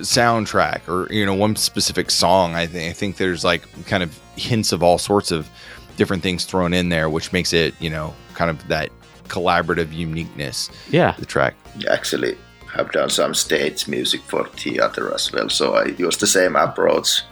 soundtrack 0.00 0.88
or 0.88 1.12
you 1.12 1.24
know 1.26 1.34
one 1.34 1.56
specific 1.56 2.10
song. 2.10 2.54
I 2.54 2.66
think 2.66 2.90
I 2.90 2.92
think 2.92 3.16
there's 3.16 3.44
like 3.44 3.62
kind 3.86 4.02
of 4.02 4.18
hints 4.36 4.72
of 4.72 4.82
all 4.82 4.98
sorts 4.98 5.30
of 5.30 5.48
different 5.96 6.22
things 6.22 6.44
thrown 6.44 6.72
in 6.74 6.88
there, 6.88 7.08
which 7.08 7.32
makes 7.32 7.52
it 7.52 7.74
you 7.80 7.90
know 7.90 8.14
kind 8.34 8.50
of 8.50 8.66
that 8.68 8.90
collaborative 9.28 9.92
uniqueness. 9.92 10.70
yeah, 10.90 11.14
The 11.18 11.26
track. 11.26 11.54
Actually, 11.90 12.36
I've 12.76 12.92
done 12.92 13.08
some 13.10 13.34
stage 13.34 13.88
music 13.88 14.20
for 14.22 14.46
theater 14.48 15.12
as 15.14 15.32
well, 15.32 15.48
so 15.48 15.74
I 15.74 15.86
use 15.86 16.16
the 16.18 16.26
same 16.26 16.56
approach. 16.56 17.22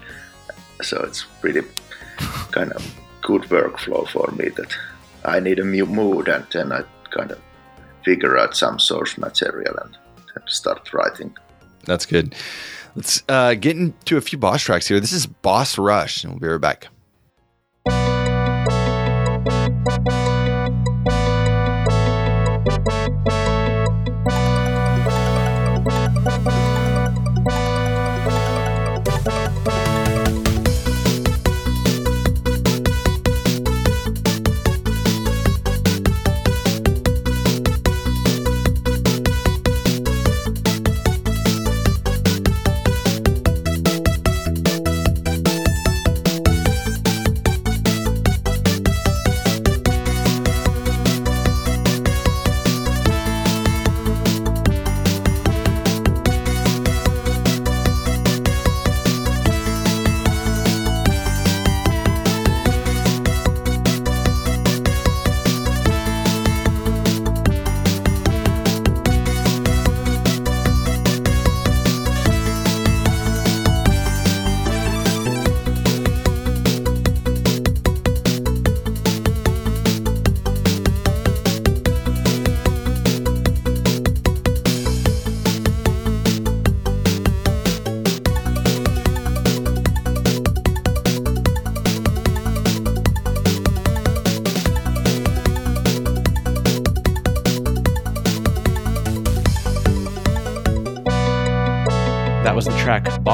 So 0.82 1.02
it's 1.02 1.24
pretty 1.40 1.60
kind 2.50 2.72
of 2.72 2.94
good 3.20 3.42
workflow 3.42 4.08
for 4.08 4.30
me 4.32 4.48
that 4.56 4.74
I 5.24 5.38
need 5.40 5.58
a 5.60 5.64
mu- 5.64 5.86
mood 5.86 6.28
and 6.28 6.46
then 6.50 6.72
I 6.72 6.82
kind 7.10 7.30
of 7.30 7.40
figure 8.04 8.36
out 8.38 8.56
some 8.56 8.78
source 8.80 9.16
material 9.18 9.76
and 9.78 9.96
start 10.46 10.92
writing. 10.92 11.36
That's 11.84 12.06
good. 12.06 12.34
Let's 12.94 13.22
uh, 13.28 13.54
get 13.54 13.76
into 13.76 14.16
a 14.16 14.20
few 14.20 14.38
boss 14.38 14.62
tracks 14.62 14.86
here. 14.86 15.00
This 15.00 15.12
is 15.12 15.26
Boss 15.26 15.78
Rush, 15.78 16.24
and 16.24 16.32
we'll 16.32 16.40
be 16.40 16.46
right 16.48 16.60
back. 16.60 16.88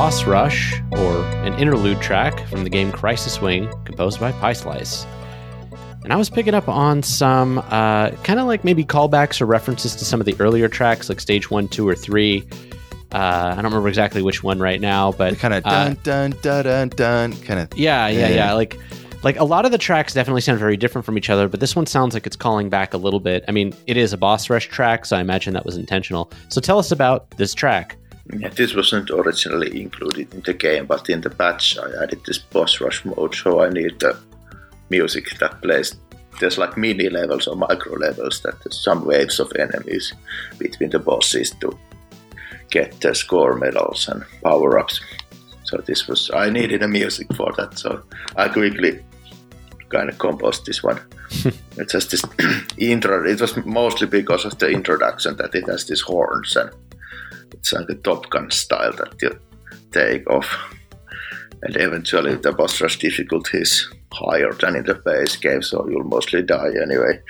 Boss 0.08 0.24
Rush, 0.24 0.80
or 0.92 1.18
an 1.44 1.52
interlude 1.58 2.00
track 2.00 2.48
from 2.48 2.64
the 2.64 2.70
game 2.70 2.90
Crisis 2.90 3.42
Wing, 3.42 3.70
composed 3.84 4.18
by 4.18 4.32
Pie 4.32 4.54
Slice. 4.54 5.04
and 6.02 6.14
I 6.14 6.16
was 6.16 6.30
picking 6.30 6.54
up 6.54 6.66
on 6.66 7.02
some 7.02 7.58
uh, 7.58 8.12
kind 8.24 8.40
of 8.40 8.46
like 8.46 8.64
maybe 8.64 8.86
callbacks 8.86 9.38
or 9.42 9.44
references 9.44 9.94
to 9.96 10.06
some 10.06 10.18
of 10.18 10.24
the 10.24 10.34
earlier 10.40 10.66
tracks, 10.66 11.10
like 11.10 11.20
stage 11.20 11.50
one, 11.50 11.68
two, 11.68 11.86
or 11.86 11.94
three. 11.94 12.42
Uh, 13.12 13.52
I 13.52 13.56
don't 13.56 13.64
remember 13.66 13.86
exactly 13.86 14.22
which 14.22 14.42
one 14.42 14.60
right 14.60 14.80
now, 14.80 15.12
but 15.12 15.36
Kind 15.38 15.52
of 15.52 15.66
uh, 15.66 15.90
dun 15.90 15.96
dun 16.02 16.30
dun 16.40 16.64
dun 16.64 16.88
dun. 16.88 17.32
Kind 17.42 17.60
of. 17.60 17.78
yeah, 17.78 18.08
yeah, 18.08 18.28
Yeah. 18.28 18.34
yeah. 18.34 18.52
Like, 18.54 18.78
like 19.22 19.38
a 19.38 19.44
lot 19.44 19.66
of 19.66 19.72
the 19.72 19.78
tracks 19.78 20.14
definitely 20.14 20.40
sound 20.40 20.58
very 20.58 20.78
different 20.78 21.04
from 21.04 21.18
each 21.18 21.28
other, 21.28 21.48
but 21.48 21.60
this 21.60 21.76
one 21.76 21.84
sounds 21.84 22.14
like 22.14 22.26
it's 22.26 22.34
calling 22.34 22.70
back 22.70 22.94
a 22.94 22.98
little 22.98 23.20
bit. 23.20 23.44
I 23.46 23.50
mean, 23.52 23.74
it 23.86 23.98
is 23.98 24.14
a 24.14 24.16
boss 24.16 24.48
rush 24.48 24.68
track, 24.68 25.04
so 25.04 25.18
I 25.18 25.20
imagine 25.20 25.52
that 25.52 25.66
was 25.66 25.76
intentional. 25.76 26.30
So 26.48 26.62
tell 26.62 26.78
us 26.78 26.92
about 26.92 27.28
this 27.32 27.52
track. 27.52 27.98
Yeah, 28.32 28.50
this 28.50 28.74
wasn't 28.74 29.10
originally 29.10 29.80
included 29.80 30.34
in 30.34 30.42
the 30.42 30.52
game, 30.52 30.86
but 30.86 31.08
in 31.08 31.22
the 31.22 31.30
patch 31.30 31.78
I 31.78 32.02
added 32.02 32.20
this 32.26 32.38
boss 32.38 32.80
rush 32.80 33.04
mode, 33.04 33.34
so 33.34 33.62
I 33.62 33.70
need 33.70 34.00
the 34.00 34.18
music 34.90 35.38
that 35.38 35.62
plays. 35.62 35.96
There's 36.38 36.58
like 36.58 36.76
mini 36.76 37.08
levels 37.08 37.48
or 37.48 37.56
micro 37.56 37.94
levels 37.94 38.42
that 38.42 38.62
there's 38.62 38.78
some 38.78 39.04
waves 39.04 39.40
of 39.40 39.52
enemies 39.58 40.12
between 40.58 40.90
the 40.90 40.98
bosses 40.98 41.50
to 41.60 41.76
get 42.70 43.00
the 43.00 43.14
score 43.14 43.54
medals 43.56 44.08
and 44.08 44.24
power 44.44 44.78
ups. 44.78 45.00
So 45.64 45.78
this 45.78 46.06
was 46.06 46.30
I 46.34 46.50
needed 46.50 46.82
a 46.82 46.88
music 46.88 47.32
for 47.34 47.52
that, 47.56 47.78
so 47.78 48.02
I 48.36 48.48
quickly 48.48 49.04
kind 49.88 50.10
of 50.10 50.18
composed 50.18 50.66
this 50.66 50.82
one. 50.82 51.00
it's 51.76 51.92
just 51.92 52.10
this 52.10 52.24
intro. 52.78 53.26
It 53.26 53.40
was 53.40 53.56
mostly 53.64 54.06
because 54.06 54.44
of 54.44 54.58
the 54.58 54.68
introduction 54.68 55.36
that 55.36 55.54
it 55.54 55.66
has 55.68 55.86
these 55.86 56.02
horns 56.02 56.56
and 56.56 56.70
it's 57.52 57.72
like 57.72 57.88
a 57.88 57.94
Top 57.94 58.28
Gun 58.30 58.50
style 58.50 58.92
that 58.92 59.14
you 59.22 59.38
take 59.92 60.28
off. 60.30 60.74
And 61.62 61.76
eventually 61.76 62.36
the 62.36 62.52
boss 62.52 62.80
rush 62.80 62.98
difficulty 63.00 63.58
is 63.58 63.88
higher 64.12 64.52
than 64.52 64.76
in 64.76 64.84
the 64.84 64.94
base 64.94 65.34
game, 65.36 65.60
so 65.60 65.86
you'll 65.88 66.04
mostly 66.04 66.40
die 66.40 66.70
anyway. 66.80 67.20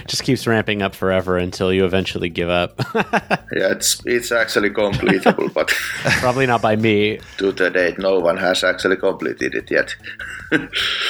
Just 0.08 0.24
keeps 0.24 0.46
ramping 0.48 0.82
up 0.82 0.94
forever 0.94 1.38
until 1.38 1.72
you 1.72 1.84
eventually 1.84 2.28
give 2.28 2.48
up. 2.48 2.80
Yeah, 3.52 3.70
it's 3.70 4.04
it's 4.04 4.32
actually 4.32 4.70
completable, 4.70 5.52
but 5.54 5.68
Probably 6.20 6.46
not 6.46 6.60
by 6.60 6.74
me. 6.76 7.20
to 7.38 7.52
the 7.52 7.70
date 7.70 7.98
no 7.98 8.18
one 8.18 8.36
has 8.36 8.64
actually 8.64 8.96
completed 8.96 9.54
it 9.54 9.70
yet. 9.70 9.94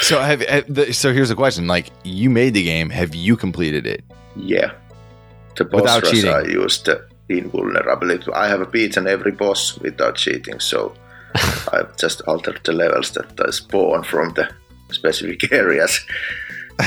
So 0.03 0.21
have, 0.21 0.43
have 0.43 0.73
the, 0.73 0.93
so 0.93 1.13
here's 1.13 1.31
a 1.31 1.35
question: 1.35 1.67
Like 1.67 1.91
you 2.05 2.29
made 2.31 2.53
the 2.55 2.63
game, 2.63 2.91
have 2.91 3.15
you 3.15 3.37
completed 3.37 3.87
it? 3.87 4.05
yeah. 4.37 4.73
The 5.57 5.65
boss 5.65 5.81
Without 5.81 6.03
rush 6.03 6.13
cheating. 6.13 6.31
I 6.33 6.43
used 6.43 6.85
the 6.85 7.09
invulnerability. 7.29 8.31
I 8.33 8.49
have 8.49 8.71
beaten 8.73 9.07
every 9.07 9.33
boss 9.33 9.79
without 9.79 10.17
cheating, 10.17 10.61
so 10.61 10.95
I've 11.73 11.97
just 11.97 12.21
altered 12.23 12.61
the 12.65 12.73
levels 12.73 13.11
that 13.13 13.41
I 13.41 13.51
spawn 13.51 14.05
from 14.05 14.35
the 14.35 14.51
specific 14.91 15.53
areas. 15.53 16.01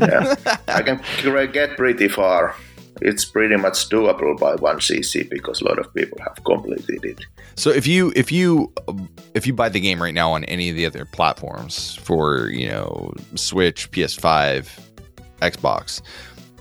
yeah, 0.00 0.34
I 0.68 0.82
can 0.82 1.00
get 1.52 1.76
pretty 1.76 2.08
far. 2.08 2.54
It's 3.02 3.24
pretty 3.24 3.56
much 3.56 3.88
doable 3.88 4.38
by 4.38 4.54
one 4.54 4.78
CC 4.78 5.28
because 5.28 5.60
a 5.60 5.64
lot 5.64 5.78
of 5.78 5.92
people 5.94 6.18
have 6.22 6.42
completed 6.44 7.04
it. 7.04 7.26
So 7.56 7.70
if 7.70 7.86
you 7.86 8.12
if 8.16 8.30
you 8.30 8.72
if 9.34 9.46
you 9.46 9.52
buy 9.52 9.68
the 9.68 9.80
game 9.80 10.00
right 10.00 10.14
now 10.14 10.32
on 10.32 10.44
any 10.44 10.70
of 10.70 10.76
the 10.76 10.86
other 10.86 11.04
platforms 11.04 11.96
for 11.96 12.48
you 12.48 12.68
know 12.68 13.12
Switch, 13.34 13.90
PS5, 13.90 14.68
Xbox, 15.40 16.02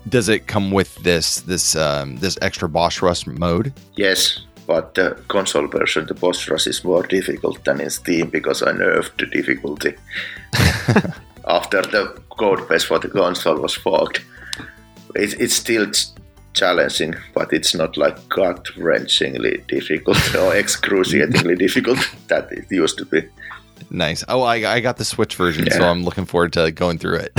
does 0.09 0.29
it 0.29 0.47
come 0.47 0.71
with 0.71 0.95
this 1.03 1.41
this 1.41 1.75
um, 1.75 2.17
this 2.17 2.37
extra 2.41 2.69
boss 2.69 3.01
rush 3.01 3.25
mode? 3.27 3.73
Yes, 3.95 4.39
but 4.67 4.95
the 4.95 5.17
console 5.27 5.67
version, 5.67 6.05
the 6.07 6.13
boss 6.13 6.49
rush 6.49 6.67
is 6.67 6.83
more 6.83 7.03
difficult 7.03 7.63
than 7.65 7.81
in 7.81 7.89
Steam 7.89 8.29
because 8.29 8.61
I 8.61 8.71
nerfed 8.71 9.17
the 9.17 9.25
difficulty 9.25 9.95
after 11.47 11.81
the 11.81 12.21
code 12.37 12.67
base 12.67 12.83
for 12.83 12.99
the 12.99 13.09
console 13.09 13.59
was 13.59 13.73
forked. 13.75 14.21
It, 15.15 15.39
it's 15.39 15.55
still 15.55 15.91
challenging, 16.53 17.15
but 17.33 17.51
it's 17.51 17.75
not 17.75 17.97
like 17.97 18.29
gut 18.29 18.65
wrenchingly 18.77 19.65
difficult 19.67 20.35
or 20.35 20.55
excruciatingly 20.55 21.55
difficult 21.55 21.99
that 22.27 22.51
it 22.51 22.71
used 22.71 22.97
to 22.97 23.05
be. 23.05 23.27
Nice. 23.89 24.23
Oh, 24.27 24.41
I, 24.41 24.55
I 24.75 24.79
got 24.79 24.97
the 24.97 25.05
Switch 25.05 25.35
version, 25.35 25.69
so 25.69 25.83
I'm 25.83 26.03
looking 26.03 26.25
forward 26.25 26.53
to 26.53 26.71
going 26.71 26.97
through 26.97 27.17
it. 27.17 27.33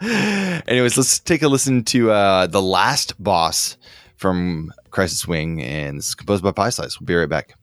Anyways, 0.66 0.96
let's 0.96 1.18
take 1.18 1.42
a 1.42 1.48
listen 1.48 1.84
to 1.84 2.10
uh, 2.10 2.46
the 2.46 2.62
last 2.62 3.22
boss 3.22 3.76
from 4.16 4.72
Crisis 4.90 5.26
Wing, 5.26 5.62
and 5.62 5.98
it's 5.98 6.14
composed 6.14 6.42
by 6.42 6.52
Pie 6.52 6.70
Slice. 6.70 7.00
We'll 7.00 7.06
be 7.06 7.14
right 7.14 7.28
back. 7.28 7.56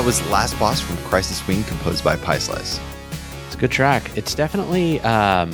That 0.00 0.06
was 0.06 0.26
Last 0.30 0.58
Boss 0.58 0.80
from 0.80 0.96
Crisis 1.04 1.46
Wing, 1.46 1.62
composed 1.64 2.02
by 2.02 2.16
Pie 2.16 2.38
Slice. 2.38 2.80
It's 3.44 3.54
a 3.54 3.58
good 3.58 3.70
track. 3.70 4.16
It's 4.16 4.34
definitely, 4.34 4.98
um, 5.00 5.52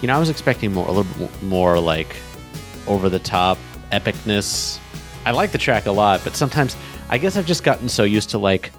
you 0.00 0.06
know, 0.06 0.14
I 0.14 0.20
was 0.20 0.30
expecting 0.30 0.72
more, 0.72 0.86
a 0.86 0.92
little 0.92 1.12
bit 1.26 1.42
more 1.42 1.80
like 1.80 2.14
over 2.86 3.08
the 3.08 3.18
top 3.18 3.58
epicness. 3.90 4.78
I 5.26 5.32
like 5.32 5.50
the 5.50 5.58
track 5.58 5.86
a 5.86 5.90
lot, 5.90 6.20
but 6.22 6.36
sometimes 6.36 6.76
I 7.08 7.18
guess 7.18 7.36
I've 7.36 7.44
just 7.44 7.64
gotten 7.64 7.88
so 7.88 8.04
used 8.04 8.30
to 8.30 8.38
like 8.38 8.70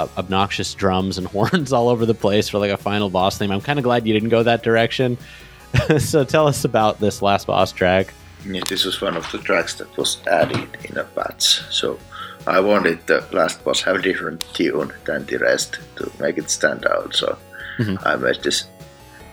ob- 0.00 0.10
obnoxious 0.16 0.72
drums 0.72 1.18
and 1.18 1.26
horns 1.26 1.70
all 1.70 1.90
over 1.90 2.06
the 2.06 2.14
place 2.14 2.48
for 2.48 2.58
like 2.58 2.70
a 2.70 2.78
final 2.78 3.10
boss 3.10 3.36
theme. 3.36 3.50
I'm 3.50 3.60
kind 3.60 3.78
of 3.78 3.82
glad 3.82 4.06
you 4.06 4.14
didn't 4.14 4.30
go 4.30 4.42
that 4.44 4.62
direction. 4.62 5.18
so 5.98 6.24
tell 6.24 6.46
us 6.46 6.64
about 6.64 7.00
this 7.00 7.20
last 7.20 7.48
boss 7.48 7.70
track. 7.70 8.14
Yeah, 8.46 8.62
this 8.66 8.86
was 8.86 8.98
one 9.02 9.14
of 9.14 9.30
the 9.30 9.40
tracks 9.40 9.74
that 9.74 9.94
was 9.98 10.26
added 10.26 10.74
in 10.84 10.96
a 10.96 11.04
patch. 11.04 11.60
So 11.70 11.98
I 12.46 12.60
wanted 12.60 13.06
the 13.06 13.24
last 13.32 13.62
boss 13.64 13.82
have 13.82 13.96
a 13.96 14.02
different 14.02 14.44
tune 14.54 14.92
than 15.04 15.26
the 15.26 15.38
rest 15.38 15.78
to 15.96 16.10
make 16.20 16.38
it 16.38 16.50
stand 16.50 16.86
out. 16.86 17.14
So 17.14 17.36
mm-hmm. 17.78 17.96
I 18.06 18.16
made 18.16 18.42
this. 18.42 18.66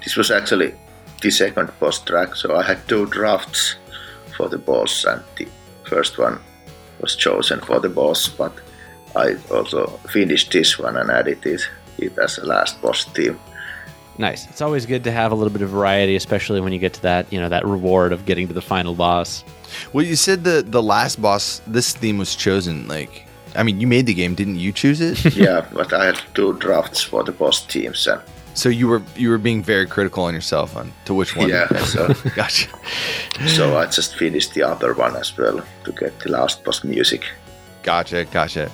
This 0.04 0.16
was 0.16 0.32
actually 0.32 0.74
the 1.22 1.32
second 1.32 1.72
boss 1.80 2.00
track. 2.00 2.36
So 2.36 2.56
I 2.56 2.64
had 2.64 2.88
two 2.88 3.06
drafts 3.08 3.76
for 4.36 4.50
the 4.50 4.58
boss, 4.58 5.06
and 5.06 5.24
the 5.38 5.48
first 5.84 6.18
one 6.18 6.40
was 7.00 7.16
chosen 7.16 7.62
for 7.62 7.80
the 7.80 7.90
boss. 7.90 8.28
But 8.28 8.54
I 9.16 9.36
also 9.50 9.88
finished 10.10 10.52
this 10.52 10.78
one 10.78 10.98
and 10.98 11.10
added 11.10 11.46
it, 11.46 11.62
it 11.98 12.18
as 12.18 12.38
a 12.38 12.46
last 12.46 12.82
boss 12.82 13.06
theme. 13.06 13.40
Nice. 14.18 14.48
It's 14.48 14.62
always 14.62 14.86
good 14.86 15.04
to 15.04 15.12
have 15.12 15.32
a 15.32 15.36
little 15.36 15.52
bit 15.52 15.62
of 15.62 15.70
variety, 15.70 16.16
especially 16.16 16.62
when 16.62 16.72
you 16.72 16.80
get 16.80 16.94
to 16.94 17.02
that, 17.02 17.32
you 17.32 17.40
know, 17.40 17.50
that 17.50 17.66
reward 17.66 18.14
of 18.14 18.26
getting 18.26 18.48
to 18.48 18.54
the 18.54 18.62
final 18.62 18.94
boss. 18.96 19.44
Well, 19.92 20.06
you 20.06 20.16
said 20.16 20.44
the 20.44 20.64
the 20.66 20.82
last 20.82 21.22
boss. 21.22 21.62
This 21.68 21.94
theme 21.94 22.18
was 22.18 22.36
chosen. 22.36 22.88
Like, 22.88 23.26
I 23.56 23.64
mean, 23.64 23.82
you 23.82 23.88
made 23.88 24.06
the 24.06 24.14
game, 24.14 24.36
didn't 24.36 24.56
you? 24.56 24.72
Choose 24.72 25.02
it. 25.02 25.36
yeah, 25.36 25.68
but 25.74 25.92
I 25.92 26.06
had 26.06 26.22
two 26.34 26.54
drafts 26.60 27.02
for 27.02 27.24
the 27.24 27.32
boss 27.32 27.66
teams, 27.66 28.08
and 28.08 28.22
so 28.54 28.70
you 28.70 28.88
were 28.88 29.02
you 29.18 29.30
were 29.30 29.38
being 29.38 29.62
very 29.62 29.86
critical 29.86 30.24
on 30.24 30.34
yourself 30.34 30.78
on 30.78 30.94
to 31.06 31.14
which 31.14 31.36
one. 31.36 31.50
yeah, 31.50 31.68
so 31.84 32.08
gotcha. 32.36 32.70
So 33.48 33.78
I 33.78 33.86
just 33.88 34.16
finished 34.16 34.54
the 34.54 34.64
other 34.64 34.94
one 34.94 35.16
as 35.18 35.38
well 35.38 35.62
to 35.84 35.92
get 35.92 36.18
the 36.20 36.30
last 36.30 36.64
boss 36.64 36.84
music. 36.84 37.26
Gotcha, 37.84 38.24
gotcha. 38.26 38.72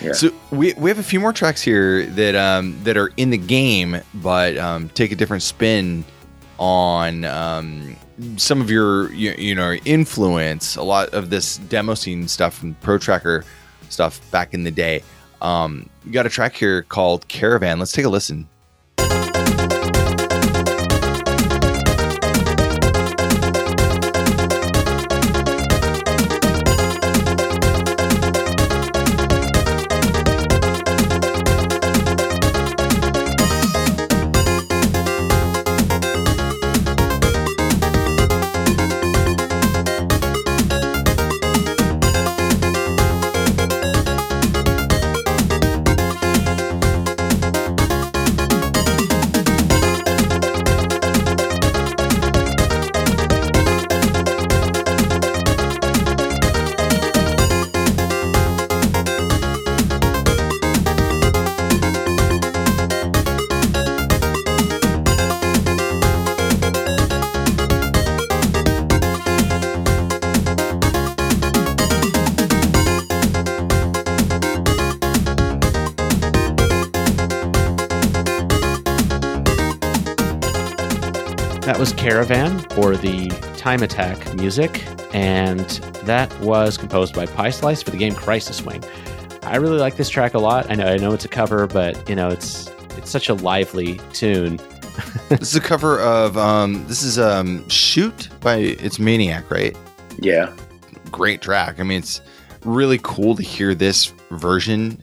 Yeah. 0.00 0.12
So 0.12 0.30
we, 0.50 0.72
we 0.74 0.88
have 0.90 0.98
a 0.98 1.02
few 1.02 1.20
more 1.20 1.32
tracks 1.32 1.60
here 1.60 2.06
that 2.06 2.34
um, 2.34 2.82
that 2.84 2.96
are 2.96 3.12
in 3.16 3.30
the 3.30 3.38
game, 3.38 4.00
but 4.14 4.56
um, 4.56 4.88
take 4.90 5.12
a 5.12 5.16
different 5.16 5.42
spin 5.42 6.04
on 6.58 7.24
um, 7.24 7.96
some 8.36 8.60
of 8.60 8.70
your 8.70 9.12
you, 9.12 9.32
you 9.32 9.54
know 9.54 9.74
influence. 9.84 10.76
A 10.76 10.82
lot 10.82 11.10
of 11.10 11.30
this 11.30 11.58
demo 11.58 11.94
scene 11.94 12.28
stuff 12.28 12.54
from 12.54 12.74
ProTracker 12.76 13.44
stuff 13.88 14.20
back 14.30 14.54
in 14.54 14.64
the 14.64 14.70
day. 14.70 15.02
Um, 15.42 15.88
you 16.04 16.12
got 16.12 16.26
a 16.26 16.30
track 16.30 16.54
here 16.54 16.82
called 16.82 17.26
Caravan. 17.28 17.78
Let's 17.78 17.92
take 17.92 18.04
a 18.04 18.08
listen. 18.08 18.48
Time 83.60 83.82
Attack 83.82 84.32
music, 84.36 84.82
and 85.14 85.60
that 86.04 86.34
was 86.40 86.78
composed 86.78 87.14
by 87.14 87.26
Pie 87.26 87.50
Slice 87.50 87.82
for 87.82 87.90
the 87.90 87.98
game 87.98 88.14
Crisis 88.14 88.62
Wing. 88.62 88.82
I 89.42 89.56
really 89.56 89.76
like 89.76 89.96
this 89.96 90.08
track 90.08 90.32
a 90.32 90.38
lot. 90.38 90.70
I 90.70 90.76
know 90.76 90.86
I 90.86 90.96
know 90.96 91.12
it's 91.12 91.26
a 91.26 91.28
cover, 91.28 91.66
but 91.66 92.08
you 92.08 92.16
know 92.16 92.30
it's 92.30 92.70
it's 92.96 93.10
such 93.10 93.28
a 93.28 93.34
lively 93.34 94.00
tune. 94.14 94.56
this 95.28 95.42
is 95.42 95.56
a 95.56 95.60
cover 95.60 96.00
of 96.00 96.38
um, 96.38 96.86
this 96.86 97.02
is 97.02 97.18
um, 97.18 97.68
Shoot 97.68 98.30
by 98.40 98.56
it's 98.56 98.98
Maniac, 98.98 99.50
right? 99.50 99.76
Yeah. 100.18 100.56
Great 101.10 101.42
track. 101.42 101.80
I 101.80 101.82
mean, 101.82 101.98
it's 101.98 102.22
really 102.64 102.98
cool 103.02 103.36
to 103.36 103.42
hear 103.42 103.74
this 103.74 104.06
version. 104.30 104.98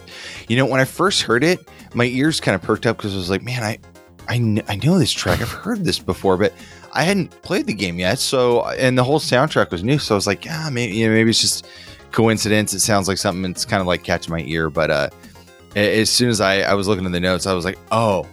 You 0.48 0.58
know, 0.58 0.66
when 0.66 0.82
I 0.82 0.86
first 0.86 1.22
heard 1.22 1.44
it, 1.44 1.70
my 1.94 2.06
ears 2.06 2.40
kind 2.40 2.56
of 2.56 2.64
perked 2.64 2.88
up 2.88 2.98
because 2.98 3.14
I 3.14 3.18
was 3.18 3.30
like, 3.30 3.44
man, 3.44 3.62
I, 3.62 3.78
I, 4.28 4.38
kn- 4.38 4.64
I 4.68 4.78
know 4.78 4.98
this 4.98 5.12
track. 5.12 5.42
I've 5.42 5.52
heard 5.52 5.86
this 5.86 6.00
before, 6.00 6.38
but 6.38 6.54
I 6.98 7.04
hadn't 7.04 7.30
played 7.44 7.68
the 7.68 7.76
game 7.76 8.00
yet. 8.00 8.18
So, 8.18 8.66
and 8.70 8.98
the 8.98 9.04
whole 9.04 9.20
soundtrack 9.20 9.70
was 9.70 9.84
new. 9.84 10.00
So 10.00 10.16
I 10.16 10.18
was 10.18 10.26
like, 10.26 10.44
yeah, 10.44 10.68
maybe, 10.72 10.96
you 10.96 11.08
know, 11.08 11.14
maybe 11.14 11.30
it's 11.30 11.40
just 11.40 11.68
coincidence. 12.12 12.74
It 12.74 12.80
sounds 12.80 13.08
like 13.08 13.20
something 13.20 13.44
that's 13.44 13.66
kind 13.66 13.82
of 13.82 13.88
like 13.88 14.04
catching 14.04 14.32
my 14.34 14.42
ear. 14.42 14.72
But 14.72 14.90
uh, 14.90 15.10
as 15.76 16.10
soon 16.10 16.30
as 16.30 16.42
I, 16.42 16.62
I 16.62 16.74
was 16.74 16.88
looking 16.88 17.06
at 17.06 17.12
the 17.12 17.20
notes, 17.20 17.46
I 17.46 17.54
was 17.54 17.66
like, 17.66 17.78
oh, 17.92 18.26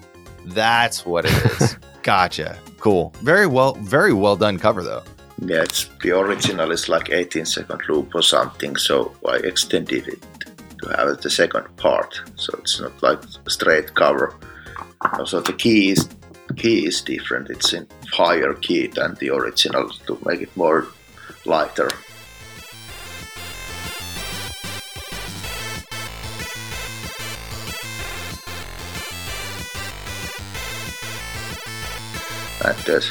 that's 0.47 1.05
what 1.05 1.27
it 1.27 1.61
is. 1.61 1.77
gotcha. 2.03 2.59
Cool. 2.79 3.13
Very 3.21 3.47
well, 3.47 3.75
very 3.75 4.15
well 4.15 4.35
done 4.35 4.59
cover 4.59 4.83
though. 4.83 5.03
Yeah, 5.43 5.63
it's 5.63 5.91
the 6.03 6.19
original 6.19 6.71
is 6.71 6.89
like 6.89 7.11
18 7.11 7.45
second 7.45 7.83
loop 7.87 8.15
or 8.15 8.23
something, 8.23 8.77
so 8.77 9.15
I 9.29 9.37
extended 9.37 10.09
it 10.09 10.23
to 10.81 10.97
have 10.97 11.21
the 11.21 11.29
second 11.29 11.65
part, 11.77 12.19
so 12.37 12.57
it's 12.61 12.81
not 12.81 13.03
like 13.03 13.19
straight 13.49 13.95
cover. 13.95 14.35
Also, 15.19 15.41
the 15.41 15.53
key 15.53 15.91
is 15.91 16.09
key 16.57 16.87
is 16.87 17.03
different. 17.03 17.51
It's 17.51 17.73
in 17.73 17.87
higher 18.13 18.55
key 18.55 18.87
than 18.87 19.15
the 19.15 19.31
original 19.31 19.89
to 20.07 20.19
make 20.25 20.41
it 20.41 20.57
more 20.57 20.87
lighter. 21.45 21.91
And 32.65 32.79
there's 32.87 33.11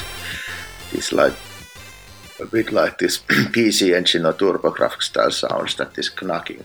this 0.92 1.12
like 1.12 1.34
a 2.40 2.46
bit 2.46 2.72
like 2.72 2.98
this 2.98 3.18
PC 3.28 3.94
engine 3.94 4.26
or 4.26 4.32
TurboGrafx 4.32 5.02
style 5.02 5.30
sounds 5.30 5.76
that 5.76 5.96
is 5.96 6.10
knocking 6.20 6.64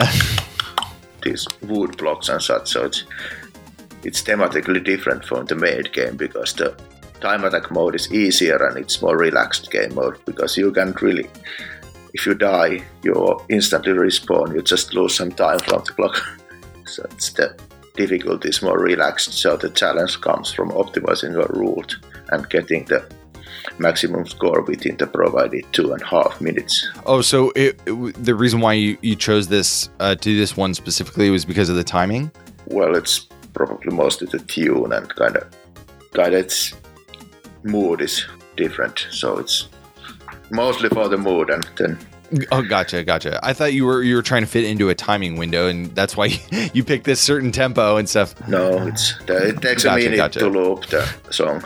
these 1.22 1.46
wood 1.60 1.96
blocks 1.96 2.28
and 2.28 2.42
such. 2.42 2.72
So 2.72 2.86
it's 2.86 3.04
it's 4.04 4.22
thematically 4.22 4.82
different 4.82 5.24
from 5.24 5.46
the 5.46 5.54
main 5.54 5.82
game 5.92 6.16
because 6.16 6.52
the 6.54 6.74
time 7.20 7.44
attack 7.44 7.70
mode 7.70 7.94
is 7.94 8.12
easier 8.12 8.56
and 8.66 8.76
it's 8.76 9.00
more 9.00 9.16
relaxed 9.16 9.70
game 9.70 9.94
mode 9.94 10.18
because 10.24 10.56
you 10.56 10.72
can't 10.72 11.00
really 11.00 11.28
if 12.14 12.26
you 12.26 12.34
die 12.34 12.82
you 13.02 13.40
instantly 13.48 13.92
respawn. 13.92 14.54
You 14.54 14.62
just 14.62 14.94
lose 14.94 15.14
some 15.14 15.32
time 15.32 15.58
from 15.60 15.82
the 15.84 15.92
clock. 15.92 16.22
So 16.84 17.04
it's 17.12 17.32
the 17.32 17.56
difficulty 17.96 18.50
is 18.50 18.60
more 18.60 18.78
relaxed. 18.78 19.32
So 19.32 19.56
the 19.56 19.70
challenge 19.70 20.20
comes 20.20 20.52
from 20.52 20.70
optimizing 20.72 21.32
your 21.32 21.46
route 21.48 21.96
and 22.28 22.46
getting 22.50 22.84
the 22.84 23.02
maximum 23.78 24.26
score 24.26 24.60
within 24.62 24.96
the 24.98 25.06
provided 25.06 25.64
two 25.72 25.92
and 25.92 26.02
a 26.02 26.06
half 26.06 26.40
minutes. 26.40 26.86
Oh, 27.06 27.22
so 27.22 27.50
it, 27.56 27.80
it 27.86 28.24
the 28.24 28.34
reason 28.34 28.60
why 28.60 28.74
you, 28.74 28.98
you 29.00 29.16
chose 29.16 29.48
this 29.48 29.88
uh, 30.00 30.14
to 30.14 30.20
do 30.20 30.36
this 30.36 30.54
one 30.54 30.74
specifically 30.74 31.30
was 31.30 31.46
because 31.46 31.70
of 31.70 31.76
the 31.76 31.84
timing. 31.84 32.30
well, 32.66 32.94
it's 32.94 33.26
probably 33.54 33.94
mostly 33.94 34.26
the 34.30 34.38
tune 34.38 34.92
and 34.92 35.08
kind 35.14 35.36
of 35.36 35.48
kind 36.12 36.34
of 36.34 36.40
its 36.40 36.74
mood 37.62 38.00
is 38.00 38.26
different. 38.56 39.06
So 39.10 39.38
it's 39.38 39.68
mostly 40.50 40.88
for 40.88 41.08
the 41.08 41.18
mood, 41.18 41.50
and 41.50 41.66
then 41.76 41.98
Oh, 42.50 42.62
gotcha, 42.62 43.04
gotcha. 43.04 43.38
I 43.42 43.52
thought 43.52 43.74
you 43.74 43.84
were 43.84 44.02
you 44.02 44.14
were 44.14 44.22
trying 44.22 44.42
to 44.42 44.46
fit 44.46 44.64
into 44.64 44.88
a 44.88 44.94
timing 44.94 45.36
window, 45.36 45.68
and 45.68 45.94
that's 45.94 46.16
why 46.16 46.26
you 46.72 46.82
picked 46.82 47.04
this 47.04 47.20
certain 47.20 47.52
tempo 47.52 47.96
and 47.96 48.08
stuff. 48.08 48.34
no, 48.48 48.86
it's 48.86 49.18
the, 49.26 49.48
it 49.48 49.62
takes 49.62 49.84
a 49.84 49.94
minute 49.94 50.16
gotcha. 50.16 50.38
to 50.40 50.48
loop 50.48 50.86
the 50.86 51.06
song, 51.30 51.62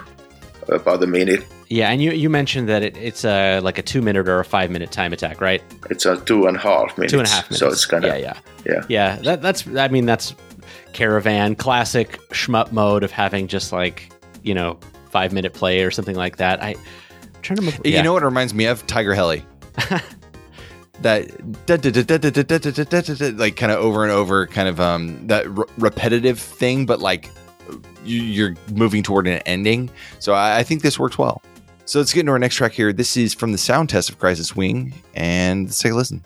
about 0.68 1.03
a 1.03 1.07
minute. 1.07 1.47
Yeah, 1.68 1.91
and 1.91 2.03
you 2.03 2.12
you 2.12 2.28
mentioned 2.30 2.68
that 2.68 2.82
it, 2.82 2.97
it's 2.97 3.24
a 3.24 3.61
like 3.61 3.78
a 3.78 3.82
two 3.82 4.03
minute 4.03 4.28
or 4.28 4.41
a 4.41 4.45
five 4.45 4.70
minute 4.70 4.91
time 4.91 5.12
attack, 5.12 5.41
right? 5.41 5.62
It's 5.91 6.05
a 6.05 6.16
two 6.16 6.47
and 6.47 6.57
a 6.57 6.61
half 6.61 6.97
minutes. 6.99 7.12
Two 7.12 7.18
and 7.20 7.28
a 7.28 7.30
half 7.30 7.45
minutes. 7.45 7.59
So 7.59 7.68
it's 7.68 7.87
kind 7.87 8.05
of 8.05 8.11
yeah, 8.11 8.16
yeah, 8.16 8.41
yeah. 8.64 8.84
yeah. 8.89 9.16
That, 9.16 9.43
that's 9.43 9.66
I 9.68 9.89
mean 9.89 10.07
that's 10.07 10.34
caravan, 10.93 11.55
classic 11.55 12.18
shmup 12.30 12.72
mode 12.72 13.03
of 13.03 13.11
having 13.11 13.49
just 13.49 13.72
like, 13.72 14.12
you 14.43 14.55
know, 14.55 14.78
five 15.11 15.32
minute 15.32 15.55
play 15.55 15.82
or 15.82 15.91
something 15.91 16.16
like 16.16 16.37
that. 16.37 16.62
I, 16.62 16.70
I'm 16.70 17.43
trying 17.43 17.57
to 17.57 17.62
remember. 17.62 17.89
You 17.89 18.03
know 18.03 18.12
what 18.12 18.22
it 18.22 18.26
reminds 18.26 18.55
me 18.55 18.66
of? 18.66 18.87
Tiger 18.87 19.14
Heli. 19.14 19.45
that 21.03 21.28
like 23.37 23.57
kind 23.57 23.72
of 23.72 23.78
over 23.78 24.03
and 24.03 24.12
over 24.12 24.47
kind 24.47 24.68
of 24.68 24.80
um 24.80 25.26
that 25.26 25.47
repetitive 25.76 26.39
thing 26.39 26.87
but 26.87 27.01
like 27.01 27.30
you're 28.05 28.55
moving 28.72 29.03
toward 29.03 29.26
an 29.26 29.41
ending 29.47 29.91
so 30.18 30.32
I, 30.32 30.59
I 30.59 30.62
think 30.62 30.82
this 30.82 30.99
works 30.99 31.18
well 31.18 31.43
so 31.84 31.99
let's 31.99 32.12
get 32.12 32.20
into 32.20 32.32
our 32.32 32.39
next 32.39 32.55
track 32.55 32.72
here 32.72 32.93
this 32.93 33.16
is 33.16 33.34
from 33.34 33.53
the 33.53 33.59
sound 33.59 33.91
test 33.91 34.09
of 34.09 34.18
crisis 34.18 34.57
wing 34.57 34.95
and 35.14 35.66
let's 35.66 35.80
take 35.80 35.93
a 35.93 35.95
listen 35.95 36.24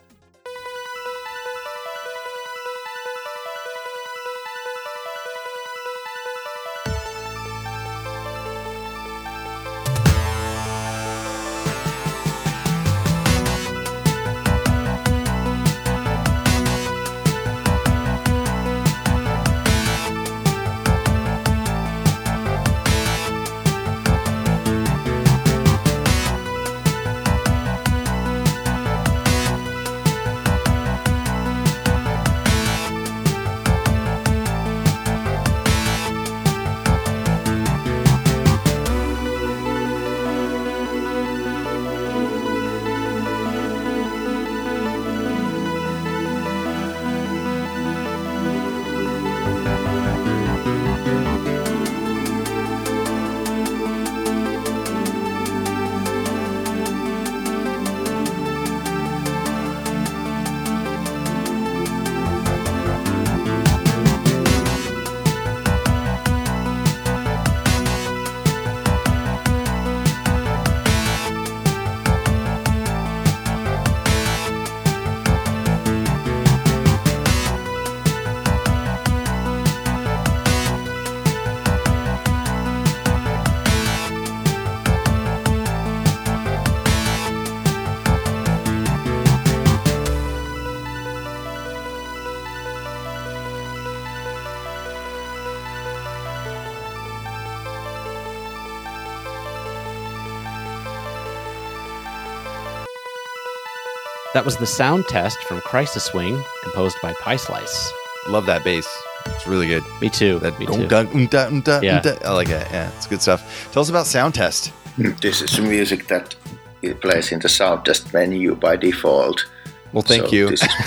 That 104.40 104.46
was 104.46 104.56
the 104.56 104.64
sound 104.66 105.04
test 105.06 105.36
from 105.44 105.60
Crisis 105.60 106.14
Wing, 106.14 106.42
composed 106.62 106.96
by 107.02 107.12
Pie 107.20 107.36
Slice. 107.36 107.92
Love 108.26 108.46
that 108.46 108.64
bass. 108.64 108.88
It's 109.26 109.46
really 109.46 109.66
good. 109.66 109.82
Me 110.00 110.08
too. 110.08 110.38
That 110.38 110.58
Me 110.58 110.64
dun, 110.64 110.78
too. 110.78 110.86
dun, 110.88 111.06
dun, 111.12 111.26
dun, 111.26 111.60
dun, 111.60 111.82
Yeah. 111.82 112.00
dun. 112.00 112.16
I 112.24 112.32
like 112.32 112.48
it. 112.48 112.66
Yeah, 112.72 112.90
it's 112.96 113.06
good 113.06 113.20
stuff. 113.20 113.68
Tell 113.70 113.82
us 113.82 113.90
about 113.90 114.06
Sound 114.06 114.32
Test. 114.34 114.72
This 115.20 115.42
is 115.42 115.60
music 115.60 116.06
that 116.08 116.34
it 116.80 117.02
plays 117.02 117.32
in 117.32 117.40
the 117.40 117.50
sound 117.50 117.84
test 117.84 118.14
menu 118.14 118.54
by 118.54 118.76
default. 118.76 119.44
Well, 119.92 120.00
thank 120.02 120.28
So 120.28 120.32
you. 120.32 120.48
is- 120.48 120.60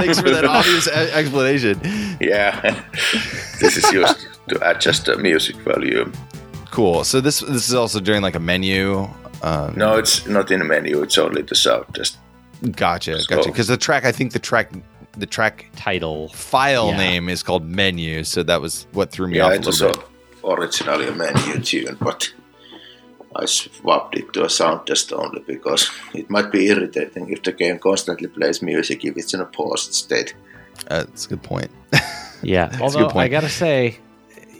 Thanks 0.00 0.18
for 0.22 0.30
that 0.30 0.46
obvious 0.46 0.88
explanation. 0.88 1.78
Yeah, 2.22 2.74
this 3.60 3.76
is 3.76 3.92
used 3.92 4.28
to 4.48 4.70
adjust 4.70 5.04
the 5.04 5.18
music 5.18 5.56
volume. 5.56 6.14
Cool. 6.70 7.04
So 7.04 7.20
this 7.20 7.40
this 7.40 7.68
is 7.68 7.74
also 7.74 8.00
during 8.00 8.22
like 8.22 8.34
a 8.34 8.40
menu. 8.40 9.06
Um, 9.42 9.74
No, 9.76 9.98
it's 9.98 10.26
not 10.26 10.50
in 10.50 10.60
the 10.60 10.64
menu. 10.64 11.02
It's 11.02 11.18
only 11.18 11.42
the 11.42 11.54
sound 11.54 11.84
test. 11.94 12.16
Gotcha, 12.72 13.20
So- 13.20 13.36
gotcha. 13.36 13.50
Because 13.50 13.68
the 13.68 13.76
track, 13.76 14.04
I 14.04 14.12
think 14.12 14.32
the 14.32 14.38
track, 14.38 14.72
the 15.16 15.26
track 15.26 15.66
Title. 15.76 16.28
file 16.30 16.88
Yeah. 16.90 16.96
name 16.96 17.28
is 17.28 17.42
called 17.42 17.64
menu. 17.64 18.24
So 18.24 18.42
that 18.42 18.60
was 18.60 18.86
what 18.92 19.10
threw 19.10 19.28
me 19.28 19.36
Yeah, 19.38 19.46
off 19.46 19.52
a 19.52 19.54
it 19.56 19.66
was 19.66 19.80
little 19.80 19.96
bit. 19.96 20.06
originally 20.44 21.06
a 21.08 21.12
menu 21.12 21.60
tune, 21.60 21.96
but 22.00 22.32
I 23.36 23.44
swapped 23.46 24.16
it 24.16 24.32
to 24.32 24.44
a 24.44 24.50
sound 24.50 24.86
test 24.86 25.12
only 25.12 25.42
because 25.46 25.90
it 26.14 26.28
might 26.30 26.50
be 26.50 26.66
irritating 26.68 27.30
if 27.30 27.42
the 27.42 27.52
game 27.52 27.78
constantly 27.78 28.26
plays 28.28 28.62
music 28.62 29.04
if 29.04 29.16
it's 29.16 29.34
in 29.34 29.40
a 29.40 29.44
paused 29.46 29.94
state. 29.94 30.34
Uh, 30.90 30.98
that's 31.00 31.26
a 31.26 31.28
good 31.30 31.42
point. 31.42 31.70
Yeah. 32.40 32.66
a 32.66 32.70
good 32.70 32.80
Although 32.82 33.08
point. 33.08 33.24
I 33.24 33.28
gotta 33.28 33.48
say, 33.48 33.98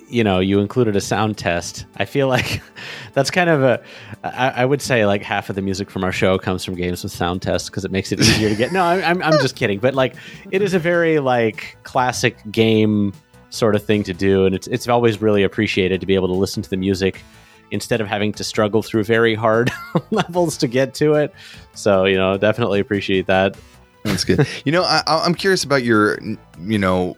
you 0.09 0.25
know, 0.25 0.39
you 0.41 0.59
included 0.61 0.97
a 0.97 1.01
sound 1.01 1.37
test. 1.39 1.85
I 1.97 2.05
feel 2.05 2.29
like 2.29 2.63
that's 3.13 3.31
kind 3.31 3.51
of 3.51 3.63
a. 3.63 3.83
I, 4.25 4.49
I 4.63 4.65
would 4.65 4.81
say 4.83 5.05
like 5.07 5.23
half 5.23 5.51
of 5.51 5.57
the 5.57 5.63
music 5.63 5.91
from 5.91 6.05
our 6.05 6.13
show 6.13 6.39
comes 6.39 6.65
from 6.65 6.75
games 6.75 7.03
with 7.03 7.13
sound 7.13 7.43
tests 7.43 7.69
because 7.69 7.85
it 7.85 7.91
makes 7.91 8.11
it 8.13 8.21
easier 8.21 8.49
to 8.49 8.55
get. 8.57 8.73
No, 8.73 8.83
I'm, 8.83 9.03
I'm 9.05 9.23
I'm 9.23 9.41
just 9.41 9.57
kidding. 9.57 9.79
But 9.79 9.95
like, 9.95 10.15
it 10.51 10.63
is 10.63 10.75
a 10.75 10.79
very 10.79 11.19
like 11.19 11.77
classic 11.83 12.37
game 12.51 13.13
sort 13.51 13.75
of 13.75 13.85
thing 13.85 14.03
to 14.05 14.15
do, 14.15 14.47
and 14.47 14.55
it's 14.55 14.67
it's 14.67 14.89
always 14.89 15.21
really 15.21 15.43
appreciated 15.43 16.01
to 16.01 16.07
be 16.07 16.15
able 16.15 16.29
to 16.29 16.35
listen 16.35 16.63
to 16.63 16.71
the 16.71 16.77
music 16.77 17.23
instead 17.71 18.01
of 18.01 18.07
having 18.09 18.33
to 18.33 18.43
struggle 18.43 18.83
through 18.83 19.05
very 19.05 19.35
hard 19.35 19.71
levels 20.11 20.57
to 20.57 20.67
get 20.67 20.95
to 20.95 21.15
it. 21.15 21.35
So 21.75 22.05
you 22.07 22.17
know, 22.17 22.37
definitely 22.39 22.81
appreciate 22.81 23.27
that. 23.27 23.57
That's 24.05 24.25
good. 24.25 24.47
you 24.65 24.73
know, 24.73 24.85
I, 24.85 25.03
I- 25.07 25.25
I'm 25.25 25.35
curious 25.35 25.65
about 25.65 25.83
your, 25.83 26.19
you 26.63 26.79
know, 26.79 27.17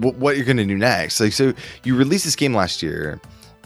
what 0.00 0.36
you're 0.36 0.46
going 0.46 0.56
to 0.58 0.64
do 0.64 0.76
next. 0.76 1.20
Like, 1.20 1.32
so 1.32 1.52
you 1.84 1.96
released 1.96 2.24
this 2.24 2.36
game 2.36 2.54
last 2.54 2.82
year, 2.82 3.20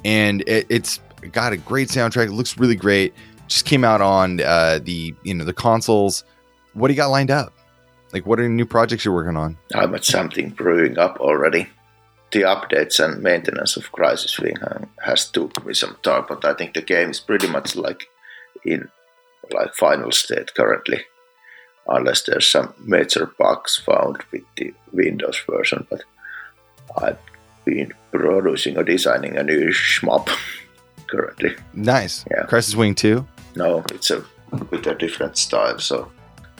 and 0.04 0.42
it, 0.42 0.66
it's 0.68 1.00
got 1.32 1.52
a 1.52 1.56
great 1.56 1.88
soundtrack. 1.88 2.26
It 2.26 2.32
looks 2.32 2.58
really 2.58 2.76
great. 2.76 3.14
Just 3.48 3.64
came 3.64 3.84
out 3.84 4.00
on 4.00 4.40
uh, 4.40 4.80
the, 4.82 5.14
you 5.22 5.34
know, 5.34 5.44
the 5.44 5.52
consoles. 5.52 6.24
What 6.74 6.88
do 6.88 6.94
you 6.94 6.96
got 6.96 7.08
lined 7.08 7.30
up? 7.30 7.52
Like, 8.12 8.26
what 8.26 8.40
are 8.40 8.48
new 8.48 8.66
projects 8.66 9.04
you're 9.04 9.14
working 9.14 9.36
on? 9.36 9.56
I'm 9.74 9.94
at 9.94 10.04
something 10.04 10.50
brewing 10.50 10.98
up 10.98 11.18
already. 11.20 11.68
The 12.30 12.42
updates 12.42 13.02
and 13.02 13.22
maintenance 13.22 13.76
of 13.76 13.92
Crisis 13.92 14.38
Wing 14.38 14.56
ha- 14.56 14.86
has 15.02 15.30
took 15.30 15.64
me 15.66 15.74
some 15.74 15.96
time, 16.02 16.24
but 16.28 16.44
I 16.44 16.54
think 16.54 16.74
the 16.74 16.82
game 16.82 17.10
is 17.10 17.20
pretty 17.20 17.46
much 17.46 17.76
like 17.76 18.06
in 18.64 18.88
like 19.50 19.74
final 19.74 20.12
state 20.12 20.54
currently, 20.54 21.04
unless 21.86 22.22
there's 22.22 22.48
some 22.48 22.72
major 22.78 23.30
bugs 23.38 23.76
found 23.76 24.22
with 24.30 24.44
the 24.56 24.72
Windows 24.92 25.40
version. 25.46 25.86
But 25.90 26.04
I've 26.96 27.18
been 27.64 27.92
producing 28.10 28.76
or 28.76 28.84
designing 28.84 29.36
a 29.36 29.42
new 29.42 29.70
shmup 29.70 30.28
currently. 31.08 31.54
Nice. 31.74 32.24
Yeah. 32.30 32.44
Crisis 32.46 32.74
Wing 32.74 32.94
2. 32.94 33.26
No, 33.56 33.84
it's 33.92 34.10
a 34.10 34.24
with 34.70 34.86
a 34.86 34.94
different 34.94 35.36
style, 35.38 35.78
so 35.78 36.10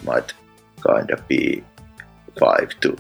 might 0.05 0.33
kind 0.81 1.11
of 1.11 1.27
be 1.29 1.63
five 2.39 2.75
to 2.81 2.97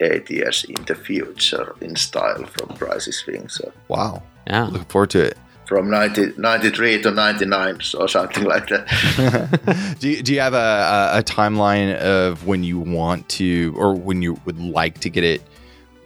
eight 0.00 0.30
years 0.30 0.64
in 0.64 0.82
the 0.84 0.94
future 0.94 1.74
in 1.80 1.96
style 1.96 2.44
from 2.46 2.76
Crisis 2.76 3.26
Wing. 3.26 3.48
So 3.48 3.72
Wow. 3.88 4.22
Yeah. 4.46 4.64
Looking 4.64 4.84
forward 4.86 5.10
to 5.10 5.20
it. 5.24 5.38
from 5.66 5.88
90, 5.88 6.32
93 6.36 7.02
to 7.02 7.10
99 7.12 7.78
or 7.98 8.08
something 8.08 8.42
like 8.44 8.66
that. 8.68 9.96
do, 10.00 10.08
you, 10.08 10.22
do 10.22 10.34
you 10.34 10.40
have 10.40 10.54
a, 10.54 11.12
a, 11.14 11.18
a 11.18 11.22
timeline 11.22 11.94
of 11.96 12.44
when 12.46 12.64
you 12.64 12.78
want 12.80 13.28
to 13.28 13.72
or 13.76 13.94
when 13.94 14.20
you 14.22 14.40
would 14.44 14.58
like 14.58 14.98
to 15.00 15.10
get 15.10 15.22
it 15.22 15.42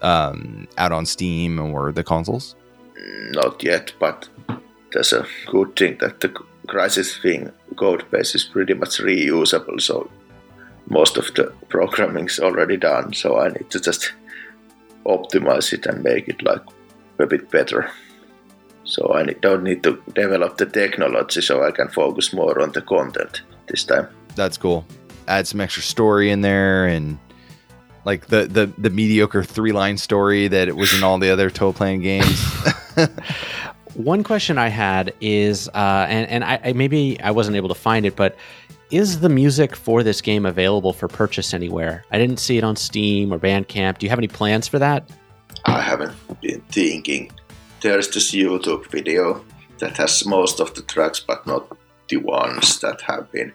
um, 0.04 0.68
out 0.78 0.92
on 0.92 1.06
Steam 1.06 1.58
or 1.58 1.90
the 1.90 2.04
consoles? 2.04 2.54
Not 3.32 3.62
yet, 3.62 3.92
but 3.98 4.28
that's 4.92 5.12
a 5.12 5.26
good 5.46 5.74
thing 5.76 5.98
that 5.98 6.20
the 6.20 6.28
Crisis 6.68 7.22
Wing 7.22 7.50
code 7.76 8.08
base 8.10 8.34
is 8.34 8.44
pretty 8.44 8.74
much 8.74 8.98
reusable, 8.98 9.80
so 9.80 10.08
most 10.88 11.16
of 11.16 11.34
the 11.34 11.52
programming 11.68 12.26
is 12.26 12.38
already 12.38 12.76
done. 12.76 13.12
So 13.12 13.38
I 13.38 13.48
need 13.48 13.70
to 13.70 13.80
just 13.80 14.12
optimize 15.04 15.72
it 15.72 15.86
and 15.86 16.04
make 16.04 16.28
it 16.28 16.42
like 16.42 16.62
a 17.18 17.26
bit 17.26 17.50
better. 17.50 17.90
So 18.84 19.12
I 19.14 19.24
don't 19.24 19.64
need 19.64 19.82
to 19.82 20.02
develop 20.14 20.58
the 20.58 20.66
technology, 20.66 21.40
so 21.40 21.64
I 21.64 21.70
can 21.70 21.88
focus 21.88 22.32
more 22.32 22.60
on 22.60 22.72
the 22.72 22.82
content 22.82 23.42
this 23.66 23.84
time. 23.84 24.08
That's 24.36 24.58
cool. 24.58 24.84
Add 25.26 25.46
some 25.46 25.60
extra 25.60 25.82
story 25.82 26.30
in 26.30 26.42
there 26.42 26.86
and 26.86 27.18
like 28.04 28.26
the 28.26 28.46
the, 28.46 28.66
the 28.78 28.90
mediocre 28.90 29.44
three 29.44 29.72
line 29.72 29.98
story 29.98 30.48
that 30.48 30.68
it 30.68 30.76
was 30.76 30.92
in 30.92 31.02
all 31.02 31.18
the 31.18 31.30
other 31.30 31.50
Toaplan 31.50 32.02
games. 32.02 32.44
One 33.94 34.24
question 34.24 34.58
I 34.58 34.68
had 34.68 35.14
is, 35.20 35.68
uh, 35.68 36.06
and 36.08 36.28
and 36.28 36.44
I, 36.44 36.60
I 36.64 36.72
maybe 36.72 37.20
I 37.20 37.30
wasn't 37.30 37.56
able 37.56 37.68
to 37.68 37.74
find 37.74 38.06
it, 38.06 38.16
but 38.16 38.36
is 38.90 39.20
the 39.20 39.28
music 39.28 39.74
for 39.76 40.02
this 40.02 40.20
game 40.20 40.46
available 40.46 40.92
for 40.92 41.08
purchase 41.08 41.54
anywhere? 41.54 42.04
I 42.10 42.18
didn't 42.18 42.38
see 42.38 42.58
it 42.58 42.64
on 42.64 42.76
Steam 42.76 43.32
or 43.32 43.38
Bandcamp. 43.38 43.98
Do 43.98 44.06
you 44.06 44.10
have 44.10 44.18
any 44.18 44.28
plans 44.28 44.68
for 44.68 44.78
that? 44.78 45.08
I 45.64 45.80
haven't 45.80 46.14
been 46.40 46.60
thinking. 46.70 47.32
There's 47.80 48.08
this 48.08 48.32
YouTube 48.32 48.86
video 48.90 49.44
that 49.78 49.96
has 49.96 50.24
most 50.26 50.60
of 50.60 50.74
the 50.74 50.82
tracks, 50.82 51.20
but 51.20 51.46
not 51.46 51.76
the 52.08 52.16
ones 52.18 52.80
that 52.80 53.00
have 53.02 53.30
been 53.32 53.52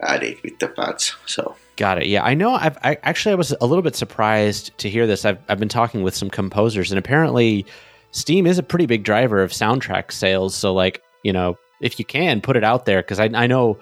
added 0.00 0.38
with 0.42 0.58
the 0.58 0.68
patch. 0.68 1.14
So 1.26 1.56
Got 1.78 2.02
it. 2.02 2.08
Yeah, 2.08 2.22
I 2.24 2.34
know. 2.34 2.50
I've 2.54 2.76
I, 2.82 2.98
actually 3.04 3.32
I 3.32 3.36
was 3.36 3.54
a 3.60 3.64
little 3.66 3.82
bit 3.82 3.94
surprised 3.96 4.76
to 4.78 4.90
hear 4.90 5.06
this. 5.06 5.24
I've 5.24 5.38
I've 5.48 5.58
been 5.60 5.68
talking 5.68 6.02
with 6.02 6.14
some 6.14 6.28
composers, 6.28 6.90
and 6.92 6.98
apparently, 6.98 7.64
Steam 8.10 8.46
is 8.46 8.58
a 8.58 8.62
pretty 8.64 8.86
big 8.86 9.04
driver 9.04 9.40
of 9.42 9.52
soundtrack 9.52 10.10
sales. 10.12 10.54
So, 10.56 10.74
like, 10.74 11.02
you 11.22 11.32
know, 11.32 11.56
if 11.80 11.98
you 12.00 12.04
can 12.04 12.40
put 12.40 12.56
it 12.56 12.64
out 12.64 12.84
there, 12.84 13.00
because 13.00 13.20
I 13.20 13.30
I 13.32 13.46
know 13.46 13.78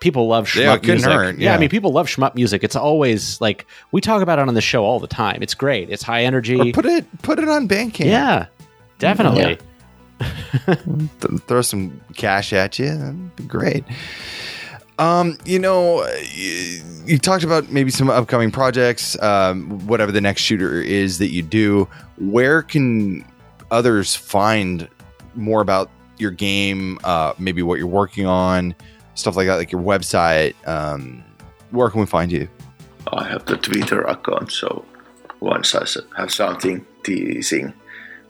people 0.00 0.26
love 0.26 0.46
shmup 0.48 0.82
Yeah, 0.82 0.92
music. 0.94 1.12
hurt, 1.12 1.38
Yeah. 1.38 1.54
I 1.54 1.58
mean, 1.58 1.68
people 1.68 1.92
love 1.92 2.06
shmup 2.08 2.34
music. 2.34 2.64
It's 2.64 2.76
always 2.76 3.38
like 3.42 3.66
we 3.92 4.00
talk 4.00 4.22
about 4.22 4.38
it 4.38 4.48
on 4.48 4.54
the 4.54 4.60
show 4.62 4.82
all 4.84 4.98
the 4.98 5.06
time. 5.06 5.42
It's 5.42 5.54
great. 5.54 5.90
It's 5.90 6.02
high 6.02 6.24
energy. 6.24 6.58
or 6.58 6.72
put 6.72 6.86
it 6.86 7.04
put 7.22 7.38
it 7.38 7.48
on 7.48 7.68
Bandcamp. 7.68 8.06
yeah, 8.06 8.46
definitely. 8.98 9.58
Th- 10.66 11.40
throw 11.46 11.60
some 11.62 12.00
cash 12.16 12.52
at 12.54 12.78
you. 12.78 12.88
That'd 12.96 13.36
be 13.36 13.44
great. 13.44 13.84
Um, 14.98 15.38
you 15.44 15.58
know, 15.58 16.06
you, 16.32 16.82
you 17.06 17.18
talked 17.18 17.42
about 17.42 17.70
maybe 17.70 17.90
some 17.90 18.08
upcoming 18.08 18.50
projects, 18.50 19.20
um, 19.20 19.86
whatever 19.86 20.12
the 20.12 20.20
next 20.20 20.42
shooter 20.42 20.80
is 20.80 21.18
that 21.18 21.30
you 21.30 21.42
do. 21.42 21.88
Where 22.18 22.62
can 22.62 23.24
others 23.70 24.14
find 24.14 24.88
more 25.34 25.60
about 25.60 25.90
your 26.18 26.30
game? 26.30 26.98
Uh, 27.02 27.34
maybe 27.38 27.62
what 27.62 27.78
you're 27.78 27.88
working 27.88 28.26
on, 28.26 28.74
stuff 29.14 29.36
like 29.36 29.48
that, 29.48 29.56
like 29.56 29.72
your 29.72 29.82
website. 29.82 30.54
Um, 30.66 31.24
where 31.70 31.90
can 31.90 32.00
we 32.00 32.06
find 32.06 32.30
you? 32.30 32.48
I 33.12 33.28
have 33.28 33.44
the 33.46 33.56
Twitter 33.56 34.02
account. 34.02 34.52
So 34.52 34.84
once 35.40 35.74
I 35.74 35.86
have 36.16 36.32
something 36.32 36.86
teasing, 37.02 37.74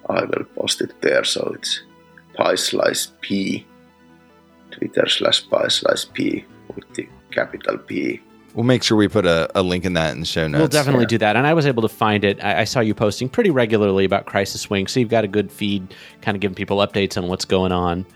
I 0.08 0.24
will 0.24 0.44
post 0.56 0.80
it 0.80 1.00
there. 1.02 1.24
So 1.24 1.52
it's 1.54 1.82
pie 2.34 2.54
slice 2.54 3.12
p, 3.20 3.66
Twitter 4.70 5.06
slash 5.08 5.48
pie 5.48 5.68
slice 5.68 6.06
p 6.06 6.46
with 6.74 6.84
the 6.94 7.08
capital 7.30 7.78
P. 7.78 8.20
We'll 8.54 8.64
make 8.64 8.84
sure 8.84 8.96
we 8.96 9.08
put 9.08 9.26
a, 9.26 9.50
a 9.58 9.62
link 9.62 9.84
in 9.84 9.94
that 9.94 10.12
in 10.12 10.20
the 10.20 10.26
show 10.26 10.46
notes. 10.46 10.60
We'll 10.60 10.68
definitely 10.68 11.04
yeah. 11.04 11.08
do 11.08 11.18
that. 11.18 11.36
And 11.36 11.44
I 11.46 11.54
was 11.54 11.66
able 11.66 11.82
to 11.82 11.88
find 11.88 12.22
it. 12.22 12.42
I, 12.42 12.60
I 12.60 12.64
saw 12.64 12.78
you 12.80 12.94
posting 12.94 13.28
pretty 13.28 13.50
regularly 13.50 14.04
about 14.04 14.26
Crisis 14.26 14.70
Wing, 14.70 14.86
so 14.86 15.00
you've 15.00 15.08
got 15.08 15.24
a 15.24 15.28
good 15.28 15.50
feed, 15.50 15.92
kind 16.22 16.36
of 16.36 16.40
giving 16.40 16.54
people 16.54 16.76
updates 16.78 17.16
on 17.16 17.28
what's 17.28 17.44
going 17.44 17.72
on. 17.72 18.06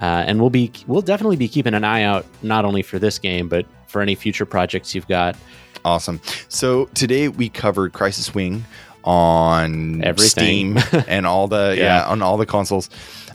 Uh, 0.00 0.22
and 0.26 0.40
we'll 0.40 0.50
be 0.50 0.70
we'll 0.86 1.02
definitely 1.02 1.36
be 1.36 1.48
keeping 1.48 1.74
an 1.74 1.82
eye 1.82 2.02
out 2.02 2.24
not 2.42 2.64
only 2.64 2.82
for 2.82 3.00
this 3.00 3.18
game 3.18 3.48
but 3.48 3.66
for 3.88 4.00
any 4.00 4.14
future 4.14 4.46
projects 4.46 4.94
you've 4.94 5.08
got. 5.08 5.36
Awesome. 5.84 6.20
So 6.48 6.86
today 6.94 7.28
we 7.28 7.48
covered 7.48 7.92
Crisis 7.92 8.32
Wing 8.32 8.64
on 9.02 10.04
Everything. 10.04 10.78
Steam 10.78 11.02
and 11.08 11.26
all 11.26 11.48
the 11.48 11.74
yeah. 11.76 11.98
Yeah. 11.98 12.08
on 12.08 12.22
all 12.22 12.36
the 12.36 12.46
consoles. 12.46 12.90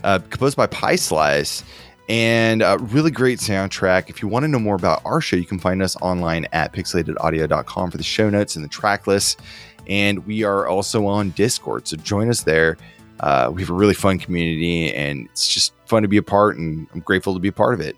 Uh, 0.05 0.19
composed 0.30 0.55
by 0.55 0.67
Pie 0.67 0.95
Slice 0.95 1.63
and 2.10 2.62
a 2.62 2.78
really 2.80 3.12
great 3.12 3.39
soundtrack. 3.39 4.10
If 4.10 4.22
you 4.22 4.28
want 4.28 4.43
to 4.43 4.47
know 4.47 4.60
more 4.60 4.76
about 4.76 5.01
our 5.06 5.22
show, 5.22 5.36
you 5.36 5.45
can 5.45 5.60
find 5.60 5.82
us 5.82 5.95
online 5.97 6.47
at 6.51 6.74
pixelatedaudio.com 6.74 7.91
for 7.91 7.97
the 7.97 8.04
show 8.04 8.30
notes 8.30 8.56
and 8.56 8.64
the 8.64 8.70
track 8.70 9.08
list. 9.08 9.39
And 9.88 10.26
we 10.26 10.43
are 10.43 10.68
also 10.68 11.06
on 11.08 11.32
Discord, 11.32 11.88
so 11.88 11.97
join 11.97 12.30
us 12.30 12.43
there. 12.43 12.78
Uh, 13.20 13.51
we 13.54 13.62
have 13.62 13.70
a 13.70 13.74
really 13.74 13.93
fun 13.93 14.18
community, 14.18 14.93
and 14.93 15.28
it's 15.28 15.47
just 15.47 15.74
fun 15.86 16.01
to 16.01 16.08
be 16.08 16.18
a 16.18 16.24
part, 16.24 16.58
and 16.58 16.88
I'm 16.93 16.99
grateful 17.01 17.34
to 17.34 17.39
be 17.39 17.49
a 17.49 17.54
part 17.54 17.74
of 17.74 17.82
it. 17.82 17.95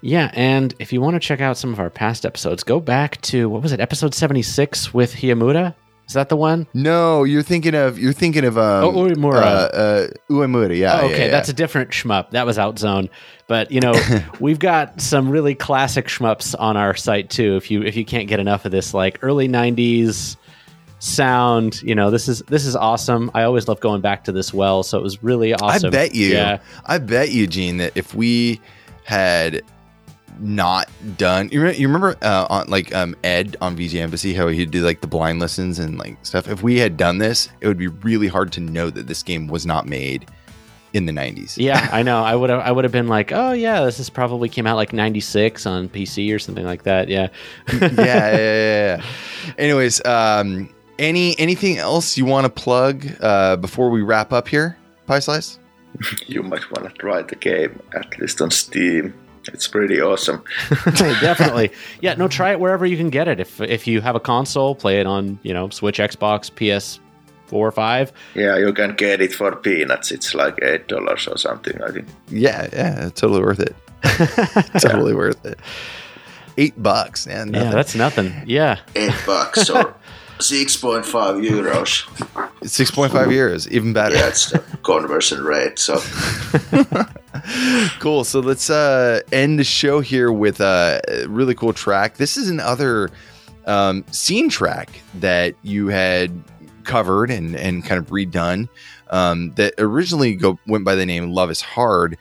Yeah, 0.00 0.30
and 0.34 0.74
if 0.78 0.92
you 0.92 1.00
want 1.00 1.14
to 1.14 1.20
check 1.20 1.40
out 1.40 1.56
some 1.56 1.72
of 1.72 1.78
our 1.78 1.88
past 1.88 2.26
episodes, 2.26 2.64
go 2.64 2.80
back 2.80 3.20
to 3.22 3.48
what 3.48 3.62
was 3.62 3.72
it, 3.72 3.80
episode 3.80 4.14
seventy 4.14 4.42
six 4.42 4.92
with 4.92 5.14
Hiyamura. 5.14 5.74
Is 6.08 6.14
that 6.14 6.28
the 6.28 6.36
one? 6.36 6.66
No, 6.74 7.24
you're 7.24 7.42
thinking 7.42 7.74
of 7.74 7.98
you're 7.98 8.12
thinking 8.12 8.44
of 8.44 8.58
um, 8.58 8.84
Oh, 8.84 8.92
Uemura. 8.92 9.36
Uh, 9.42 9.46
uh, 9.46 10.08
Uemura, 10.30 10.76
yeah. 10.76 11.00
Oh, 11.00 11.06
yeah, 11.06 11.12
okay, 11.12 11.24
yeah. 11.26 11.30
that's 11.30 11.48
a 11.48 11.52
different 11.54 11.90
shmup. 11.90 12.30
That 12.30 12.44
was 12.44 12.58
Outzone. 12.58 13.08
But 13.46 13.70
you 13.70 13.80
know, 13.80 13.94
we've 14.40 14.58
got 14.58 15.00
some 15.00 15.30
really 15.30 15.54
classic 15.54 16.06
shmups 16.08 16.54
on 16.58 16.76
our 16.76 16.94
site 16.94 17.30
too. 17.30 17.56
If 17.56 17.70
you 17.70 17.82
if 17.82 17.96
you 17.96 18.04
can't 18.04 18.28
get 18.28 18.40
enough 18.40 18.64
of 18.64 18.72
this, 18.72 18.92
like 18.92 19.18
early 19.22 19.48
'90s 19.48 20.36
sound, 20.98 21.82
you 21.82 21.94
know, 21.94 22.10
this 22.10 22.28
is 22.28 22.40
this 22.48 22.66
is 22.66 22.76
awesome. 22.76 23.30
I 23.34 23.44
always 23.44 23.68
love 23.68 23.80
going 23.80 24.00
back 24.02 24.24
to 24.24 24.32
this 24.32 24.52
well, 24.52 24.82
so 24.82 24.98
it 24.98 25.02
was 25.02 25.22
really 25.22 25.54
awesome. 25.54 25.88
I 25.88 25.90
bet 25.90 26.14
you. 26.14 26.28
Yeah, 26.28 26.58
I 26.84 26.98
bet 26.98 27.30
you, 27.30 27.46
Gene, 27.46 27.78
that 27.78 27.92
if 27.94 28.14
we 28.14 28.60
had 29.04 29.62
not 30.40 30.90
done, 31.16 31.48
you 31.50 31.60
remember, 31.60 31.80
you 31.80 31.88
remember 31.88 32.16
uh, 32.22 32.46
on 32.48 32.68
like 32.68 32.94
um, 32.94 33.14
Ed 33.24 33.56
on 33.60 33.76
VG 33.76 34.00
Embassy 34.00 34.34
how 34.34 34.48
he'd 34.48 34.70
do 34.70 34.84
like 34.84 35.00
the 35.00 35.06
blind 35.06 35.40
listens 35.40 35.78
and 35.78 35.98
like 35.98 36.16
stuff. 36.24 36.48
If 36.48 36.62
we 36.62 36.78
had 36.78 36.96
done 36.96 37.18
this, 37.18 37.48
it 37.60 37.68
would 37.68 37.78
be 37.78 37.88
really 37.88 38.28
hard 38.28 38.52
to 38.52 38.60
know 38.60 38.90
that 38.90 39.06
this 39.06 39.22
game 39.22 39.46
was 39.46 39.66
not 39.66 39.86
made 39.86 40.30
in 40.92 41.06
the 41.06 41.12
'90s. 41.12 41.56
yeah, 41.56 41.88
I 41.92 42.02
know. 42.02 42.22
I 42.22 42.34
would 42.34 42.50
have 42.50 42.60
I 42.60 42.72
would 42.72 42.84
have 42.84 42.92
been 42.92 43.08
like, 43.08 43.32
oh 43.32 43.52
yeah, 43.52 43.84
this 43.84 43.98
is 43.98 44.10
probably 44.10 44.48
came 44.48 44.66
out 44.66 44.76
like 44.76 44.92
'96 44.92 45.66
on 45.66 45.88
PC 45.88 46.34
or 46.34 46.38
something 46.38 46.64
like 46.64 46.84
that. 46.84 47.08
Yeah. 47.08 47.28
yeah, 47.72 47.88
yeah, 47.90 48.36
yeah, 48.36 48.96
yeah. 48.96 49.04
Anyways, 49.58 50.04
um, 50.04 50.72
any 50.98 51.38
anything 51.38 51.78
else 51.78 52.16
you 52.16 52.24
want 52.24 52.44
to 52.44 52.50
plug 52.50 53.06
uh, 53.20 53.56
before 53.56 53.90
we 53.90 54.02
wrap 54.02 54.32
up 54.32 54.48
here, 54.48 54.76
Pie 55.06 55.20
Slice? 55.20 55.58
You 56.26 56.42
might 56.42 56.70
want 56.70 56.88
to 56.88 56.98
try 56.98 57.22
the 57.22 57.36
game, 57.36 57.78
at 57.94 58.18
least 58.18 58.40
on 58.40 58.50
Steam. 58.50 59.14
It's 59.48 59.66
pretty 59.68 60.00
awesome. 60.00 60.44
Definitely. 60.84 61.70
Yeah, 62.00 62.14
no, 62.14 62.28
try 62.28 62.52
it 62.52 62.60
wherever 62.60 62.86
you 62.86 62.96
can 62.96 63.10
get 63.10 63.28
it. 63.28 63.40
If 63.40 63.60
if 63.60 63.86
you 63.86 64.00
have 64.00 64.14
a 64.14 64.20
console, 64.20 64.74
play 64.74 65.00
it 65.00 65.06
on, 65.06 65.38
you 65.42 65.52
know, 65.52 65.68
Switch, 65.70 65.98
Xbox, 65.98 66.50
PS 66.50 67.00
four 67.52 67.68
or 67.68 67.72
five. 67.72 68.12
Yeah, 68.34 68.56
you 68.56 68.72
can 68.72 68.94
get 68.94 69.20
it 69.20 69.34
for 69.34 69.54
peanuts. 69.56 70.10
It's 70.10 70.34
like 70.34 70.58
eight 70.62 70.88
dollars 70.88 71.28
or 71.28 71.36
something. 71.36 71.80
I 71.82 71.90
think. 71.90 72.08
Yeah, 72.28 72.68
yeah, 72.72 73.10
totally 73.10 73.42
worth 73.42 73.60
it. 73.60 73.76
totally 74.80 75.14
worth 75.14 75.44
it. 75.44 75.58
Eight 76.56 76.82
bucks, 76.82 77.26
man. 77.26 77.52
Yeah, 77.52 77.70
that's 77.70 77.94
nothing. 77.94 78.32
Yeah. 78.46 78.78
Eight 78.94 79.14
bucks 79.26 79.68
or 79.70 79.94
six 80.40 80.76
point 80.76 81.04
five 81.04 81.36
euros. 81.36 82.06
six 82.66 82.90
point 82.90 83.12
6.5 83.12 83.26
euros, 83.28 83.68
even 83.68 83.92
better. 83.92 84.16
Yeah, 84.16 84.28
it's 84.28 84.50
the 84.50 84.58
conversion 84.82 85.42
rate. 85.44 85.78
So 85.78 85.94
cool. 87.98 88.24
So 88.24 88.40
let's 88.40 88.70
uh, 88.70 89.20
end 89.32 89.58
the 89.58 89.64
show 89.64 90.00
here 90.00 90.32
with 90.32 90.60
a 90.60 91.26
really 91.28 91.54
cool 91.54 91.72
track. 91.72 92.16
This 92.16 92.36
is 92.36 92.48
another 92.48 93.10
um, 93.66 94.04
scene 94.10 94.48
track 94.48 95.00
that 95.14 95.54
you 95.62 95.88
had 95.88 96.32
covered 96.84 97.30
and, 97.30 97.54
and 97.56 97.84
kind 97.84 97.98
of 97.98 98.08
redone 98.08 98.68
um, 99.10 99.52
that 99.54 99.74
originally 99.78 100.34
go, 100.34 100.58
went 100.66 100.84
by 100.84 100.94
the 100.94 101.06
name 101.06 101.30
Love 101.30 101.50
is 101.50 101.60
Hard. 101.60 102.16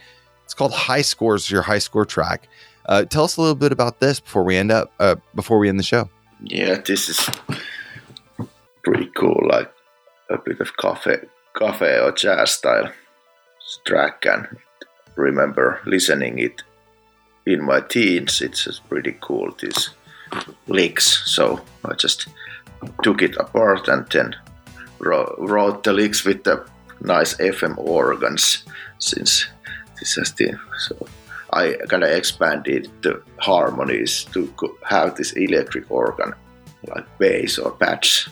It's 0.45 0.53
called 0.53 0.73
High 0.73 1.01
Scores, 1.01 1.49
your 1.49 1.61
high 1.61 1.79
score 1.79 2.05
track. 2.05 2.47
Uh, 2.85 3.05
tell 3.05 3.23
us 3.23 3.37
a 3.37 3.41
little 3.41 3.55
bit 3.55 3.71
about 3.71 3.99
this 3.99 4.19
before 4.19 4.43
we 4.43 4.57
end 4.57 4.71
up 4.71 4.91
uh, 4.99 5.15
before 5.35 5.59
we 5.59 5.69
end 5.69 5.79
the 5.79 5.83
show. 5.83 6.09
yeah, 6.43 6.75
this 6.85 7.09
is 7.09 7.29
pretty 8.83 9.09
cool. 9.15 9.39
Like 9.47 9.71
a 10.29 10.37
bit 10.37 10.59
of 10.59 10.75
cafe, 10.77 11.17
cafe 11.57 11.99
or 11.99 12.11
jazz 12.11 12.51
style 12.51 12.91
track, 13.85 14.25
and 14.25 14.47
remember 15.15 15.79
listening 15.85 16.39
it 16.39 16.63
in 17.45 17.63
my 17.63 17.81
teens. 17.81 18.41
It's 18.41 18.79
pretty 18.79 19.17
cool. 19.21 19.51
These 19.59 19.89
licks. 20.67 21.29
So 21.29 21.61
I 21.85 21.93
just 21.93 22.27
took 23.03 23.21
it 23.21 23.35
apart 23.37 23.87
and 23.87 24.07
then 24.09 24.35
wrote, 24.99 25.83
the 25.83 25.93
licks 25.93 26.23
with 26.25 26.43
the 26.43 26.65
nice 27.01 27.35
FM 27.35 27.77
organs. 27.77 28.63
Since 28.99 29.47
this 29.99 30.15
has 30.15 30.31
the 30.33 30.57
so. 30.77 31.07
I 31.53 31.75
kind 31.89 32.03
of 32.03 32.09
expanded 32.09 32.89
the 33.01 33.21
harmonies 33.37 34.23
to 34.31 34.53
have 34.87 35.15
this 35.15 35.33
electric 35.33 35.91
organ 35.91 36.33
like 36.87 37.05
bass 37.17 37.59
or 37.59 37.71
patch. 37.71 38.29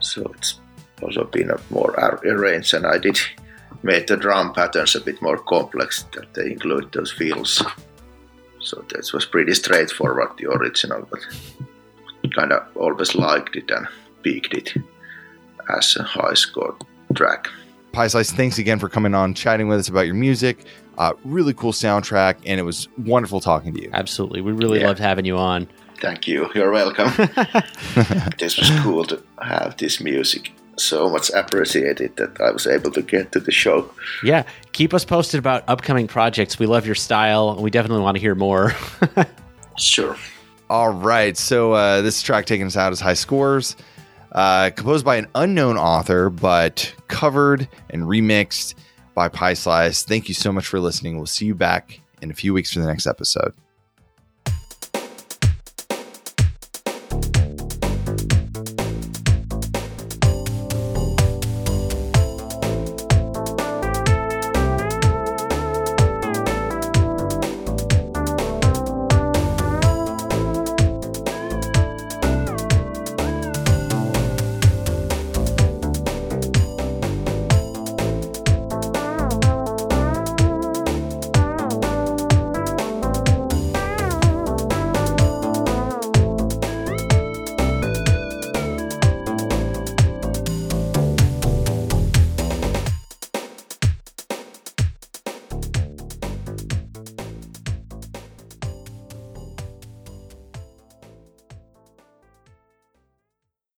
So 0.00 0.22
it's 0.34 0.58
also 1.00 1.22
been 1.22 1.50
a 1.50 1.60
more 1.70 1.92
arranged, 2.24 2.74
and 2.74 2.84
I 2.84 2.98
did 2.98 3.20
made 3.82 4.06
the 4.06 4.16
drum 4.16 4.52
patterns 4.52 4.94
a 4.94 5.00
bit 5.00 5.20
more 5.22 5.38
complex 5.38 6.04
that 6.12 6.32
they 6.34 6.52
include 6.52 6.92
those 6.92 7.12
fills. 7.12 7.62
So 8.60 8.84
that 8.90 9.10
was 9.12 9.26
pretty 9.26 9.54
straightforward, 9.54 10.30
the 10.38 10.46
original, 10.50 11.06
but 11.10 11.20
kind 12.34 12.52
of 12.52 12.62
always 12.76 13.14
liked 13.14 13.56
it 13.56 13.70
and 13.70 13.86
picked 14.22 14.54
it 14.54 14.72
as 15.76 15.96
a 15.96 16.02
high 16.04 16.34
score 16.34 16.76
track. 17.14 17.48
Pie 17.92 18.06
Slice, 18.06 18.32
thanks 18.32 18.58
again 18.58 18.78
for 18.78 18.88
coming 18.88 19.14
on, 19.14 19.34
chatting 19.34 19.68
with 19.68 19.78
us 19.80 19.88
about 19.88 20.06
your 20.06 20.14
music. 20.14 20.64
Uh, 20.96 21.12
really 21.24 21.52
cool 21.54 21.72
soundtrack, 21.72 22.36
and 22.46 22.58
it 22.60 22.62
was 22.62 22.88
wonderful 22.98 23.40
talking 23.40 23.74
to 23.74 23.82
you. 23.82 23.90
Absolutely. 23.92 24.40
We 24.40 24.52
really 24.52 24.80
Yeah. 24.80 24.86
loved 24.88 24.98
having 25.00 25.24
you 25.24 25.36
on. 25.36 25.66
Thank 26.00 26.26
you. 26.26 26.48
You're 26.54 26.70
welcome. 26.70 27.08
this 28.38 28.58
was 28.58 28.70
cool 28.82 29.04
to 29.06 29.22
have 29.40 29.76
this 29.76 30.00
music. 30.00 30.52
So 30.78 31.08
much 31.10 31.30
appreciated 31.30 32.16
that 32.16 32.40
I 32.40 32.50
was 32.50 32.66
able 32.66 32.90
to 32.92 33.02
get 33.02 33.32
to 33.32 33.40
the 33.40 33.52
show. 33.52 33.92
Yeah. 34.24 34.44
Keep 34.72 34.94
us 34.94 35.04
posted 35.04 35.38
about 35.38 35.64
upcoming 35.68 36.06
projects. 36.08 36.58
We 36.58 36.66
love 36.66 36.86
your 36.86 36.94
style. 36.94 37.50
and 37.50 37.60
We 37.62 37.70
definitely 37.70 38.02
want 38.02 38.16
to 38.16 38.20
hear 38.20 38.34
more. 38.34 38.74
Sure. 39.78 40.16
All 40.68 40.92
right. 40.92 41.36
So 41.36 41.72
uh, 41.72 42.02
this 42.02 42.20
track 42.22 42.44
taking 42.46 42.66
us 42.66 42.76
out 42.76 42.92
is 42.92 43.00
High 43.00 43.14
Scores, 43.14 43.74
uh, 44.32 44.70
composed 44.76 45.04
by 45.04 45.16
an 45.16 45.26
unknown 45.34 45.78
author, 45.78 46.28
but 46.30 46.94
covered 47.08 47.68
and 47.90 48.02
remixed 48.02 48.74
by 49.14 49.28
Pie 49.28 49.54
Slice. 49.54 50.02
Thank 50.02 50.28
you 50.28 50.34
so 50.34 50.52
much 50.52 50.66
for 50.66 50.78
listening. 50.78 51.16
We'll 51.16 51.26
see 51.26 51.46
you 51.46 51.54
back 51.54 52.00
in 52.20 52.30
a 52.30 52.34
few 52.34 52.52
weeks 52.52 52.72
for 52.72 52.80
the 52.80 52.86
next 52.86 53.06
episode. 53.06 53.54